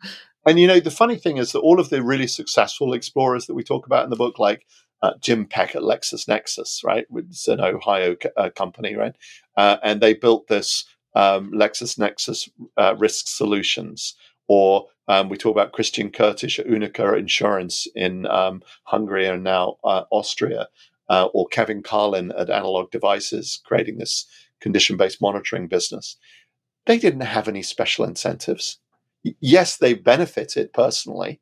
And 0.46 0.60
you 0.60 0.68
know 0.68 0.82
the 0.82 0.92
funny 0.92 1.16
thing 1.16 1.38
is 1.38 1.54
that 1.54 1.60
all 1.60 1.80
of 1.80 1.90
the 1.90 2.04
really 2.04 2.28
successful 2.28 2.94
explorers 2.94 3.46
that 3.46 3.54
we 3.54 3.64
talk 3.64 3.86
about 3.86 4.04
in 4.04 4.10
the 4.10 4.18
book, 4.18 4.38
like 4.38 4.66
uh, 5.02 5.14
Jim 5.22 5.46
Peck 5.46 5.78
at 5.78 5.82
LexisNexis, 5.82 6.84
right? 6.84 7.06
It's 7.16 7.48
an 7.48 7.62
Ohio 7.62 8.18
uh, 8.36 8.50
company, 8.54 8.98
right? 8.98 9.16
Uh, 9.56 9.78
and 9.82 10.02
they 10.02 10.14
built 10.14 10.50
this 10.50 10.84
um, 11.16 11.54
LexisNexis 11.54 12.50
uh, 12.76 12.96
Risk 12.98 13.30
Solutions. 13.30 14.16
Or 14.52 14.88
um, 15.10 15.28
we 15.28 15.38
talk 15.38 15.52
about 15.52 15.74
Christian 15.74 16.10
Kurtisch 16.10 16.60
at 16.60 16.68
UNIQA 16.68 17.20
Insurance 17.20 17.88
in 17.96 18.26
um, 18.28 18.62
Hungary 18.84 19.26
and 19.28 19.44
now 19.44 19.76
uh, 19.84 20.04
Austria. 20.12 20.70
Uh, 21.12 21.28
or 21.34 21.48
Kevin 21.48 21.82
Carlin 21.82 22.32
at 22.38 22.52
Analog 22.52 22.92
Devices 22.92 23.60
creating 23.66 23.98
this 23.98 24.28
condition 24.60 24.96
based 24.96 25.20
monitoring 25.20 25.68
business. 25.68 26.18
They 26.86 27.00
didn't 27.00 27.22
have 27.22 27.48
any 27.48 27.64
special 27.64 28.06
incentives. 28.06 28.78
Yes, 29.24 29.78
they 29.78 29.96
benefited 29.96 30.72
personally, 30.72 31.42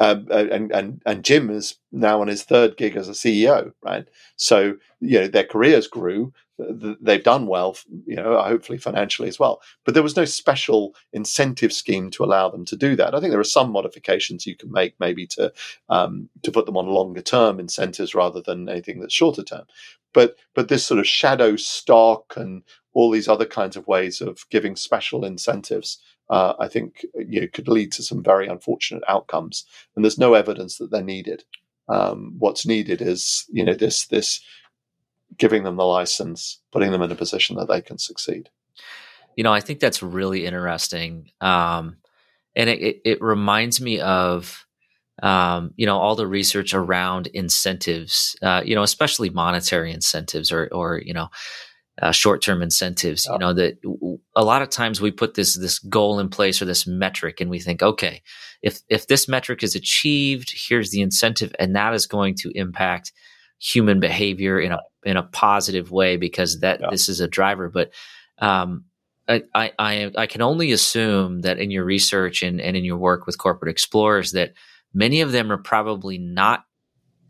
uh, 0.00 0.16
and, 0.30 0.72
and 0.72 1.02
and 1.06 1.24
Jim 1.24 1.50
is 1.50 1.76
now 1.92 2.20
on 2.20 2.28
his 2.28 2.42
third 2.42 2.76
gig 2.76 2.96
as 2.96 3.08
a 3.08 3.12
CEO, 3.12 3.72
right? 3.82 4.06
So 4.36 4.76
you 5.00 5.20
know 5.20 5.28
their 5.28 5.44
careers 5.44 5.86
grew, 5.86 6.32
they've 6.58 7.22
done 7.22 7.46
well, 7.46 7.76
you 8.06 8.16
know, 8.16 8.40
hopefully 8.40 8.78
financially 8.78 9.28
as 9.28 9.38
well. 9.38 9.60
But 9.84 9.94
there 9.94 10.02
was 10.02 10.16
no 10.16 10.24
special 10.24 10.94
incentive 11.12 11.72
scheme 11.72 12.10
to 12.12 12.24
allow 12.24 12.48
them 12.48 12.64
to 12.66 12.76
do 12.76 12.94
that. 12.96 13.14
I 13.14 13.20
think 13.20 13.30
there 13.32 13.40
are 13.40 13.44
some 13.44 13.70
modifications 13.70 14.46
you 14.46 14.56
can 14.56 14.70
make, 14.70 14.94
maybe 15.00 15.26
to 15.28 15.52
um, 15.88 16.28
to 16.42 16.52
put 16.52 16.66
them 16.66 16.76
on 16.76 16.86
longer 16.86 17.22
term 17.22 17.58
incentives 17.58 18.14
rather 18.14 18.40
than 18.40 18.68
anything 18.68 19.00
that's 19.00 19.14
shorter 19.14 19.42
term. 19.42 19.64
But 20.12 20.36
but 20.54 20.68
this 20.68 20.84
sort 20.84 21.00
of 21.00 21.06
shadow 21.06 21.56
stock 21.56 22.34
and 22.36 22.62
all 22.92 23.10
these 23.10 23.28
other 23.28 23.46
kinds 23.46 23.76
of 23.76 23.88
ways 23.88 24.20
of 24.20 24.46
giving 24.50 24.76
special 24.76 25.24
incentives 25.24 25.98
uh, 26.30 26.54
I 26.58 26.68
think 26.68 27.04
you 27.14 27.42
know, 27.42 27.46
could 27.52 27.68
lead 27.68 27.92
to 27.92 28.02
some 28.02 28.22
very 28.22 28.46
unfortunate 28.46 29.02
outcomes. 29.08 29.64
And 29.94 30.04
there's 30.04 30.18
no 30.18 30.34
evidence 30.34 30.78
that 30.78 30.90
they're 30.90 31.02
needed. 31.02 31.44
Um, 31.88 32.34
what's 32.38 32.66
needed 32.66 33.02
is 33.02 33.44
you 33.50 33.64
know 33.64 33.74
this 33.74 34.06
this 34.06 34.40
giving 35.36 35.64
them 35.64 35.76
the 35.76 35.84
license, 35.84 36.60
putting 36.72 36.92
them 36.92 37.02
in 37.02 37.10
a 37.10 37.16
position 37.16 37.56
that 37.56 37.68
they 37.68 37.82
can 37.82 37.98
succeed. 37.98 38.48
You 39.36 39.44
know, 39.44 39.52
I 39.52 39.60
think 39.60 39.80
that's 39.80 40.02
really 40.02 40.46
interesting, 40.46 41.30
um, 41.40 41.96
and 42.54 42.70
it, 42.70 42.80
it, 42.80 43.00
it, 43.04 43.22
reminds 43.22 43.80
me 43.80 44.00
of 44.00 44.64
um, 45.22 45.72
you 45.76 45.86
know 45.86 45.98
all 45.98 46.14
the 46.14 46.26
research 46.26 46.72
around 46.72 47.26
incentives. 47.28 48.36
Uh, 48.40 48.62
you 48.64 48.74
know, 48.74 48.82
especially 48.82 49.30
monetary 49.30 49.92
incentives, 49.92 50.52
or 50.52 50.68
or 50.72 51.02
you 51.04 51.12
know 51.12 51.28
uh, 52.00 52.12
short-term 52.12 52.62
incentives. 52.62 53.26
You 53.26 53.38
know 53.38 53.52
that 53.54 53.78
a 54.36 54.44
lot 54.44 54.62
of 54.62 54.68
times 54.68 55.00
we 55.00 55.10
put 55.10 55.34
this 55.34 55.56
this 55.56 55.78
goal 55.78 56.18
in 56.18 56.28
place 56.28 56.60
or 56.60 56.64
this 56.64 56.86
metric, 56.86 57.40
and 57.40 57.50
we 57.50 57.60
think, 57.60 57.82
okay, 57.82 58.22
if 58.62 58.80
if 58.88 59.06
this 59.06 59.28
metric 59.28 59.62
is 59.62 59.74
achieved, 59.74 60.52
here's 60.54 60.90
the 60.90 61.02
incentive, 61.02 61.54
and 61.58 61.76
that 61.76 61.94
is 61.94 62.06
going 62.06 62.34
to 62.36 62.50
impact 62.54 63.12
human 63.58 64.00
behavior 64.00 64.60
in 64.60 64.72
a 64.72 64.80
in 65.04 65.16
a 65.16 65.22
positive 65.22 65.90
way 65.90 66.16
because 66.16 66.60
that 66.60 66.80
yeah. 66.80 66.88
this 66.90 67.08
is 67.08 67.20
a 67.20 67.28
driver. 67.28 67.68
But 67.68 67.92
um, 68.38 68.84
I, 69.28 69.42
I 69.54 70.10
I 70.16 70.26
can 70.26 70.42
only 70.42 70.72
assume 70.72 71.42
that 71.42 71.58
in 71.58 71.70
your 71.70 71.84
research 71.84 72.42
and, 72.42 72.60
and 72.60 72.76
in 72.76 72.84
your 72.84 72.98
work 72.98 73.26
with 73.26 73.38
corporate 73.38 73.70
explorers 73.70 74.32
that 74.32 74.52
many 74.92 75.20
of 75.20 75.32
them 75.32 75.50
are 75.52 75.58
probably 75.58 76.18
not 76.18 76.64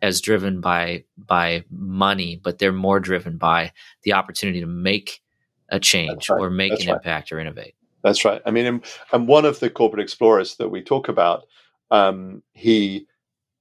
as 0.02 0.20
driven 0.20 0.60
by 0.60 1.04
by 1.16 1.64
money, 1.70 2.40
but 2.42 2.58
they're 2.58 2.72
more 2.72 3.00
driven 3.00 3.38
by 3.38 3.72
the 4.02 4.14
opportunity 4.14 4.60
to 4.60 4.66
make 4.66 5.20
a 5.68 5.80
change 5.80 6.28
right. 6.28 6.40
or 6.40 6.50
make 6.50 6.70
That's 6.70 6.84
an 6.84 6.88
right. 6.90 6.96
impact 6.96 7.32
or 7.32 7.38
innovate. 7.38 7.74
That's 8.02 8.24
right. 8.24 8.42
I 8.44 8.50
mean, 8.50 8.66
and, 8.66 8.84
and, 9.12 9.26
one 9.26 9.46
of 9.46 9.60
the 9.60 9.70
corporate 9.70 10.02
explorers 10.02 10.56
that 10.56 10.68
we 10.68 10.82
talk 10.82 11.08
about, 11.08 11.46
um, 11.90 12.42
he 12.52 13.06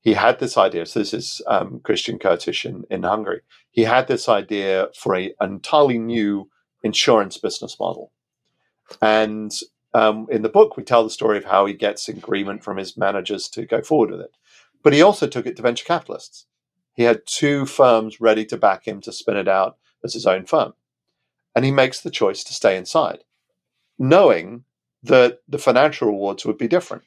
he 0.02 0.14
had 0.14 0.40
this 0.40 0.58
idea. 0.58 0.86
So 0.86 1.00
this 1.00 1.14
is 1.14 1.42
um, 1.48 1.80
Christian 1.82 2.20
Kurtisch 2.20 2.66
in, 2.66 2.84
in 2.90 3.04
Hungary. 3.04 3.40
He 3.72 3.84
had 3.84 4.08
this 4.08 4.28
idea 4.28 4.90
for 4.98 5.16
a, 5.16 5.34
an 5.40 5.52
entirely 5.54 5.98
new 5.98 6.50
insurance 6.84 7.38
business 7.38 7.80
model, 7.80 8.12
and 9.02 9.52
um, 9.94 10.28
in 10.30 10.42
the 10.42 10.50
book 10.50 10.76
we 10.76 10.84
tell 10.84 11.06
the 11.06 11.10
story 11.10 11.38
of 11.38 11.46
how 11.46 11.66
he 11.66 11.74
gets 11.74 12.10
agreement 12.10 12.66
from 12.66 12.76
his 12.76 12.98
managers 12.98 13.48
to 13.50 13.66
go 13.66 13.82
forward 13.82 14.12
with 14.12 14.20
it. 14.20 14.32
But 14.84 14.92
he 14.92 15.02
also 15.02 15.26
took 15.26 15.46
it 15.46 15.56
to 15.56 15.62
venture 15.62 15.86
capitalists. 15.86 16.48
He 16.94 17.04
had 17.04 17.26
two 17.26 17.66
firms 17.66 18.20
ready 18.20 18.46
to 18.46 18.58
back 18.58 18.86
him 18.86 19.00
to 19.02 19.14
spin 19.14 19.38
it 19.38 19.48
out 19.48 19.78
as 20.04 20.14
his 20.14 20.26
own 20.26 20.46
firm. 20.46 20.74
And 21.56 21.66
he 21.66 21.72
makes 21.72 22.02
the 22.02 22.12
choice 22.12 22.44
to 22.46 22.54
stay 22.54 22.78
inside, 22.78 23.24
knowing 24.00 24.64
that 25.04 25.40
the 25.48 25.58
financial 25.58 26.08
rewards 26.08 26.46
would 26.46 26.58
be 26.58 26.68
different. 26.68 27.04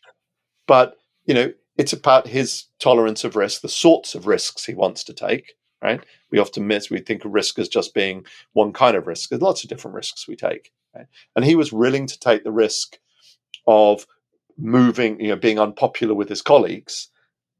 But, 0.66 0.96
you 1.24 1.34
know, 1.34 1.52
it's 1.76 1.92
about 1.92 2.26
his 2.28 2.64
tolerance 2.80 3.24
of 3.24 3.36
risk, 3.36 3.60
the 3.60 3.68
sorts 3.68 4.14
of 4.14 4.26
risks 4.26 4.64
he 4.64 4.74
wants 4.74 5.04
to 5.04 5.12
take, 5.12 5.54
right? 5.82 6.00
We 6.30 6.38
often 6.38 6.66
miss, 6.66 6.90
we 6.90 7.00
think 7.00 7.24
of 7.24 7.32
risk 7.32 7.58
as 7.58 7.68
just 7.68 7.94
being 7.94 8.24
one 8.52 8.72
kind 8.72 8.96
of 8.96 9.06
risk. 9.06 9.30
There's 9.30 9.42
lots 9.42 9.64
of 9.64 9.70
different 9.70 9.94
risks 9.94 10.28
we 10.28 10.36
take. 10.36 10.70
Right? 10.94 11.06
And 11.34 11.44
he 11.44 11.56
was 11.56 11.72
willing 11.72 12.06
to 12.06 12.18
take 12.18 12.44
the 12.44 12.52
risk 12.52 12.98
of 13.66 14.06
moving, 14.56 15.20
you 15.20 15.28
know, 15.28 15.36
being 15.36 15.58
unpopular 15.58 16.14
with 16.14 16.28
his 16.28 16.42
colleagues 16.42 17.10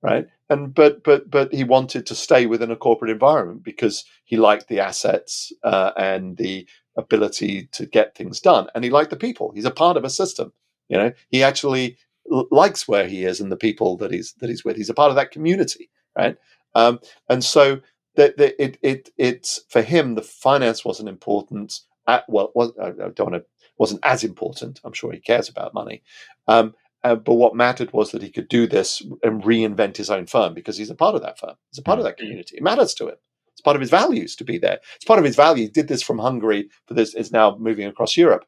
right? 0.03 0.27
And 0.49 0.75
but 0.75 1.03
but 1.03 1.31
but 1.31 1.53
he 1.53 1.65
wanted 1.65 2.07
to 2.07 2.15
stay 2.15 2.47
within 2.47 2.71
a 2.71 2.77
corporate 2.77 3.11
environment 3.11 3.65
because 3.65 4.05
he 4.25 4.37
liked 4.37 4.69
the 4.69 4.81
assets 4.81 5.53
uh, 5.65 5.93
and 5.97 6.37
the 6.37 6.69
ability 6.97 7.69
to 7.73 7.87
get 7.87 8.15
things 8.15 8.41
done, 8.41 8.69
and 8.75 8.85
he 8.85 8.91
liked 8.91 9.11
the 9.11 9.17
people. 9.17 9.51
He's 9.55 9.65
a 9.65 9.71
part 9.73 9.97
of 9.97 10.05
a 10.05 10.11
system. 10.11 10.53
You 10.89 10.99
know, 10.99 11.13
he 11.31 11.43
actually 11.43 11.99
l- 12.33 12.47
likes 12.53 12.87
where 12.87 13.09
he 13.09 13.25
is 13.25 13.41
and 13.41 13.51
the 13.51 13.57
people 13.57 13.97
that 13.97 14.13
he's 14.13 14.35
that 14.35 14.49
he's 14.49 14.65
with. 14.65 14.77
He's 14.77 14.91
a 14.91 14.95
part 14.95 15.11
of 15.11 15.17
that 15.17 15.33
community, 15.33 15.91
right? 16.17 16.37
Um, 16.75 17.01
and 17.29 17.43
so 17.43 17.81
that 18.15 18.35
it 18.39 18.79
it 18.83 19.11
it's 19.19 19.63
for 19.69 19.83
him 19.83 20.15
the 20.15 20.23
finance 20.23 20.85
wasn't 20.85 21.09
important. 21.09 21.81
At, 22.09 22.25
well, 22.29 22.53
was, 22.55 22.73
I 22.81 22.91
don't 22.91 23.33
want 23.33 23.35
to 23.35 23.45
wasn't 23.79 24.01
as 24.05 24.23
important. 24.23 24.81
I'm 24.85 24.93
sure 24.93 25.13
he 25.13 25.19
cares 25.19 25.49
about 25.49 25.75
money, 25.75 26.03
um, 26.47 26.75
uh, 27.07 27.15
but 27.15 27.35
what 27.35 27.55
mattered 27.55 27.93
was 27.93 28.11
that 28.11 28.23
he 28.23 28.31
could 28.31 28.49
do 28.49 28.67
this 28.67 29.01
and 29.23 29.45
reinvent 29.45 29.97
his 29.97 30.11
own 30.11 30.27
firm 30.27 30.55
because 30.55 30.77
he's 30.77 30.91
a 30.91 30.95
part 30.95 31.15
of 31.15 31.23
that 31.23 31.39
firm. 31.39 31.55
He's 31.71 31.79
a 31.79 31.83
part 31.83 32.01
of 32.01 32.05
that 32.05 32.17
mm-hmm. 32.17 32.25
community. 32.25 32.57
It 32.57 32.65
matters 32.65 32.95
to 32.95 33.07
him. 33.07 33.15
It's 33.53 33.61
part 33.61 33.77
of 33.77 33.81
his 33.81 33.91
values 33.91 34.35
to 34.37 34.45
be 34.45 34.59
there. 34.59 34.81
It's 34.97 35.05
part 35.05 35.21
of 35.21 35.25
his 35.25 35.37
value. 35.37 35.63
He 35.63 35.71
did 35.71 35.87
this 35.87 36.03
from 36.03 36.19
Hungary, 36.19 36.69
but 36.89 36.97
this 36.97 37.15
is 37.15 37.31
now 37.31 37.57
moving 37.61 37.87
across 37.87 38.17
Europe. 38.17 38.45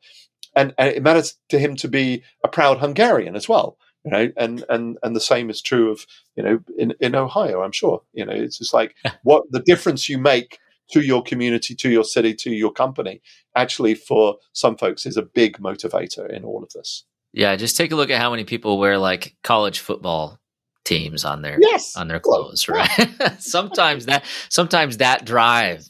And, 0.56 0.74
and 0.76 0.88
it 0.88 1.04
matters 1.04 1.36
to 1.50 1.58
him 1.60 1.76
to 1.76 1.86
be 1.86 2.24
a 2.42 2.48
proud 2.48 2.78
Hungarian 2.78 3.36
as 3.36 3.48
well. 3.48 3.78
You 4.04 4.10
know, 4.10 4.32
and 4.36 4.64
and 4.68 4.96
and 5.02 5.14
the 5.14 5.20
same 5.20 5.50
is 5.50 5.60
true 5.60 5.90
of 5.90 6.06
you 6.36 6.42
know 6.42 6.60
in, 6.78 6.94
in 7.00 7.14
Ohio. 7.14 7.62
I'm 7.62 7.72
sure 7.72 8.00
you 8.14 8.24
know 8.24 8.32
it's 8.32 8.58
just 8.58 8.72
like 8.72 8.94
what 9.24 9.42
the 9.50 9.60
difference 9.60 10.08
you 10.08 10.18
make 10.18 10.58
to 10.92 11.00
your 11.00 11.22
community, 11.22 11.74
to 11.74 11.90
your 11.90 12.04
city, 12.04 12.32
to 12.36 12.50
your 12.50 12.72
company, 12.72 13.20
actually 13.56 13.94
for 13.94 14.36
some 14.52 14.78
folks 14.78 15.04
is 15.04 15.16
a 15.16 15.22
big 15.22 15.58
motivator 15.58 16.30
in 16.30 16.44
all 16.44 16.62
of 16.62 16.70
this. 16.70 17.04
Yeah, 17.38 17.54
just 17.54 17.76
take 17.76 17.92
a 17.92 17.94
look 17.94 18.10
at 18.10 18.20
how 18.20 18.32
many 18.32 18.42
people 18.42 18.80
wear 18.80 18.98
like 18.98 19.36
college 19.44 19.78
football 19.78 20.40
teams 20.84 21.24
on 21.24 21.40
their 21.40 21.56
yes. 21.60 21.96
on 21.96 22.08
their 22.08 22.18
clothes, 22.18 22.68
right? 22.68 22.90
Sometimes 23.38 24.06
that 24.06 24.24
sometimes 24.48 24.96
that 24.96 25.24
drive 25.24 25.88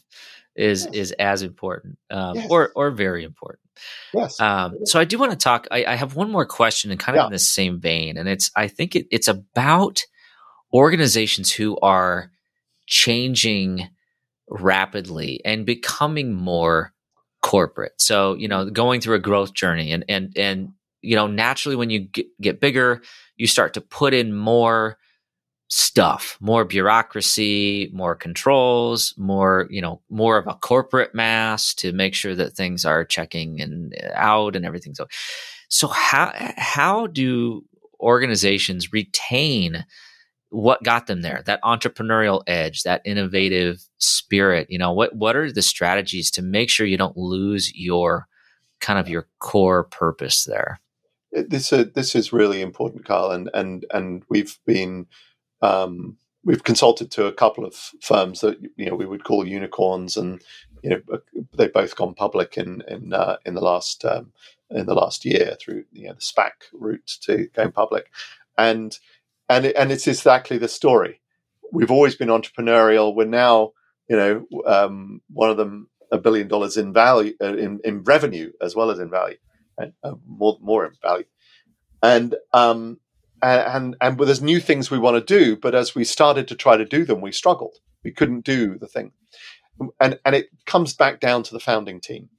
is 0.55 0.85
yes. 0.85 0.93
is 0.93 1.11
as 1.13 1.41
important 1.41 1.97
um, 2.11 2.35
yes. 2.35 2.47
or 2.51 2.71
or 2.75 2.91
very 2.91 3.23
important. 3.23 3.61
Yes. 4.13 4.39
Um, 4.39 4.85
so 4.85 4.99
I 4.99 5.05
do 5.05 5.17
want 5.17 5.31
to 5.31 5.37
talk. 5.37 5.67
I, 5.71 5.85
I, 5.85 5.95
have 5.95 6.15
one 6.15 6.29
more 6.29 6.45
question, 6.45 6.91
and 6.91 6.99
kind 6.99 7.17
of 7.17 7.23
yeah. 7.23 7.25
in 7.25 7.31
the 7.31 7.39
same 7.39 7.79
vein, 7.79 8.17
and 8.17 8.29
it's 8.29 8.51
I 8.55 8.67
think 8.67 8.95
it, 8.95 9.07
it's 9.09 9.27
about 9.27 10.03
organizations 10.71 11.51
who 11.51 11.79
are 11.79 12.29
changing 12.85 13.89
rapidly 14.47 15.41
and 15.43 15.65
becoming 15.65 16.31
more 16.31 16.93
corporate. 17.41 17.93
So 17.97 18.35
you 18.35 18.47
know, 18.47 18.69
going 18.69 19.01
through 19.01 19.15
a 19.15 19.19
growth 19.19 19.55
journey, 19.55 19.93
and 19.93 20.05
and 20.07 20.31
and 20.37 20.73
you 21.01 21.15
know, 21.15 21.27
naturally 21.27 21.75
when 21.75 21.89
you 21.89 21.99
get, 21.99 22.27
get 22.41 22.59
bigger, 22.59 23.01
you 23.37 23.47
start 23.47 23.73
to 23.75 23.81
put 23.81 24.13
in 24.13 24.35
more 24.35 24.97
stuff, 25.69 26.35
more 26.41 26.65
bureaucracy, 26.65 27.89
more 27.93 28.15
controls, 28.15 29.13
more, 29.17 29.67
you 29.69 29.81
know, 29.81 30.01
more 30.09 30.37
of 30.37 30.47
a 30.47 30.55
corporate 30.55 31.13
mass 31.13 31.73
to 31.75 31.93
make 31.93 32.15
sure 32.15 32.35
that 32.35 32.55
things 32.55 32.85
are 32.85 33.05
checking 33.05 33.61
and 33.61 33.93
uh, 34.03 34.09
out 34.15 34.55
and 34.55 34.65
everything. 34.65 34.95
So, 34.95 35.07
so 35.69 35.87
how, 35.87 36.33
how 36.57 37.07
do 37.07 37.63
organizations 37.99 38.91
retain 38.91 39.85
what 40.49 40.81
got 40.81 41.05
them 41.05 41.21
there? 41.21 41.43
That 41.45 41.61
entrepreneurial 41.61 42.41
edge, 42.47 42.81
that 42.81 43.03
innovative 43.05 43.79
spirit, 43.99 44.65
you 44.71 44.79
know, 44.79 44.91
what, 44.91 45.15
what 45.15 45.35
are 45.35 45.51
the 45.51 45.61
strategies 45.61 46.31
to 46.31 46.41
make 46.41 46.71
sure 46.71 46.87
you 46.87 46.97
don't 46.97 47.15
lose 47.15 47.71
your 47.75 48.27
kind 48.81 48.97
of 48.97 49.07
your 49.07 49.27
core 49.37 49.83
purpose 49.83 50.45
there? 50.45 50.79
This, 51.31 51.71
uh, 51.71 51.85
this 51.93 52.15
is 52.15 52.33
really 52.33 52.61
important, 52.61 53.05
Kyle, 53.05 53.31
and, 53.31 53.49
and, 53.53 53.85
and 53.91 54.23
we've 54.29 54.57
been, 54.65 55.07
um, 55.61 56.17
we've 56.43 56.63
consulted 56.63 57.11
to 57.11 57.25
a 57.25 57.33
couple 57.33 57.65
of 57.65 57.75
firms 58.01 58.41
that 58.41 58.59
you 58.77 58.85
know 58.85 58.95
we 58.95 59.05
would 59.05 59.23
call 59.23 59.47
unicorns, 59.47 60.17
and 60.17 60.41
you 60.81 60.89
know 60.89 61.01
they've 61.55 61.73
both 61.73 61.95
gone 61.95 62.13
public 62.13 62.57
in 62.57 62.83
in 62.87 63.13
uh, 63.13 63.37
in 63.45 63.53
the 63.53 63.61
last 63.61 64.05
um, 64.05 64.31
in 64.69 64.85
the 64.85 64.95
last 64.95 65.25
year 65.25 65.55
through 65.59 65.85
you 65.91 66.07
know 66.07 66.13
the 66.13 66.21
SPAC 66.21 66.51
route 66.73 67.17
to 67.21 67.47
going 67.53 67.71
public, 67.71 68.11
and 68.57 68.97
and 69.47 69.65
it, 69.65 69.75
and 69.75 69.91
it's 69.91 70.07
exactly 70.07 70.57
the 70.57 70.67
story. 70.67 71.21
We've 71.71 71.91
always 71.91 72.15
been 72.15 72.29
entrepreneurial. 72.29 73.13
We're 73.15 73.25
now 73.25 73.73
you 74.07 74.15
know 74.15 74.47
um, 74.65 75.21
one 75.31 75.49
of 75.49 75.57
them 75.57 75.89
a 76.11 76.17
billion 76.17 76.47
dollars 76.47 76.77
in 76.77 76.93
value 76.93 77.33
uh, 77.41 77.55
in 77.55 77.79
in 77.83 78.03
revenue 78.03 78.51
as 78.61 78.75
well 78.75 78.89
as 78.89 78.99
in 78.99 79.09
value, 79.09 79.37
uh, 80.03 80.13
more 80.27 80.57
more 80.61 80.91
value, 81.01 81.25
and 82.01 82.35
um, 82.53 82.99
and 83.41 83.95
and 84.01 84.17
but 84.17 84.25
there's 84.25 84.41
new 84.41 84.59
things 84.59 84.91
we 84.91 84.99
want 84.99 85.15
to 85.15 85.39
do 85.39 85.55
but 85.55 85.75
as 85.75 85.95
we 85.95 86.03
started 86.03 86.47
to 86.47 86.55
try 86.55 86.77
to 86.77 86.85
do 86.85 87.05
them 87.05 87.21
we 87.21 87.31
struggled. 87.31 87.77
We 88.03 88.11
couldn't 88.11 88.45
do 88.45 88.77
the 88.77 88.87
thing. 88.87 89.11
And 89.99 90.19
and 90.25 90.35
it 90.35 90.49
comes 90.65 90.93
back 90.93 91.19
down 91.19 91.43
to 91.43 91.53
the 91.53 91.59
founding 91.59 92.01
team 92.01 92.29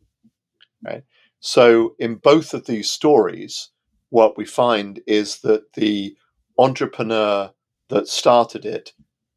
right? 0.84 1.05
So 1.41 1.95
in 1.99 2.16
both 2.16 2.55
of 2.55 2.66
these 2.66 2.91
stories 2.91 3.70
what 4.11 4.36
we 4.36 4.45
find 4.45 5.01
is 5.07 5.41
that 5.41 5.72
the 5.74 6.16
entrepreneur 6.59 7.53
that 7.88 8.09
started 8.09 8.64
it 8.64 8.93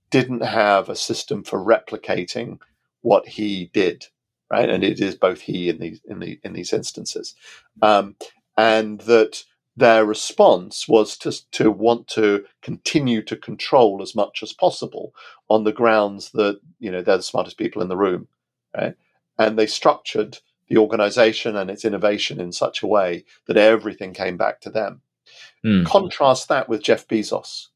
didn't 0.10 0.43
have 0.43 0.89
a 0.89 0.95
system 0.95 1.43
for 1.43 1.64
replicating 1.64 2.60
what 3.01 3.28
he 3.28 3.70
did 3.74 4.08
right? 4.54 4.70
And 4.70 4.84
it 4.84 4.99
is 4.99 5.16
both 5.16 5.41
he 5.41 5.68
in 5.68 5.80
these 5.80 5.99
in 6.06 6.20
the 6.20 6.39
in 6.43 6.54
these 6.54 6.74
instances. 6.74 7.34
Um, 7.82 8.16
and 8.56 9.01
that 9.01 9.43
their 9.76 10.06
response 10.06 10.88
was 10.88 11.18
to, 11.18 11.32
to 11.54 11.72
want 11.72 12.08
to 12.08 12.45
continue 12.62 13.24
to 13.24 13.36
control 13.36 14.04
as 14.04 14.14
much 14.14 14.43
as 14.43 14.54
possible 14.54 15.16
on 15.49 15.64
the 15.64 15.74
grounds 15.74 16.30
that 16.34 16.60
you 16.80 16.91
know 16.91 17.01
they're 17.01 17.18
the 17.18 17.24
smartest 17.24 17.58
people 17.58 17.82
in 17.82 17.89
the 17.89 17.97
room 17.97 18.28
right? 18.78 18.95
And 19.39 19.58
they 19.58 19.66
structured 19.66 20.38
the 20.68 20.78
organization 20.78 21.56
and 21.56 21.72
its 21.72 21.86
innovation 21.86 22.39
in 22.39 22.51
such 22.51 22.84
a 22.84 22.88
way 22.88 23.26
that 23.47 23.58
everything 23.58 24.14
came 24.14 24.38
back 24.38 24.62
to 24.62 24.70
them. 24.70 25.01
Mm. 25.66 25.86
contrast 25.86 26.49
that 26.49 26.68
with 26.68 26.84
jeff 26.84 27.08
bezos 27.08 27.68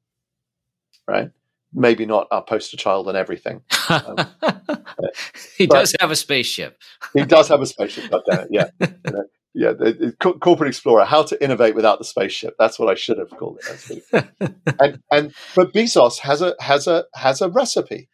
right 1.08 1.32
maybe 1.74 2.06
not 2.06 2.28
our 2.32 2.44
poster 2.44 2.78
child 2.78 3.08
and 3.08 3.18
everything 3.18 3.62
um, 3.90 4.16
he 5.58 5.68
does 5.68 5.94
have 6.00 6.12
a 6.12 6.16
spaceship 6.16 6.80
he 7.14 7.24
does 7.24 7.48
have 7.48 7.62
a 7.62 7.66
spaceship 7.66 8.12
yeah 8.50 8.70
you 8.80 8.88
know, 9.06 9.24
yeah, 9.58 9.72
the, 9.72 9.92
the 10.20 10.34
corporate 10.40 10.68
explorer, 10.70 11.04
how 11.04 11.24
to 11.24 11.44
innovate 11.44 11.74
without 11.74 11.98
the 11.98 12.06
spaceship. 12.06 12.54
That's 12.60 12.78
what 12.78 12.90
I 12.90 12.94
should 12.94 13.18
have 13.18 13.32
called 13.32 13.60
it. 13.68 14.04
and 14.80 15.02
and 15.12 15.34
but 15.56 15.74
Bezos 15.74 16.20
has 16.20 16.44
a 16.44 16.54
has 16.60 16.86
a 16.86 17.06
has 17.16 17.42
a 17.42 17.50
recipe, 17.50 18.08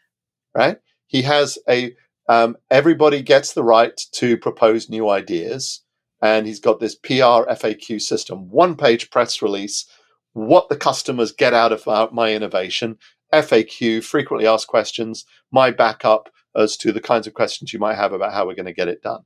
right? 0.55 0.77
He 1.07 1.21
has 1.23 1.57
a 1.69 1.93
um, 2.29 2.55
everybody 2.71 3.21
gets 3.21 3.51
the 3.51 3.63
right 3.63 3.99
to 4.13 4.37
propose 4.37 4.89
new 4.89 5.09
ideas, 5.09 5.81
and 6.21 6.47
he's 6.47 6.61
got 6.61 6.79
this 6.79 6.95
PR 6.95 7.43
FAQ 7.51 7.99
system, 7.99 8.49
one 8.49 8.77
page 8.77 9.09
press 9.11 9.41
release, 9.41 9.85
what 10.31 10.69
the 10.69 10.77
customers 10.77 11.33
get 11.33 11.53
out 11.53 11.73
of 11.73 12.13
my 12.13 12.31
innovation, 12.31 12.97
FAQ, 13.34 14.03
frequently 14.03 14.47
asked 14.47 14.67
questions, 14.67 15.25
my 15.51 15.71
backup 15.71 16.29
as 16.55 16.77
to 16.77 16.91
the 16.91 17.01
kinds 17.01 17.27
of 17.27 17.34
questions 17.34 17.73
you 17.73 17.79
might 17.79 17.95
have 17.95 18.13
about 18.13 18.34
how 18.34 18.45
we're 18.45 18.55
going 18.55 18.65
to 18.65 18.73
get 18.73 18.88
it 18.88 19.01
done 19.01 19.23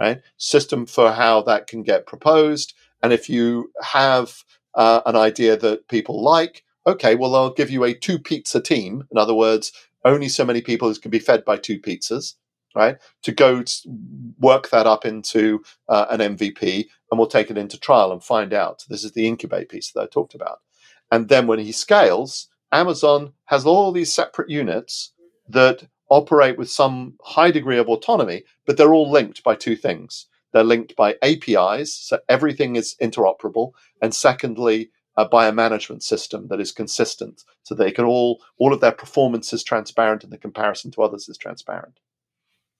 right? 0.00 0.22
System 0.38 0.86
for 0.86 1.12
how 1.12 1.42
that 1.42 1.66
can 1.66 1.82
get 1.82 2.06
proposed. 2.06 2.74
And 3.02 3.12
if 3.12 3.28
you 3.28 3.70
have 3.82 4.42
uh, 4.74 5.02
an 5.06 5.14
idea 5.14 5.56
that 5.58 5.86
people 5.88 6.22
like, 6.22 6.64
okay, 6.86 7.14
well, 7.14 7.36
I'll 7.36 7.52
give 7.52 7.70
you 7.70 7.84
a 7.84 7.94
two 7.94 8.18
pizza 8.18 8.60
team. 8.60 9.04
In 9.12 9.18
other 9.18 9.34
words, 9.34 9.72
only 10.04 10.28
so 10.28 10.44
many 10.44 10.62
people 10.62 10.92
can 10.94 11.10
be 11.10 11.18
fed 11.18 11.44
by 11.44 11.58
two 11.58 11.78
pizzas, 11.78 12.34
right? 12.74 12.96
To 13.24 13.32
go 13.32 13.62
work 14.38 14.70
that 14.70 14.86
up 14.86 15.04
into 15.04 15.62
uh, 15.88 16.06
an 16.08 16.36
MVP, 16.36 16.86
and 17.10 17.18
we'll 17.18 17.28
take 17.28 17.50
it 17.50 17.58
into 17.58 17.78
trial 17.78 18.10
and 18.10 18.24
find 18.24 18.54
out. 18.54 18.84
This 18.88 19.04
is 19.04 19.12
the 19.12 19.28
incubate 19.28 19.68
piece 19.68 19.92
that 19.92 20.00
I 20.00 20.06
talked 20.06 20.34
about. 20.34 20.60
And 21.12 21.28
then 21.28 21.46
when 21.46 21.58
he 21.58 21.72
scales, 21.72 22.48
Amazon 22.72 23.32
has 23.46 23.66
all 23.66 23.92
these 23.92 24.12
separate 24.12 24.50
units 24.50 25.12
that 25.48 25.88
operate 26.08 26.58
with 26.58 26.70
some 26.70 27.14
high 27.22 27.50
degree 27.50 27.78
of 27.78 27.88
autonomy, 27.88 28.44
but 28.66 28.76
they're 28.76 28.94
all 28.94 29.10
linked 29.10 29.42
by 29.42 29.54
two 29.54 29.76
things. 29.76 30.26
They're 30.52 30.64
linked 30.64 30.96
by 30.96 31.16
APIs, 31.22 31.94
so 31.94 32.18
everything 32.28 32.76
is 32.76 32.96
interoperable, 33.00 33.72
and 34.02 34.14
secondly, 34.14 34.90
uh, 35.16 35.24
by 35.24 35.46
a 35.46 35.52
management 35.52 36.02
system 36.02 36.48
that 36.48 36.60
is 36.60 36.72
consistent, 36.72 37.44
so 37.62 37.74
they 37.74 37.92
can 37.92 38.04
all 38.04 38.42
all 38.58 38.72
of 38.72 38.80
their 38.80 38.92
performance 38.92 39.52
is 39.52 39.62
transparent, 39.62 40.24
and 40.24 40.32
the 40.32 40.38
comparison 40.38 40.90
to 40.92 41.02
others 41.02 41.28
is 41.28 41.38
transparent. 41.38 42.00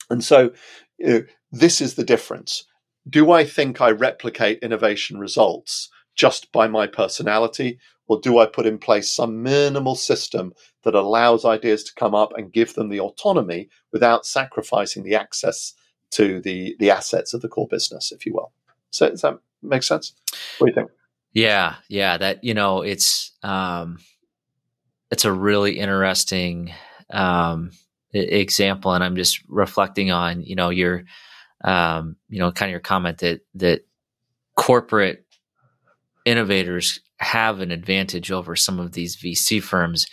And 0.09 0.25
so, 0.25 0.51
you 0.99 1.07
know, 1.07 1.23
this 1.53 1.81
is 1.81 1.95
the 1.95 2.05
difference. 2.05 2.65
Do 3.09 3.31
I 3.31 3.45
think 3.45 3.81
I 3.81 3.91
replicate 3.91 4.59
innovation 4.63 5.19
results 5.19 5.89
just 6.17 6.53
by 6.53 6.67
my 6.67 6.87
personality, 6.87 7.79
or 8.11 8.21
do 8.21 8.41
I 8.41 8.47
put 8.47 8.67
in 8.67 8.77
place 8.77 9.09
some 9.09 9.41
minimal 9.41 9.95
system 9.95 10.53
that 10.83 10.97
allows 10.97 11.45
ideas 11.45 11.85
to 11.85 11.95
come 11.95 12.13
up 12.13 12.33
and 12.37 12.53
give 12.53 12.75
them 12.75 12.89
the 12.89 12.99
autonomy 12.99 13.69
without 13.93 14.27
sacrificing 14.27 15.05
the 15.05 15.15
access 15.15 15.75
to 16.11 16.41
the, 16.41 16.75
the 16.81 16.91
assets 16.91 17.35
of 17.35 17.41
the 17.41 17.47
core 17.47 17.69
business, 17.69 18.11
if 18.11 18.27
you 18.27 18.35
will? 18.35 18.51
So 18.91 19.09
does 19.11 19.21
that 19.21 19.39
make 19.63 19.85
sense? 19.85 20.13
What 20.59 20.67
do 20.67 20.71
you 20.73 20.75
think? 20.75 20.91
Yeah, 21.35 21.77
yeah. 21.89 22.17
That 22.17 22.43
you 22.43 22.53
know, 22.53 22.83
it's 22.83 23.31
um, 23.45 23.99
it's 25.13 25.25
a 25.25 25.33
really 25.33 25.79
interesting 25.79 26.73
um, 27.11 27.71
example, 28.13 28.93
and 28.93 29.05
I'm 29.05 29.15
just 29.15 29.41
reflecting 29.47 30.11
on 30.11 30.43
you 30.43 30.57
know 30.57 30.71
your 30.71 31.05
um, 31.63 32.17
you 32.29 32.41
know 32.41 32.51
kind 32.51 32.71
of 32.71 32.73
your 32.73 32.81
comment 32.81 33.19
that 33.19 33.43
that 33.55 33.87
corporate 34.57 35.25
innovators 36.25 36.99
have 37.21 37.61
an 37.61 37.71
advantage 37.71 38.31
over 38.31 38.57
some 38.57 38.79
of 38.79 38.93
these 38.93 39.17
VC 39.17 39.63
firms. 39.63 40.07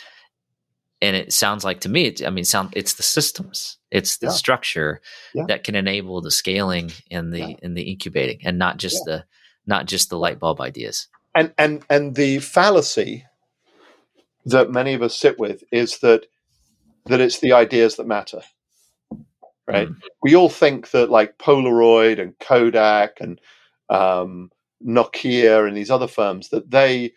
And 1.01 1.15
it 1.15 1.31
sounds 1.31 1.63
like 1.63 1.81
to 1.81 1.89
me, 1.89 2.15
I 2.25 2.29
mean, 2.29 2.43
sound 2.43 2.73
it's 2.75 2.95
the 2.95 3.03
systems, 3.03 3.77
it's 3.91 4.17
the 4.17 4.27
yeah. 4.27 4.31
structure 4.33 5.01
yeah. 5.33 5.45
that 5.47 5.63
can 5.63 5.75
enable 5.75 6.21
the 6.21 6.31
scaling 6.31 6.91
and 7.11 7.31
the 7.31 7.39
yeah. 7.39 7.55
and 7.61 7.77
the 7.77 7.83
incubating, 7.83 8.39
and 8.43 8.57
not 8.57 8.77
just 8.77 9.05
the 9.05 9.23
not 9.67 9.85
just 9.85 10.09
the 10.09 10.17
light 10.17 10.39
bulb 10.39 10.59
ideas. 10.59 11.07
And 11.35 11.53
and 11.59 11.83
and 11.87 12.15
the 12.15 12.39
fallacy 12.39 13.25
that 14.45 14.71
many 14.71 14.95
of 14.95 15.03
us 15.03 15.15
sit 15.15 15.37
with 15.37 15.63
is 15.71 15.99
that 15.99 16.25
that 17.05 17.21
it's 17.21 17.39
the 17.39 17.53
ideas 17.53 17.97
that 17.97 18.07
matter 18.07 18.41
right? 19.67 19.89
Mm. 19.89 19.99
We 20.23 20.35
all 20.35 20.49
think 20.49 20.91
that 20.91 21.11
like 21.11 21.37
Polaroid 21.37 22.19
and 22.19 22.37
Kodak 22.39 23.17
and 23.19 23.39
um, 23.89 24.49
Nokia 24.85 25.67
and 25.67 25.75
these 25.75 25.91
other 25.91 26.07
firms 26.07 26.49
that 26.49 26.71
they 26.71 27.13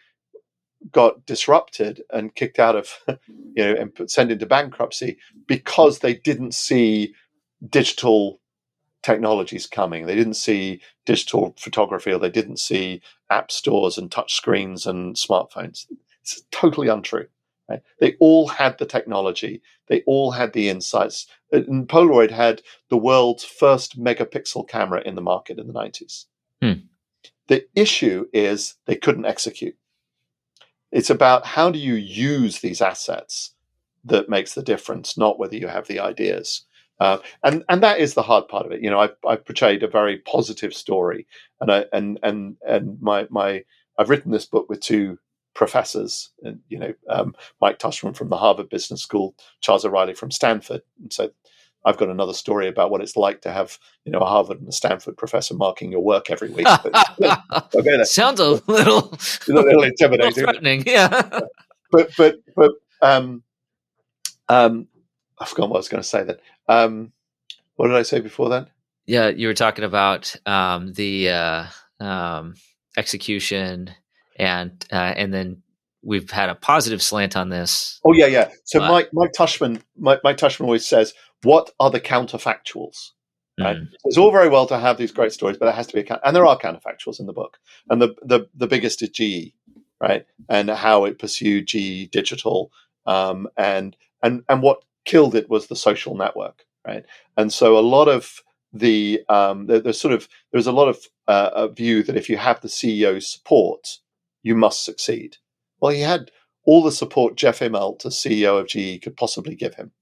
got 0.92 1.26
disrupted 1.26 2.02
and 2.10 2.34
kicked 2.34 2.58
out 2.58 2.76
of, 2.76 2.88
you 3.28 3.64
know, 3.64 3.74
and 3.74 4.10
sent 4.10 4.32
into 4.32 4.46
bankruptcy 4.46 5.18
because 5.46 5.98
they 5.98 6.14
didn't 6.14 6.54
see 6.54 7.14
digital 7.68 8.40
technologies 9.02 9.66
coming. 9.66 10.06
They 10.06 10.14
didn't 10.14 10.34
see 10.34 10.80
digital 11.06 11.54
photography 11.58 12.12
or 12.12 12.18
they 12.18 12.30
didn't 12.30 12.58
see 12.58 13.02
app 13.30 13.50
stores 13.50 13.98
and 13.98 14.10
touch 14.10 14.34
screens 14.34 14.86
and 14.86 15.16
smartphones. 15.16 15.86
It's 16.22 16.42
totally 16.50 16.88
untrue. 16.88 17.26
Right? 17.68 17.82
They 18.00 18.16
all 18.18 18.48
had 18.48 18.78
the 18.78 18.86
technology. 18.86 19.62
They 19.86 20.02
all 20.06 20.32
had 20.32 20.52
the 20.52 20.68
insights. 20.68 21.26
And 21.52 21.88
Polaroid 21.88 22.30
had 22.30 22.62
the 22.88 22.96
world's 22.96 23.44
first 23.44 23.98
megapixel 23.98 24.68
camera 24.68 25.02
in 25.04 25.14
the 25.14 25.22
market 25.22 25.58
in 25.58 25.66
the 25.66 25.72
90s. 25.72 26.26
Hmm. 26.60 26.72
The 27.50 27.66
issue 27.74 28.26
is 28.32 28.76
they 28.86 28.94
couldn't 28.94 29.26
execute. 29.26 29.76
It's 30.92 31.10
about 31.10 31.44
how 31.44 31.72
do 31.72 31.80
you 31.80 31.94
use 31.94 32.60
these 32.60 32.80
assets 32.80 33.54
that 34.04 34.28
makes 34.28 34.54
the 34.54 34.62
difference, 34.62 35.18
not 35.18 35.36
whether 35.36 35.56
you 35.56 35.66
have 35.66 35.88
the 35.88 35.98
ideas. 35.98 36.64
Uh, 37.00 37.18
and 37.42 37.64
and 37.68 37.82
that 37.82 37.98
is 37.98 38.14
the 38.14 38.22
hard 38.22 38.46
part 38.46 38.66
of 38.66 38.72
it. 38.72 38.82
You 38.82 38.90
know, 38.90 39.00
I've, 39.00 39.16
I've 39.26 39.44
portrayed 39.44 39.82
a 39.82 39.88
very 39.88 40.18
positive 40.18 40.72
story, 40.72 41.26
and 41.60 41.72
I 41.72 41.86
and 41.92 42.20
and 42.22 42.56
and 42.64 43.02
my 43.02 43.26
my 43.30 43.64
I've 43.98 44.10
written 44.10 44.30
this 44.30 44.46
book 44.46 44.68
with 44.68 44.78
two 44.78 45.18
professors, 45.52 46.30
and 46.44 46.60
you 46.68 46.78
know, 46.78 46.94
um, 47.08 47.34
Mike 47.60 47.80
Tushman 47.80 48.16
from 48.16 48.28
the 48.28 48.36
Harvard 48.36 48.68
Business 48.68 49.02
School, 49.02 49.34
Charles 49.60 49.84
O'Reilly 49.84 50.14
from 50.14 50.30
Stanford, 50.30 50.82
and 51.02 51.12
so 51.12 51.30
I've 51.84 51.96
got 51.96 52.10
another 52.10 52.34
story 52.34 52.68
about 52.68 52.90
what 52.90 53.00
it's 53.00 53.16
like 53.16 53.42
to 53.42 53.52
have 53.52 53.78
you 54.04 54.12
know 54.12 54.18
a 54.18 54.26
Harvard 54.26 54.60
and 54.60 54.68
a 54.68 54.72
Stanford 54.72 55.16
professor 55.16 55.54
marking 55.54 55.90
your 55.90 56.02
work 56.02 56.30
every 56.30 56.50
week. 56.50 56.66
Okay, 56.66 58.04
Sounds 58.04 58.40
a 58.40 58.60
little, 58.66 59.14
a 59.48 59.52
little 59.52 59.82
intimidating, 59.82 60.44
threatening, 60.44 60.84
yeah. 60.86 61.40
but 61.90 62.10
but 62.16 62.36
but 62.54 62.72
um, 63.02 63.42
um, 64.48 64.88
I've 65.38 65.48
forgotten 65.48 65.70
what 65.70 65.76
I 65.76 65.80
was 65.80 65.88
going 65.88 66.02
to 66.02 66.08
say 66.08 66.24
then. 66.24 66.36
Um, 66.68 67.12
what 67.76 67.88
did 67.88 67.96
I 67.96 68.02
say 68.02 68.20
before 68.20 68.50
then? 68.50 68.66
Yeah, 69.06 69.28
you 69.28 69.48
were 69.48 69.54
talking 69.54 69.84
about 69.84 70.36
um, 70.46 70.92
the 70.92 71.30
uh, 71.30 71.66
um, 71.98 72.54
execution, 72.96 73.90
and 74.36 74.72
uh, 74.92 75.14
and 75.16 75.32
then 75.32 75.62
we've 76.02 76.30
had 76.30 76.48
a 76.48 76.54
positive 76.54 77.02
slant 77.02 77.36
on 77.36 77.48
this. 77.48 78.00
Oh 78.04 78.12
yeah, 78.12 78.26
yeah. 78.26 78.50
So 78.64 78.80
but, 78.80 78.88
Mike 78.88 79.10
Mike 79.12 79.32
Tushman 79.36 79.82
Mike, 79.96 80.20
Mike 80.22 80.36
Tushman 80.36 80.64
always 80.64 80.86
says, 80.86 81.14
"What 81.42 81.70
are 81.80 81.90
the 81.90 82.00
counterfactuals?" 82.00 83.10
Right. 83.58 83.76
Mm. 83.76 83.88
It's 84.04 84.16
all 84.16 84.32
very 84.32 84.48
well 84.48 84.66
to 84.66 84.78
have 84.78 84.96
these 84.96 85.12
great 85.12 85.32
stories, 85.32 85.56
but 85.58 85.66
there 85.66 85.74
has 85.74 85.86
to 85.88 85.94
be 85.94 86.08
a 86.08 86.20
and 86.24 86.34
there 86.34 86.46
are 86.46 86.58
counterfactuals 86.58 87.20
in 87.20 87.26
the 87.26 87.32
book, 87.32 87.58
and 87.88 88.00
the 88.00 88.14
the 88.22 88.48
the 88.54 88.66
biggest 88.66 89.02
is 89.02 89.10
GE, 89.10 89.52
right, 90.00 90.24
and 90.48 90.70
how 90.70 91.04
it 91.04 91.18
pursued 91.18 91.66
GE 91.66 92.10
Digital, 92.10 92.72
um, 93.06 93.48
and 93.56 93.96
and 94.22 94.44
and 94.48 94.62
what 94.62 94.84
killed 95.04 95.34
it 95.34 95.50
was 95.50 95.66
the 95.66 95.76
social 95.76 96.16
network, 96.16 96.64
right? 96.86 97.04
And 97.36 97.52
so 97.52 97.78
a 97.78 97.80
lot 97.80 98.08
of 98.08 98.42
the 98.72 99.22
um, 99.28 99.66
there, 99.66 99.80
there's 99.80 100.00
sort 100.00 100.14
of 100.14 100.28
there's 100.52 100.66
a 100.66 100.72
lot 100.72 100.88
of 100.88 100.98
uh, 101.28 101.50
a 101.54 101.68
view 101.68 102.02
that 102.02 102.16
if 102.16 102.30
you 102.30 102.36
have 102.36 102.60
the 102.60 102.68
CEO's 102.68 103.30
support, 103.30 103.98
you 104.42 104.54
must 104.54 104.84
succeed. 104.84 105.36
Well, 105.80 105.92
he 105.92 106.00
had 106.00 106.30
all 106.64 106.82
the 106.82 106.92
support 106.92 107.36
Jeff 107.36 107.60
Immelt, 107.60 108.04
as 108.06 108.14
CEO 108.14 108.60
of 108.60 108.68
GE, 108.68 109.02
could 109.02 109.16
possibly 109.16 109.54
give 109.54 109.74
him. 109.74 109.92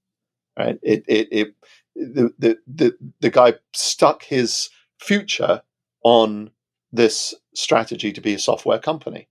Right? 0.59 0.77
It 0.83 1.03
it, 1.07 1.27
it 1.31 1.55
the, 1.95 2.33
the 2.37 2.57
the 2.67 2.97
the 3.21 3.29
guy 3.29 3.53
stuck 3.73 4.23
his 4.23 4.69
future 4.99 5.61
on 6.03 6.51
this 6.91 7.33
strategy 7.53 8.11
to 8.11 8.21
be 8.21 8.33
a 8.33 8.39
software 8.39 8.79
company, 8.79 9.27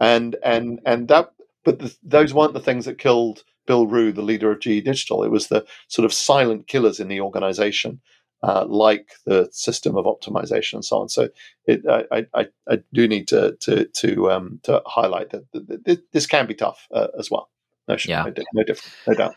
and 0.00 0.36
and 0.42 0.80
and 0.86 1.08
that. 1.08 1.32
But 1.64 1.78
the, 1.78 1.94
those 2.02 2.34
weren't 2.34 2.54
the 2.54 2.60
things 2.60 2.86
that 2.86 2.98
killed 2.98 3.44
Bill 3.66 3.86
Ruh, 3.86 4.12
the 4.12 4.22
leader 4.22 4.50
of 4.50 4.60
GE 4.60 4.84
Digital. 4.84 5.22
It 5.22 5.30
was 5.30 5.48
the 5.48 5.64
sort 5.88 6.04
of 6.04 6.12
silent 6.12 6.66
killers 6.66 6.98
in 6.98 7.06
the 7.06 7.20
organization, 7.20 8.00
uh, 8.42 8.64
like 8.66 9.12
the 9.26 9.48
system 9.52 9.96
of 9.96 10.06
optimization 10.06 10.74
and 10.74 10.84
so 10.84 11.02
on. 11.02 11.08
So 11.08 11.28
it, 11.66 11.82
I, 11.88 12.26
I, 12.34 12.48
I, 12.68 12.78
do 12.92 13.06
need 13.06 13.28
to 13.28 13.56
to 13.60 13.84
to, 13.84 14.30
um, 14.32 14.60
to 14.64 14.82
highlight 14.86 15.30
that, 15.30 16.04
this 16.12 16.26
can 16.26 16.46
be 16.46 16.54
tough 16.54 16.88
uh, 16.92 17.08
as 17.18 17.30
well. 17.30 17.50
No, 17.88 17.96
yeah. 18.04 18.24
no, 18.24 18.32
no 18.54 18.64
different, 18.64 18.94
no 19.06 19.14
doubt. 19.14 19.34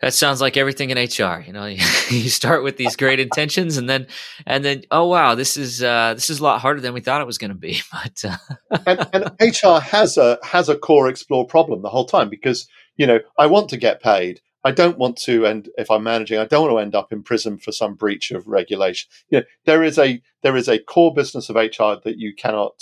That 0.00 0.14
sounds 0.14 0.40
like 0.40 0.56
everything 0.56 0.90
in 0.90 0.96
HR. 0.96 1.44
You 1.46 1.52
know, 1.52 1.66
you 2.10 2.30
start 2.30 2.62
with 2.62 2.76
these 2.76 2.96
great 2.96 3.20
intentions, 3.20 3.76
and 3.76 3.88
then, 3.88 4.06
and 4.46 4.64
then, 4.64 4.82
oh 4.90 5.06
wow, 5.08 5.34
this 5.34 5.56
is 5.56 5.82
uh, 5.82 6.14
this 6.14 6.30
is 6.30 6.40
a 6.40 6.42
lot 6.42 6.60
harder 6.60 6.80
than 6.80 6.94
we 6.94 7.00
thought 7.00 7.20
it 7.20 7.26
was 7.26 7.38
going 7.38 7.50
to 7.50 7.56
be. 7.56 7.80
But 7.92 8.24
uh. 8.24 8.80
and, 8.86 9.06
and, 9.12 9.24
HR 9.40 9.80
has 9.80 10.16
a 10.16 10.38
has 10.42 10.68
a 10.68 10.76
core 10.76 11.08
explore 11.08 11.46
problem 11.46 11.82
the 11.82 11.90
whole 11.90 12.06
time 12.06 12.30
because 12.30 12.66
you 12.96 13.06
know, 13.06 13.20
I 13.38 13.46
want 13.46 13.70
to 13.70 13.78
get 13.78 14.02
paid. 14.02 14.40
I 14.62 14.72
don't 14.72 14.98
want 14.98 15.16
to, 15.22 15.46
and 15.46 15.70
if 15.78 15.90
I'm 15.90 16.02
managing, 16.02 16.38
I 16.38 16.44
don't 16.44 16.64
want 16.64 16.74
to 16.74 16.82
end 16.82 16.94
up 16.94 17.12
in 17.12 17.22
prison 17.22 17.56
for 17.56 17.72
some 17.72 17.94
breach 17.94 18.30
of 18.30 18.46
regulation. 18.46 19.08
You 19.30 19.38
know, 19.38 19.44
there 19.64 19.82
is 19.82 19.98
a 19.98 20.20
there 20.42 20.54
is 20.54 20.68
a 20.68 20.78
core 20.78 21.14
business 21.14 21.48
of 21.48 21.56
HR 21.56 22.00
that 22.04 22.18
you 22.18 22.34
cannot 22.34 22.74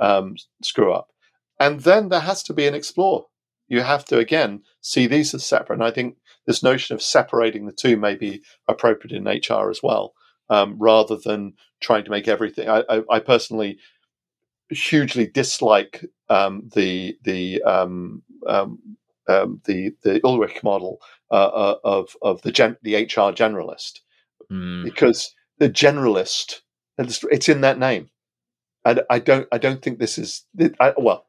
um, 0.00 0.36
screw 0.62 0.92
up, 0.92 1.10
and 1.60 1.80
then 1.80 2.08
there 2.08 2.20
has 2.20 2.42
to 2.44 2.54
be 2.54 2.66
an 2.66 2.74
explore. 2.74 3.26
You 3.68 3.82
have 3.82 4.04
to 4.06 4.18
again 4.18 4.62
see 4.80 5.06
these 5.06 5.34
as 5.34 5.44
separate, 5.44 5.76
and 5.76 5.84
I 5.84 5.90
think 5.90 6.16
this 6.46 6.62
notion 6.62 6.94
of 6.94 7.02
separating 7.02 7.66
the 7.66 7.72
two 7.72 7.96
may 7.96 8.14
be 8.14 8.42
appropriate 8.68 9.16
in 9.16 9.24
HR 9.24 9.70
as 9.70 9.82
well, 9.82 10.14
um, 10.48 10.76
rather 10.78 11.16
than 11.16 11.54
trying 11.80 12.04
to 12.04 12.10
make 12.10 12.28
everything. 12.28 12.68
I, 12.68 12.84
I, 12.88 13.02
I 13.10 13.18
personally 13.20 13.78
hugely 14.70 15.26
dislike 15.26 16.04
um, 16.28 16.68
the 16.74 17.16
the 17.22 17.62
um, 17.62 18.22
um, 18.46 18.78
um, 19.28 19.60
the 19.64 19.94
the 20.02 20.20
Ulrich 20.24 20.62
model 20.62 21.00
uh, 21.30 21.34
uh, 21.34 21.78
of 21.84 22.16
of 22.22 22.42
the 22.42 22.52
gen, 22.52 22.76
the 22.82 22.94
HR 22.94 23.32
generalist, 23.32 24.00
mm. 24.50 24.84
because 24.84 25.34
the 25.58 25.70
generalist 25.70 26.60
it's 26.98 27.48
in 27.48 27.60
that 27.60 27.78
name, 27.78 28.10
and 28.84 29.02
I 29.10 29.18
don't 29.18 29.48
I 29.52 29.58
don't 29.58 29.82
think 29.82 29.98
this 29.98 30.18
is 30.18 30.44
I, 30.80 30.94
well, 30.96 31.26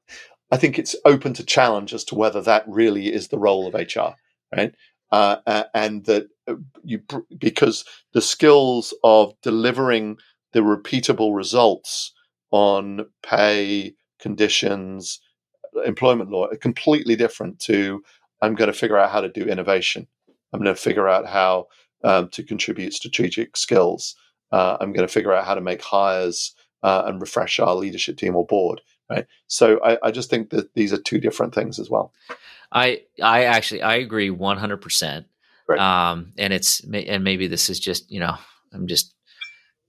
I 0.51 0.57
think 0.57 0.79
it's 0.79 0.95
open 1.05 1.33
to 1.33 1.43
challenge 1.43 1.93
as 1.93 2.03
to 2.05 2.15
whether 2.15 2.41
that 2.41 2.63
really 2.67 3.13
is 3.13 3.27
the 3.27 3.39
role 3.39 3.67
of 3.67 3.73
HR, 3.73 4.15
right? 4.55 4.73
Uh, 5.11 5.37
uh, 5.47 5.63
and 5.73 6.05
that 6.05 6.27
uh, 6.47 6.55
you 6.83 7.01
because 7.37 7.85
the 8.13 8.21
skills 8.21 8.93
of 9.03 9.33
delivering 9.41 10.17
the 10.53 10.59
repeatable 10.59 11.35
results 11.35 12.11
on 12.51 13.05
pay 13.23 13.93
conditions 14.19 15.19
employment 15.85 16.29
law 16.29 16.47
are 16.47 16.57
completely 16.57 17.15
different 17.15 17.59
to 17.59 18.03
I'm 18.41 18.55
going 18.55 18.71
to 18.71 18.77
figure 18.77 18.97
out 18.97 19.11
how 19.11 19.21
to 19.21 19.29
do 19.29 19.43
innovation. 19.43 20.07
I'm 20.53 20.61
going 20.61 20.75
to 20.75 20.81
figure 20.81 21.07
out 21.07 21.27
how 21.27 21.67
um, 22.03 22.29
to 22.29 22.43
contribute 22.43 22.93
strategic 22.93 23.57
skills. 23.57 24.15
Uh, 24.51 24.77
I'm 24.79 24.93
going 24.93 25.07
to 25.07 25.13
figure 25.13 25.33
out 25.33 25.45
how 25.45 25.55
to 25.55 25.61
make 25.61 25.81
hires 25.81 26.53
uh, 26.83 27.03
and 27.05 27.19
refresh 27.19 27.59
our 27.59 27.75
leadership 27.75 28.17
team 28.17 28.35
or 28.35 28.45
board. 28.45 28.81
Right. 29.09 29.25
So 29.47 29.79
I, 29.83 29.97
I, 30.03 30.11
just 30.11 30.29
think 30.29 30.49
that 30.49 30.73
these 30.73 30.91
are 30.91 30.97
two 30.97 31.19
different 31.19 31.55
things 31.55 31.79
as 31.79 31.89
well. 31.89 32.11
I 32.71 33.03
I 33.23 33.45
actually 33.45 33.81
I 33.81 33.95
agree 33.95 34.29
100. 34.29 34.77
percent 34.81 35.27
Um, 35.77 36.33
and 36.37 36.51
it's 36.51 36.81
and 36.81 37.23
maybe 37.23 37.47
this 37.47 37.69
is 37.69 37.79
just 37.79 38.11
you 38.11 38.19
know 38.19 38.35
I'm 38.73 38.87
just 38.87 39.13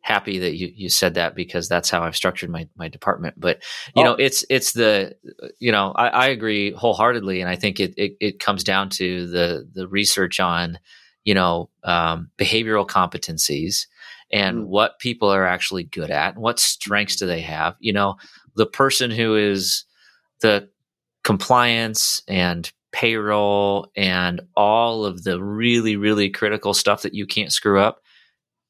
happy 0.08 0.38
that 0.38 0.56
you, 0.56 0.72
you 0.74 0.88
said 0.88 1.14
that 1.14 1.34
because 1.34 1.68
that's 1.68 1.90
how 1.90 2.02
I've 2.02 2.16
structured 2.16 2.48
my, 2.48 2.66
my 2.76 2.88
department. 2.88 3.38
But 3.38 3.62
you 3.94 4.02
oh. 4.02 4.04
know, 4.04 4.12
it's 4.14 4.44
it's 4.48 4.72
the 4.72 5.14
you 5.58 5.70
know 5.70 5.92
I, 5.94 6.08
I 6.08 6.26
agree 6.28 6.72
wholeheartedly, 6.72 7.40
and 7.40 7.50
I 7.50 7.56
think 7.56 7.78
it, 7.78 7.94
it, 7.96 8.16
it 8.20 8.40
comes 8.40 8.64
down 8.64 8.88
to 8.90 9.26
the 9.26 9.68
the 9.72 9.86
research 9.86 10.40
on 10.40 10.78
you 11.24 11.34
know 11.34 11.68
um, 11.84 12.30
behavioral 12.38 12.86
competencies 12.86 13.86
and 14.30 14.58
mm. 14.58 14.66
what 14.66 14.98
people 14.98 15.28
are 15.32 15.46
actually 15.46 15.84
good 15.84 16.10
at, 16.10 16.34
and 16.34 16.42
what 16.42 16.58
strengths 16.58 17.16
do 17.16 17.26
they 17.26 17.42
have. 17.42 17.76
You 17.78 17.92
know, 17.92 18.16
the 18.58 18.66
person 18.66 19.10
who 19.10 19.34
is 19.36 19.84
the 20.40 20.68
compliance 21.24 22.22
and 22.28 22.70
payroll 22.92 23.90
and 23.96 24.40
all 24.56 25.04
of 25.04 25.24
the 25.24 25.42
really 25.42 25.96
really 25.96 26.28
critical 26.30 26.74
stuff 26.74 27.02
that 27.02 27.14
you 27.14 27.26
can't 27.26 27.52
screw 27.52 27.80
up 27.80 28.00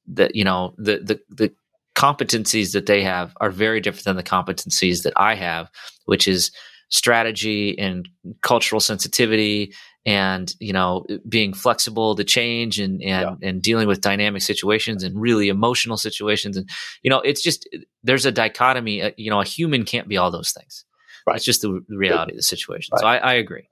that 0.06 0.34
you 0.34 0.44
know 0.44 0.74
the 0.78 0.98
the 0.98 1.20
the 1.28 1.52
competencies 1.98 2.72
that 2.72 2.86
they 2.86 3.02
have 3.02 3.36
are 3.40 3.50
very 3.50 3.80
different 3.80 4.04
than 4.04 4.16
the 4.16 4.22
competencies 4.22 5.02
that 5.02 5.12
I 5.16 5.34
have, 5.34 5.68
which 6.04 6.28
is 6.28 6.52
strategy 6.90 7.76
and 7.76 8.08
cultural 8.42 8.80
sensitivity 8.80 9.74
and 10.08 10.54
you 10.58 10.72
know 10.72 11.04
being 11.28 11.52
flexible 11.52 12.14
to 12.14 12.24
change 12.24 12.80
and 12.80 13.02
and 13.02 13.36
yeah. 13.42 13.48
and 13.48 13.60
dealing 13.60 13.86
with 13.86 14.00
dynamic 14.00 14.40
situations 14.40 15.04
and 15.04 15.20
really 15.20 15.50
emotional 15.50 15.98
situations 15.98 16.56
and 16.56 16.66
you 17.02 17.10
know 17.10 17.20
it's 17.20 17.42
just 17.42 17.68
there's 18.02 18.24
a 18.24 18.32
dichotomy 18.32 19.02
uh, 19.02 19.10
you 19.18 19.28
know 19.28 19.38
a 19.38 19.44
human 19.44 19.84
can't 19.84 20.08
be 20.08 20.16
all 20.16 20.30
those 20.30 20.50
things 20.50 20.86
right. 21.26 21.36
it's 21.36 21.44
just 21.44 21.60
the 21.60 21.84
reality 21.90 22.32
of 22.32 22.38
the 22.38 22.42
situation 22.42 22.90
right. 22.94 23.00
so 23.00 23.06
I, 23.06 23.16
I 23.16 23.34
agree 23.34 23.68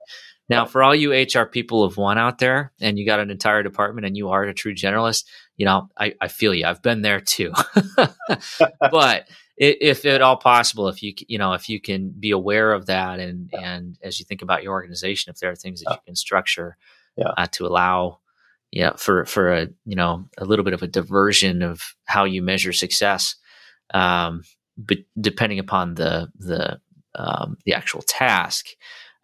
now, 0.49 0.65
for 0.65 0.81
all 0.81 0.95
you 0.95 1.11
HR 1.11 1.45
people 1.45 1.83
of 1.83 1.97
one 1.97 2.17
out 2.17 2.37
there, 2.37 2.71
and 2.79 2.97
you 2.97 3.05
got 3.05 3.19
an 3.19 3.29
entire 3.29 3.63
department, 3.63 4.07
and 4.07 4.15
you 4.15 4.29
are 4.29 4.43
a 4.43 4.53
true 4.53 4.73
generalist, 4.73 5.25
you 5.57 5.65
know, 5.65 5.89
I, 5.99 6.13
I 6.21 6.29
feel 6.29 6.53
you. 6.53 6.65
I've 6.65 6.81
been 6.81 7.01
there 7.01 7.19
too. 7.19 7.51
but 8.79 9.27
if 9.57 10.05
at 10.05 10.21
all 10.21 10.37
possible, 10.37 10.87
if 10.87 11.01
you 11.01 11.13
you 11.27 11.37
know, 11.37 11.53
if 11.53 11.67
you 11.67 11.81
can 11.81 12.09
be 12.09 12.31
aware 12.31 12.73
of 12.73 12.85
that, 12.85 13.19
and 13.19 13.49
yeah. 13.51 13.73
and 13.73 13.97
as 14.03 14.19
you 14.19 14.25
think 14.25 14.41
about 14.41 14.63
your 14.63 14.73
organization, 14.73 15.31
if 15.31 15.39
there 15.39 15.51
are 15.51 15.55
things 15.55 15.81
that 15.81 15.89
yeah. 15.89 15.95
you 15.95 16.01
can 16.05 16.15
structure 16.15 16.77
yeah. 17.15 17.31
uh, 17.37 17.47
to 17.51 17.65
allow 17.65 18.19
yeah, 18.71 18.95
for 18.97 19.25
for 19.25 19.53
a 19.53 19.67
you 19.85 19.95
know 19.95 20.25
a 20.37 20.45
little 20.45 20.65
bit 20.65 20.73
of 20.73 20.83
a 20.83 20.87
diversion 20.87 21.61
of 21.61 21.95
how 22.05 22.25
you 22.25 22.41
measure 22.41 22.73
success, 22.73 23.35
um, 23.93 24.43
but 24.77 24.99
depending 25.19 25.59
upon 25.59 25.95
the 25.95 26.29
the 26.37 26.79
um, 27.15 27.57
the 27.65 27.73
actual 27.73 28.01
task, 28.01 28.67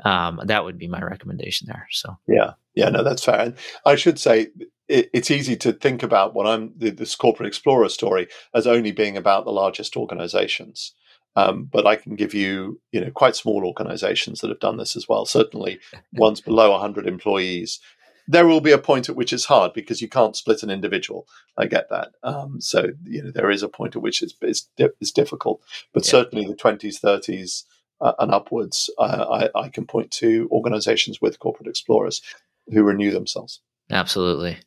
um, 0.05 0.39
that 0.45 0.63
would 0.63 0.77
be 0.77 0.87
my 0.87 1.01
recommendation 1.01 1.67
there. 1.67 1.87
So 1.91 2.17
yeah, 2.27 2.53
yeah, 2.75 2.89
no, 2.89 3.03
that's 3.03 3.23
fair. 3.23 3.39
And 3.39 3.55
I 3.85 3.95
should 3.95 4.19
say 4.19 4.47
it, 4.87 5.09
it's 5.13 5.31
easy 5.31 5.55
to 5.57 5.73
think 5.73 6.03
about 6.03 6.33
what 6.33 6.47
I'm 6.47 6.73
this 6.75 7.15
corporate 7.15 7.47
explorer 7.47 7.89
story 7.89 8.27
as 8.53 8.67
only 8.67 8.91
being 8.91 9.17
about 9.17 9.45
the 9.45 9.51
largest 9.51 9.95
organizations. 9.95 10.93
Um, 11.35 11.63
but 11.71 11.87
I 11.87 11.95
can 11.95 12.15
give 12.15 12.35
you, 12.35 12.79
you 12.91 13.01
know, 13.01 13.09
quite 13.09 13.35
small 13.35 13.65
organizations 13.65 14.41
that 14.41 14.49
have 14.49 14.59
done 14.59 14.77
this 14.77 14.95
as 14.95 15.09
well. 15.09 15.25
Certainly, 15.25 15.79
ones 16.13 16.41
below 16.41 16.71
100 16.71 17.07
employees. 17.07 17.79
There 18.27 18.47
will 18.47 18.61
be 18.61 18.71
a 18.71 18.77
point 18.77 19.09
at 19.09 19.15
which 19.15 19.33
it's 19.33 19.45
hard 19.45 19.73
because 19.73 20.01
you 20.01 20.07
can't 20.07 20.35
split 20.35 20.63
an 20.63 20.69
individual. 20.69 21.27
I 21.57 21.65
get 21.65 21.89
that. 21.89 22.13
Um, 22.23 22.61
so 22.61 22.91
you 23.03 23.23
know 23.23 23.31
there 23.31 23.51
is 23.51 23.63
a 23.63 23.69
point 23.69 23.95
at 23.95 24.01
which 24.01 24.21
it's 24.21 24.35
it's, 24.41 24.69
it's 24.77 25.11
difficult. 25.11 25.61
But 25.93 26.05
yeah. 26.05 26.11
certainly 26.11 26.45
the 26.45 26.55
20s, 26.55 27.01
30s, 27.01 27.63
uh, 27.99 28.13
and 28.19 28.31
upwards, 28.31 28.89
uh, 28.97 29.49
I, 29.55 29.59
I 29.59 29.69
can 29.69 29.85
point 29.85 30.11
to 30.11 30.47
organizations 30.51 31.21
with 31.21 31.39
corporate 31.39 31.69
explorers 31.69 32.21
who 32.67 32.83
renew 32.83 33.11
themselves. 33.11 33.61
Absolutely. 33.91 34.57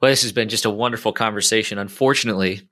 Well, 0.00 0.10
this 0.10 0.22
has 0.22 0.32
been 0.32 0.48
just 0.48 0.64
a 0.64 0.70
wonderful 0.70 1.12
conversation. 1.12 1.78
Unfortunately, 1.78 2.68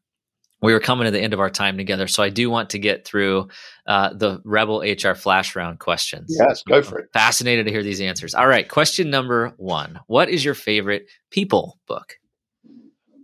we 0.62 0.72
were 0.72 0.80
coming 0.80 1.06
to 1.06 1.10
the 1.10 1.20
end 1.20 1.32
of 1.32 1.40
our 1.40 1.50
time 1.50 1.76
together, 1.76 2.06
so 2.06 2.22
I 2.22 2.28
do 2.28 2.50
want 2.50 2.70
to 2.70 2.78
get 2.78 3.04
through 3.04 3.48
uh, 3.86 4.12
the 4.12 4.40
Rebel 4.44 4.80
HR 4.80 5.14
flash 5.14 5.56
round 5.56 5.78
questions. 5.78 6.36
Yes, 6.38 6.62
go 6.62 6.82
for 6.82 6.98
it. 6.98 7.08
Fascinated 7.12 7.66
to 7.66 7.72
hear 7.72 7.82
these 7.82 8.00
answers. 8.00 8.34
All 8.34 8.46
right, 8.46 8.68
question 8.68 9.10
number 9.10 9.54
one: 9.56 10.00
What 10.06 10.28
is 10.28 10.44
your 10.44 10.54
favorite 10.54 11.08
people 11.30 11.78
book? 11.86 12.18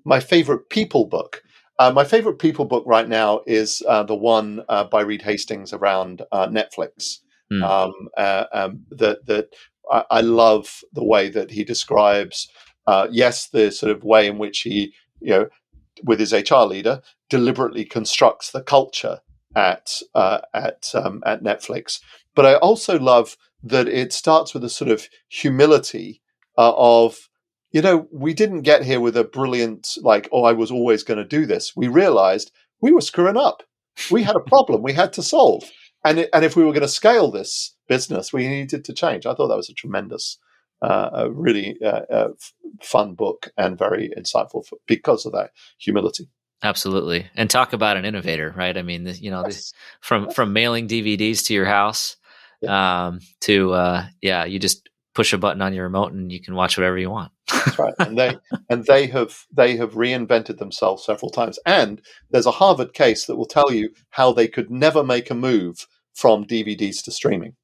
My 0.04 0.20
favorite 0.20 0.70
people 0.70 1.07
book. 1.07 1.42
Uh, 1.78 1.92
my 1.92 2.04
favorite 2.04 2.38
people 2.38 2.64
book 2.64 2.84
right 2.86 3.09
now 3.09 3.42
is 3.46 3.82
uh, 3.86 4.02
the 4.02 4.14
one 4.14 4.62
uh, 4.68 4.84
by 4.84 5.02
Reed 5.02 5.20
Hastings 5.20 5.74
around 5.74 6.22
uh, 6.32 6.46
Netflix. 6.46 7.18
Mm. 7.52 7.62
Um, 7.62 7.92
uh, 8.16 8.44
um, 8.52 8.86
that 8.90 9.26
that 9.26 9.48
I, 9.91 10.05
I, 10.11 10.20
love 10.20 10.82
the 10.93 11.05
way 11.05 11.28
that 11.28 11.51
he 11.51 11.64
describes. 11.64 12.49
Uh, 12.87 13.09
yes, 13.11 13.49
the 13.49 13.70
sort 13.70 13.93
of 13.93 14.05
way 14.05 14.26
in 14.26 14.39
which 14.39 14.61
he, 14.61 14.93
you 15.20 15.30
know, 15.30 15.49
with 16.05 16.20
his 16.20 16.32
HR 16.32 16.64
leader, 16.66 17.01
deliberately 17.30 17.84
constructs 17.84 18.51
the 18.51 18.62
culture 18.62 19.20
at 19.55 20.01
at 20.14 20.91
um, 20.95 21.22
at 21.24 21.43
Netflix. 21.43 22.01
But 22.34 22.47
I 22.47 22.55
also 22.55 22.99
love 22.99 23.37
that 23.62 23.89
it 23.89 24.12
starts 24.12 24.55
with 24.55 24.62
a 24.64 24.68
sort 24.68 24.91
of 24.91 25.09
humility 25.28 26.22
of 26.57 27.28
you 27.72 27.82
know, 27.82 28.09
we 28.11 28.32
didn't 28.32 28.62
get 28.62 28.84
here 28.84 29.01
with 29.01 29.18
a 29.18 29.24
brilliant, 29.24 29.99
like, 30.01 30.30
oh, 30.32 30.45
I 30.45 30.53
was 30.53 30.70
always 30.70 31.03
going 31.03 31.18
to 31.18 31.24
do 31.24 31.45
this. 31.45 31.76
We 31.76 31.89
realized 31.89 32.51
we 32.80 32.91
were 32.91 33.03
screwing 33.03 33.37
up. 33.37 33.64
We 34.11 34.22
had 34.22 34.34
a 34.34 34.41
problem 34.41 34.82
we 34.82 34.95
had 34.95 35.12
to 35.14 35.22
solve. 35.22 35.64
And, 36.07 36.20
it, 36.20 36.30
and 36.32 36.44
if 36.44 36.57
we 36.57 36.64
were 36.64 36.72
going 36.72 36.82
to 36.82 36.88
scale 36.88 37.30
this 37.30 37.74
business, 37.88 38.32
we 38.32 38.46
needed 38.46 38.84
to 38.84 38.92
change. 38.92 39.26
I 39.26 39.34
thought 39.34 39.48
that 39.48 39.57
was 39.57 39.68
a 39.68 39.74
tremendous, 39.74 40.38
uh, 40.80 41.11
a 41.12 41.30
really 41.30 41.76
uh, 41.84 42.02
uh, 42.11 42.28
fun 42.80 43.14
book 43.14 43.50
and 43.57 43.78
very 43.78 44.11
insightful 44.16 44.64
for, 44.64 44.78
because 44.86 45.26
of 45.26 45.32
that 45.32 45.50
humility. 45.78 46.28
Absolutely, 46.62 47.26
and 47.34 47.50
talk 47.50 47.74
about 47.74 47.98
an 47.98 48.07
innovator, 48.07 48.54
right? 48.57 48.78
I 48.78 48.82
mean, 48.82 49.07
you 49.20 49.30
know, 49.30 49.42
yes. 49.44 49.74
from 50.00 50.30
from 50.30 50.54
mailing 50.54 50.88
DVDs 50.88 51.44
to 51.46 51.54
your 51.54 51.66
house 51.66 52.16
yeah. 52.62 53.07
um, 53.07 53.20
to 53.42 53.72
uh, 53.72 54.07
yeah, 54.22 54.46
you 54.46 54.59
just 54.59 54.88
push 55.14 55.32
a 55.32 55.38
button 55.38 55.62
on 55.62 55.72
your 55.72 55.84
remote 55.84 56.12
and 56.12 56.30
you 56.30 56.40
can 56.40 56.54
watch 56.54 56.76
whatever 56.76 56.98
you 56.98 57.11
want. 57.11 57.32
That's 57.50 57.78
right. 57.78 57.94
And 57.98 58.18
they 58.18 58.36
and 58.70 58.84
they 58.84 59.07
have 59.09 59.44
they 59.52 59.76
have 59.76 59.94
reinvented 59.94 60.59
themselves 60.59 61.04
several 61.04 61.30
times. 61.30 61.59
And 61.64 62.02
there's 62.30 62.46
a 62.46 62.52
Harvard 62.52 62.92
case 62.92 63.26
that 63.26 63.36
will 63.36 63.46
tell 63.46 63.72
you 63.72 63.90
how 64.11 64.32
they 64.32 64.46
could 64.46 64.70
never 64.70 65.02
make 65.02 65.30
a 65.30 65.34
move 65.34 65.86
from 66.17 66.45
DVDs 66.45 67.05
to 67.05 67.12
streaming. 67.12 67.55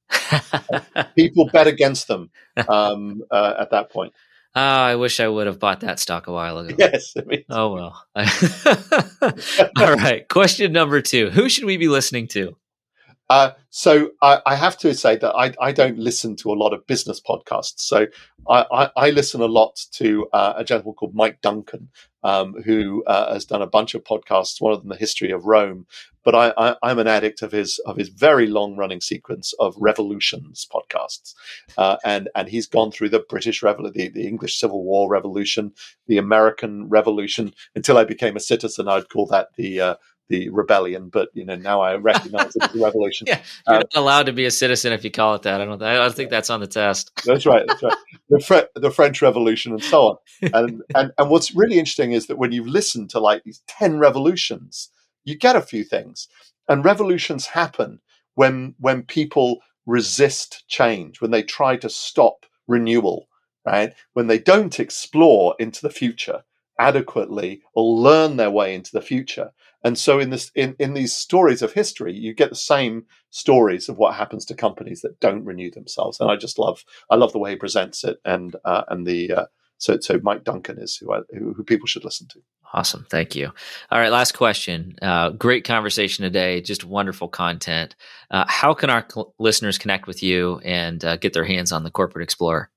People 1.17 1.49
bet 1.53 1.67
against 1.67 2.07
them 2.07 2.31
um, 2.69 3.23
uh, 3.31 3.55
at 3.59 3.71
that 3.71 3.91
point. 3.91 4.13
Oh, 4.55 4.61
I 4.61 4.97
wish 4.97 5.19
I 5.21 5.29
would 5.29 5.47
have 5.47 5.59
bought 5.59 5.81
that 5.81 5.99
stock 5.99 6.27
a 6.27 6.33
while 6.33 6.59
ago. 6.59 6.77
Yes. 6.79 7.15
oh 7.51 7.73
well. 7.73 8.05
All 9.77 9.95
right. 9.95 10.29
Question 10.29 10.73
number 10.73 11.01
two: 11.01 11.31
Who 11.31 11.49
should 11.49 11.65
we 11.65 11.79
be 11.79 11.89
listening 11.89 12.29
to? 12.29 12.57
Uh, 13.33 13.55
so 13.71 14.11
I, 14.21 14.43
I, 14.45 14.55
have 14.57 14.77
to 14.79 14.95
say 14.95 15.17
that 15.17 15.35
I, 15.35 15.55
I, 15.59 15.73
don't 15.73 15.97
listen 15.97 16.37
to 16.37 16.53
a 16.53 16.61
lot 16.63 16.75
of 16.75 16.87
business 16.87 17.19
podcasts. 17.19 17.81
So 17.81 18.09
I, 18.47 18.91
I, 18.95 19.09
listen 19.09 19.41
a 19.41 19.47
lot 19.47 19.81
to 19.93 20.29
uh, 20.35 20.53
a 20.59 20.65
gentleman 20.65 20.97
called 20.97 21.15
Mike 21.15 21.41
Duncan, 21.41 21.89
um, 22.23 22.53
who 22.67 23.03
uh, 23.07 23.33
has 23.33 23.47
done 23.47 23.63
a 23.63 23.67
bunch 23.67 23.95
of 23.95 24.05
podcasts. 24.05 24.61
One 24.61 24.75
of 24.75 24.81
them, 24.81 24.91
the 24.91 24.97
history 24.97 25.31
of 25.31 25.47
Rome. 25.47 25.87
But 26.25 26.35
I, 26.35 26.77
am 26.83 26.99
an 26.99 27.09
addict 27.09 27.41
of 27.41 27.53
his 27.53 27.79
of 27.87 27.97
his 27.97 28.11
very 28.11 28.47
long 28.47 28.77
running 28.77 29.01
sequence 29.01 29.55
of 29.59 29.75
revolutions 29.79 30.69
podcasts, 30.71 31.35
uh, 31.79 31.97
and 32.05 32.29
and 32.37 32.49
he's 32.49 32.67
gone 32.67 32.93
through 32.93 33.09
the 33.09 33.25
British 33.29 33.63
Revolution, 33.63 33.95
the, 33.97 34.09
the 34.09 34.29
English 34.29 34.61
Civil 34.61 34.85
War 34.85 35.09
Revolution, 35.09 35.73
the 36.07 36.19
American 36.19 36.89
Revolution. 36.89 37.55
Until 37.75 37.97
I 37.97 38.05
became 38.05 38.37
a 38.37 38.41
citizen, 38.41 38.89
I'd 38.89 39.09
call 39.09 39.27
that 39.27 39.49
the 39.57 39.81
uh, 39.81 39.95
the 40.29 40.49
rebellion, 40.51 41.09
but 41.09 41.29
you 41.35 41.45
know 41.45 41.57
now 41.57 41.81
I 41.81 41.97
recognize 41.97 42.57
it 42.57 42.63
as 42.63 42.75
a 42.75 42.79
revolution. 42.85 43.27
yeah, 43.27 43.43
you're 43.67 43.77
um, 43.77 43.83
not 43.95 44.01
allowed 44.01 44.27
to 44.27 44.33
be 44.33 44.45
a 44.45 44.51
citizen 44.51 44.93
if 44.93 45.05
you 45.05 45.11
call 45.11 45.35
it 45.35 45.43
that. 45.43 45.61
I 45.61 45.65
don't. 45.65 45.83
I 45.83 45.95
don't 45.95 46.15
think 46.15 46.31
that's 46.31 46.51
on 46.51 46.61
the 46.61 46.67
test. 46.67 47.11
That's 47.25 47.47
right. 47.47 47.65
That's 47.67 47.83
right. 47.83 47.97
The, 48.31 48.41
Fre- 48.41 48.81
the 48.81 48.91
French 48.91 49.23
Revolution 49.23 49.73
and 49.73 49.83
so 49.83 50.03
on. 50.03 50.17
And, 50.55 50.83
and 50.95 51.13
and 51.19 51.31
what's 51.31 51.55
really 51.55 51.79
interesting 51.79 52.13
is 52.13 52.27
that 52.27 52.39
when 52.39 52.53
you 52.53 52.65
listen 52.65 53.09
to 53.09 53.21
like 53.21 53.45
these 53.45 53.63
ten 53.67 53.99
revolutions, 53.99 54.89
you 55.25 55.37
get 55.37 55.57
a 55.57 55.63
few 55.63 55.85
things. 55.85 56.29
And 56.69 56.85
revolutions 56.85 57.47
happen 57.47 58.01
when 58.35 58.75
when 58.79 59.03
people 59.03 59.61
resist 59.87 60.65
change, 60.69 61.21
when 61.21 61.33
they 61.33 61.43
try 61.43 61.77
to 61.77 61.91
stop 61.91 62.47
renewal, 62.69 63.29
right? 63.67 63.93
When 64.15 64.29
they 64.29 64.39
don't 64.39 64.79
explore 64.81 65.55
into 65.59 65.83
the 65.83 65.91
future 65.91 66.45
adequately 66.79 67.63
or 67.75 67.85
learn 67.85 68.37
their 68.37 68.51
way 68.51 68.75
into 68.75 68.91
the 68.93 69.03
future. 69.03 69.53
And 69.85 69.99
so 69.99 70.19
in 70.19 70.31
this 70.31 70.51
in, 70.55 70.77
in 70.79 70.95
these 70.95 71.13
stories 71.13 71.63
of 71.63 71.73
history, 71.73 72.17
you 72.17 72.35
get 72.35 72.51
the 72.51 72.57
same 72.57 73.07
stories 73.31 73.89
of 73.89 73.99
what 73.99 74.15
happens 74.15 74.45
to 74.47 74.55
companies 74.55 75.01
that 75.03 75.19
don't 75.21 75.45
renew 75.45 75.71
themselves. 75.71 76.21
And 76.21 76.31
I 76.31 76.37
just 76.37 76.59
love 76.59 76.85
I 77.11 77.17
love 77.17 77.33
the 77.33 77.39
way 77.39 77.51
he 77.51 77.57
presents 77.57 78.05
it 78.05 78.19
and 78.25 78.57
uh, 78.65 78.83
and 78.89 79.07
the 79.07 79.33
uh, 79.33 79.47
so 79.79 79.99
so 80.01 80.21
Mike 80.23 80.45
Duncan 80.45 80.79
is 80.79 80.97
who, 80.97 81.13
I, 81.13 81.21
who, 81.31 81.53
who 81.55 81.65
people 81.65 81.87
should 81.87 82.05
listen 82.05 82.29
to. 82.29 82.41
Awesome, 82.75 83.05
thank 83.11 83.35
you. 83.35 83.53
All 83.91 83.99
right, 83.99 84.11
last 84.11 84.33
question. 84.33 84.97
Uh, 85.03 85.31
great 85.31 85.65
conversation 85.65 86.23
today. 86.23 86.63
Just 86.63 86.85
wonderful 86.85 87.29
content. 87.29 87.97
Uh, 88.31 88.45
how 88.49 88.73
can 88.73 88.89
our 88.89 89.05
cl- 89.07 89.35
listeners 89.39 89.77
connect 89.77 90.07
with 90.07 90.23
you 90.23 90.59
and 90.65 91.05
uh, 91.05 91.17
get 91.17 91.35
their 91.35 91.45
hands 91.45 91.71
on 91.71 91.85
the 91.85 91.91
Corporate 91.91 92.23
Explorer? 92.23 92.71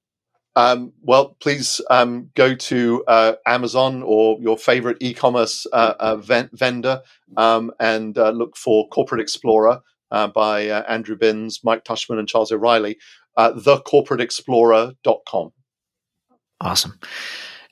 Um, 0.55 0.93
well, 1.01 1.35
please 1.41 1.81
um, 1.89 2.29
go 2.35 2.55
to 2.55 3.03
uh, 3.07 3.33
Amazon 3.45 4.03
or 4.03 4.37
your 4.39 4.57
favorite 4.57 4.97
e-commerce 5.01 5.67
uh, 5.73 5.95
uh, 5.99 6.15
ven- 6.17 6.49
vendor 6.53 7.01
um, 7.35 7.71
and 7.79 8.17
uh, 8.17 8.29
look 8.29 8.55
for 8.55 8.87
Corporate 8.89 9.19
Explorer 9.21 9.81
uh, 10.11 10.27
by 10.27 10.69
uh, 10.69 10.83
Andrew 10.87 11.17
Binns, 11.17 11.61
Mike 11.63 11.83
Tushman, 11.83 12.19
and 12.19 12.27
Charles 12.27 12.51
O'Reilly. 12.51 12.97
Uh, 13.35 13.51
thecorporateexplorer.com. 13.53 15.51
Awesome. 16.61 16.99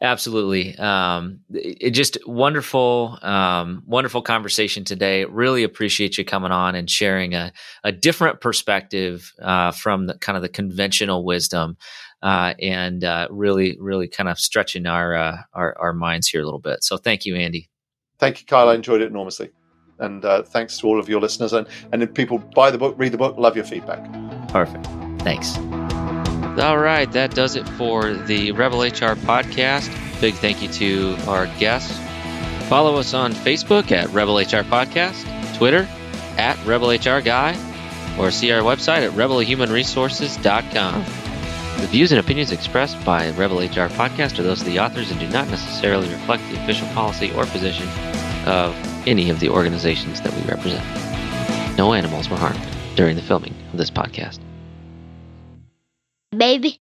Absolutely. 0.01 0.77
Um, 0.77 1.39
it, 1.53 1.91
just 1.91 2.17
wonderful, 2.27 3.17
um, 3.21 3.83
wonderful 3.87 4.21
conversation 4.21 4.83
today. 4.83 5.23
Really 5.23 5.63
appreciate 5.63 6.17
you 6.17 6.25
coming 6.25 6.51
on 6.51 6.75
and 6.75 6.89
sharing 6.89 7.33
a, 7.33 7.53
a 7.85 7.93
different 7.93 8.41
perspective 8.41 9.31
uh, 9.41 9.71
from 9.71 10.07
the 10.07 10.17
kind 10.17 10.35
of 10.35 10.41
the 10.41 10.49
conventional 10.49 11.23
wisdom 11.23 11.77
uh, 12.23 12.53
and 12.59 13.03
uh, 13.03 13.27
really, 13.29 13.77
really 13.79 14.07
kind 14.07 14.29
of 14.29 14.39
stretching 14.39 14.87
our, 14.87 15.13
uh, 15.13 15.37
our, 15.53 15.77
our 15.77 15.93
minds 15.93 16.27
here 16.27 16.41
a 16.41 16.45
little 16.45 16.59
bit. 16.59 16.83
So 16.83 16.97
thank 16.97 17.25
you, 17.25 17.35
Andy. 17.35 17.69
Thank 18.17 18.39
you, 18.39 18.45
Kyle. 18.45 18.69
I 18.69 18.75
enjoyed 18.75 19.01
it 19.01 19.07
enormously, 19.07 19.51
and 19.99 20.23
uh, 20.23 20.43
thanks 20.43 20.77
to 20.77 20.87
all 20.87 20.99
of 20.99 21.09
your 21.09 21.19
listeners. 21.19 21.51
And 21.51 21.67
and 21.91 22.01
if 22.01 22.13
people 22.13 22.37
buy 22.37 22.71
the 22.71 22.77
book, 22.77 22.95
read 22.97 23.11
the 23.11 23.17
book, 23.17 23.37
love 23.37 23.57
your 23.57 23.65
feedback. 23.65 24.01
Perfect. 24.47 24.85
Thanks. 25.21 25.57
All 26.61 26.77
right, 26.77 27.11
that 27.11 27.35
does 27.35 27.57
it 27.57 27.67
for 27.69 28.13
the 28.13 28.53
Rebel 28.53 28.83
HR 28.83 29.15
podcast. 29.15 29.91
Big 30.21 30.35
thank 30.35 30.61
you 30.61 30.69
to 30.69 31.17
our 31.27 31.47
guests. 31.59 31.99
Follow 32.69 32.95
us 32.95 33.13
on 33.13 33.33
Facebook 33.33 33.91
at 33.91 34.09
Rebel 34.11 34.37
HR 34.37 34.63
Podcast, 34.63 35.25
Twitter 35.57 35.89
at 36.37 36.63
Rebel 36.65 36.91
HR 36.91 37.19
Guy, 37.19 37.57
or 38.17 38.31
see 38.31 38.51
our 38.51 38.61
website 38.61 39.05
at 39.05 39.11
rebelhumanresources.com. 39.11 41.22
The 41.81 41.87
views 41.87 42.11
and 42.11 42.19
opinions 42.19 42.51
expressed 42.51 43.03
by 43.05 43.31
Rebel 43.31 43.59
HR 43.59 43.89
Podcast 43.89 44.39
are 44.39 44.43
those 44.43 44.61
of 44.61 44.67
the 44.67 44.79
authors 44.79 45.11
and 45.11 45.19
do 45.19 45.27
not 45.27 45.49
necessarily 45.49 46.09
reflect 46.09 46.43
the 46.49 46.61
official 46.63 46.87
policy 46.89 47.31
or 47.33 47.45
position 47.45 47.87
of 48.45 48.75
any 49.07 49.29
of 49.29 49.39
the 49.39 49.49
organizations 49.49 50.21
that 50.21 50.33
we 50.33 50.41
represent. 50.43 50.85
No 51.77 51.93
animals 51.93 52.29
were 52.29 52.37
harmed 52.37 52.65
during 52.95 53.15
the 53.15 53.21
filming 53.21 53.53
of 53.71 53.77
this 53.77 53.91
podcast. 53.91 54.39
Baby 56.35 56.79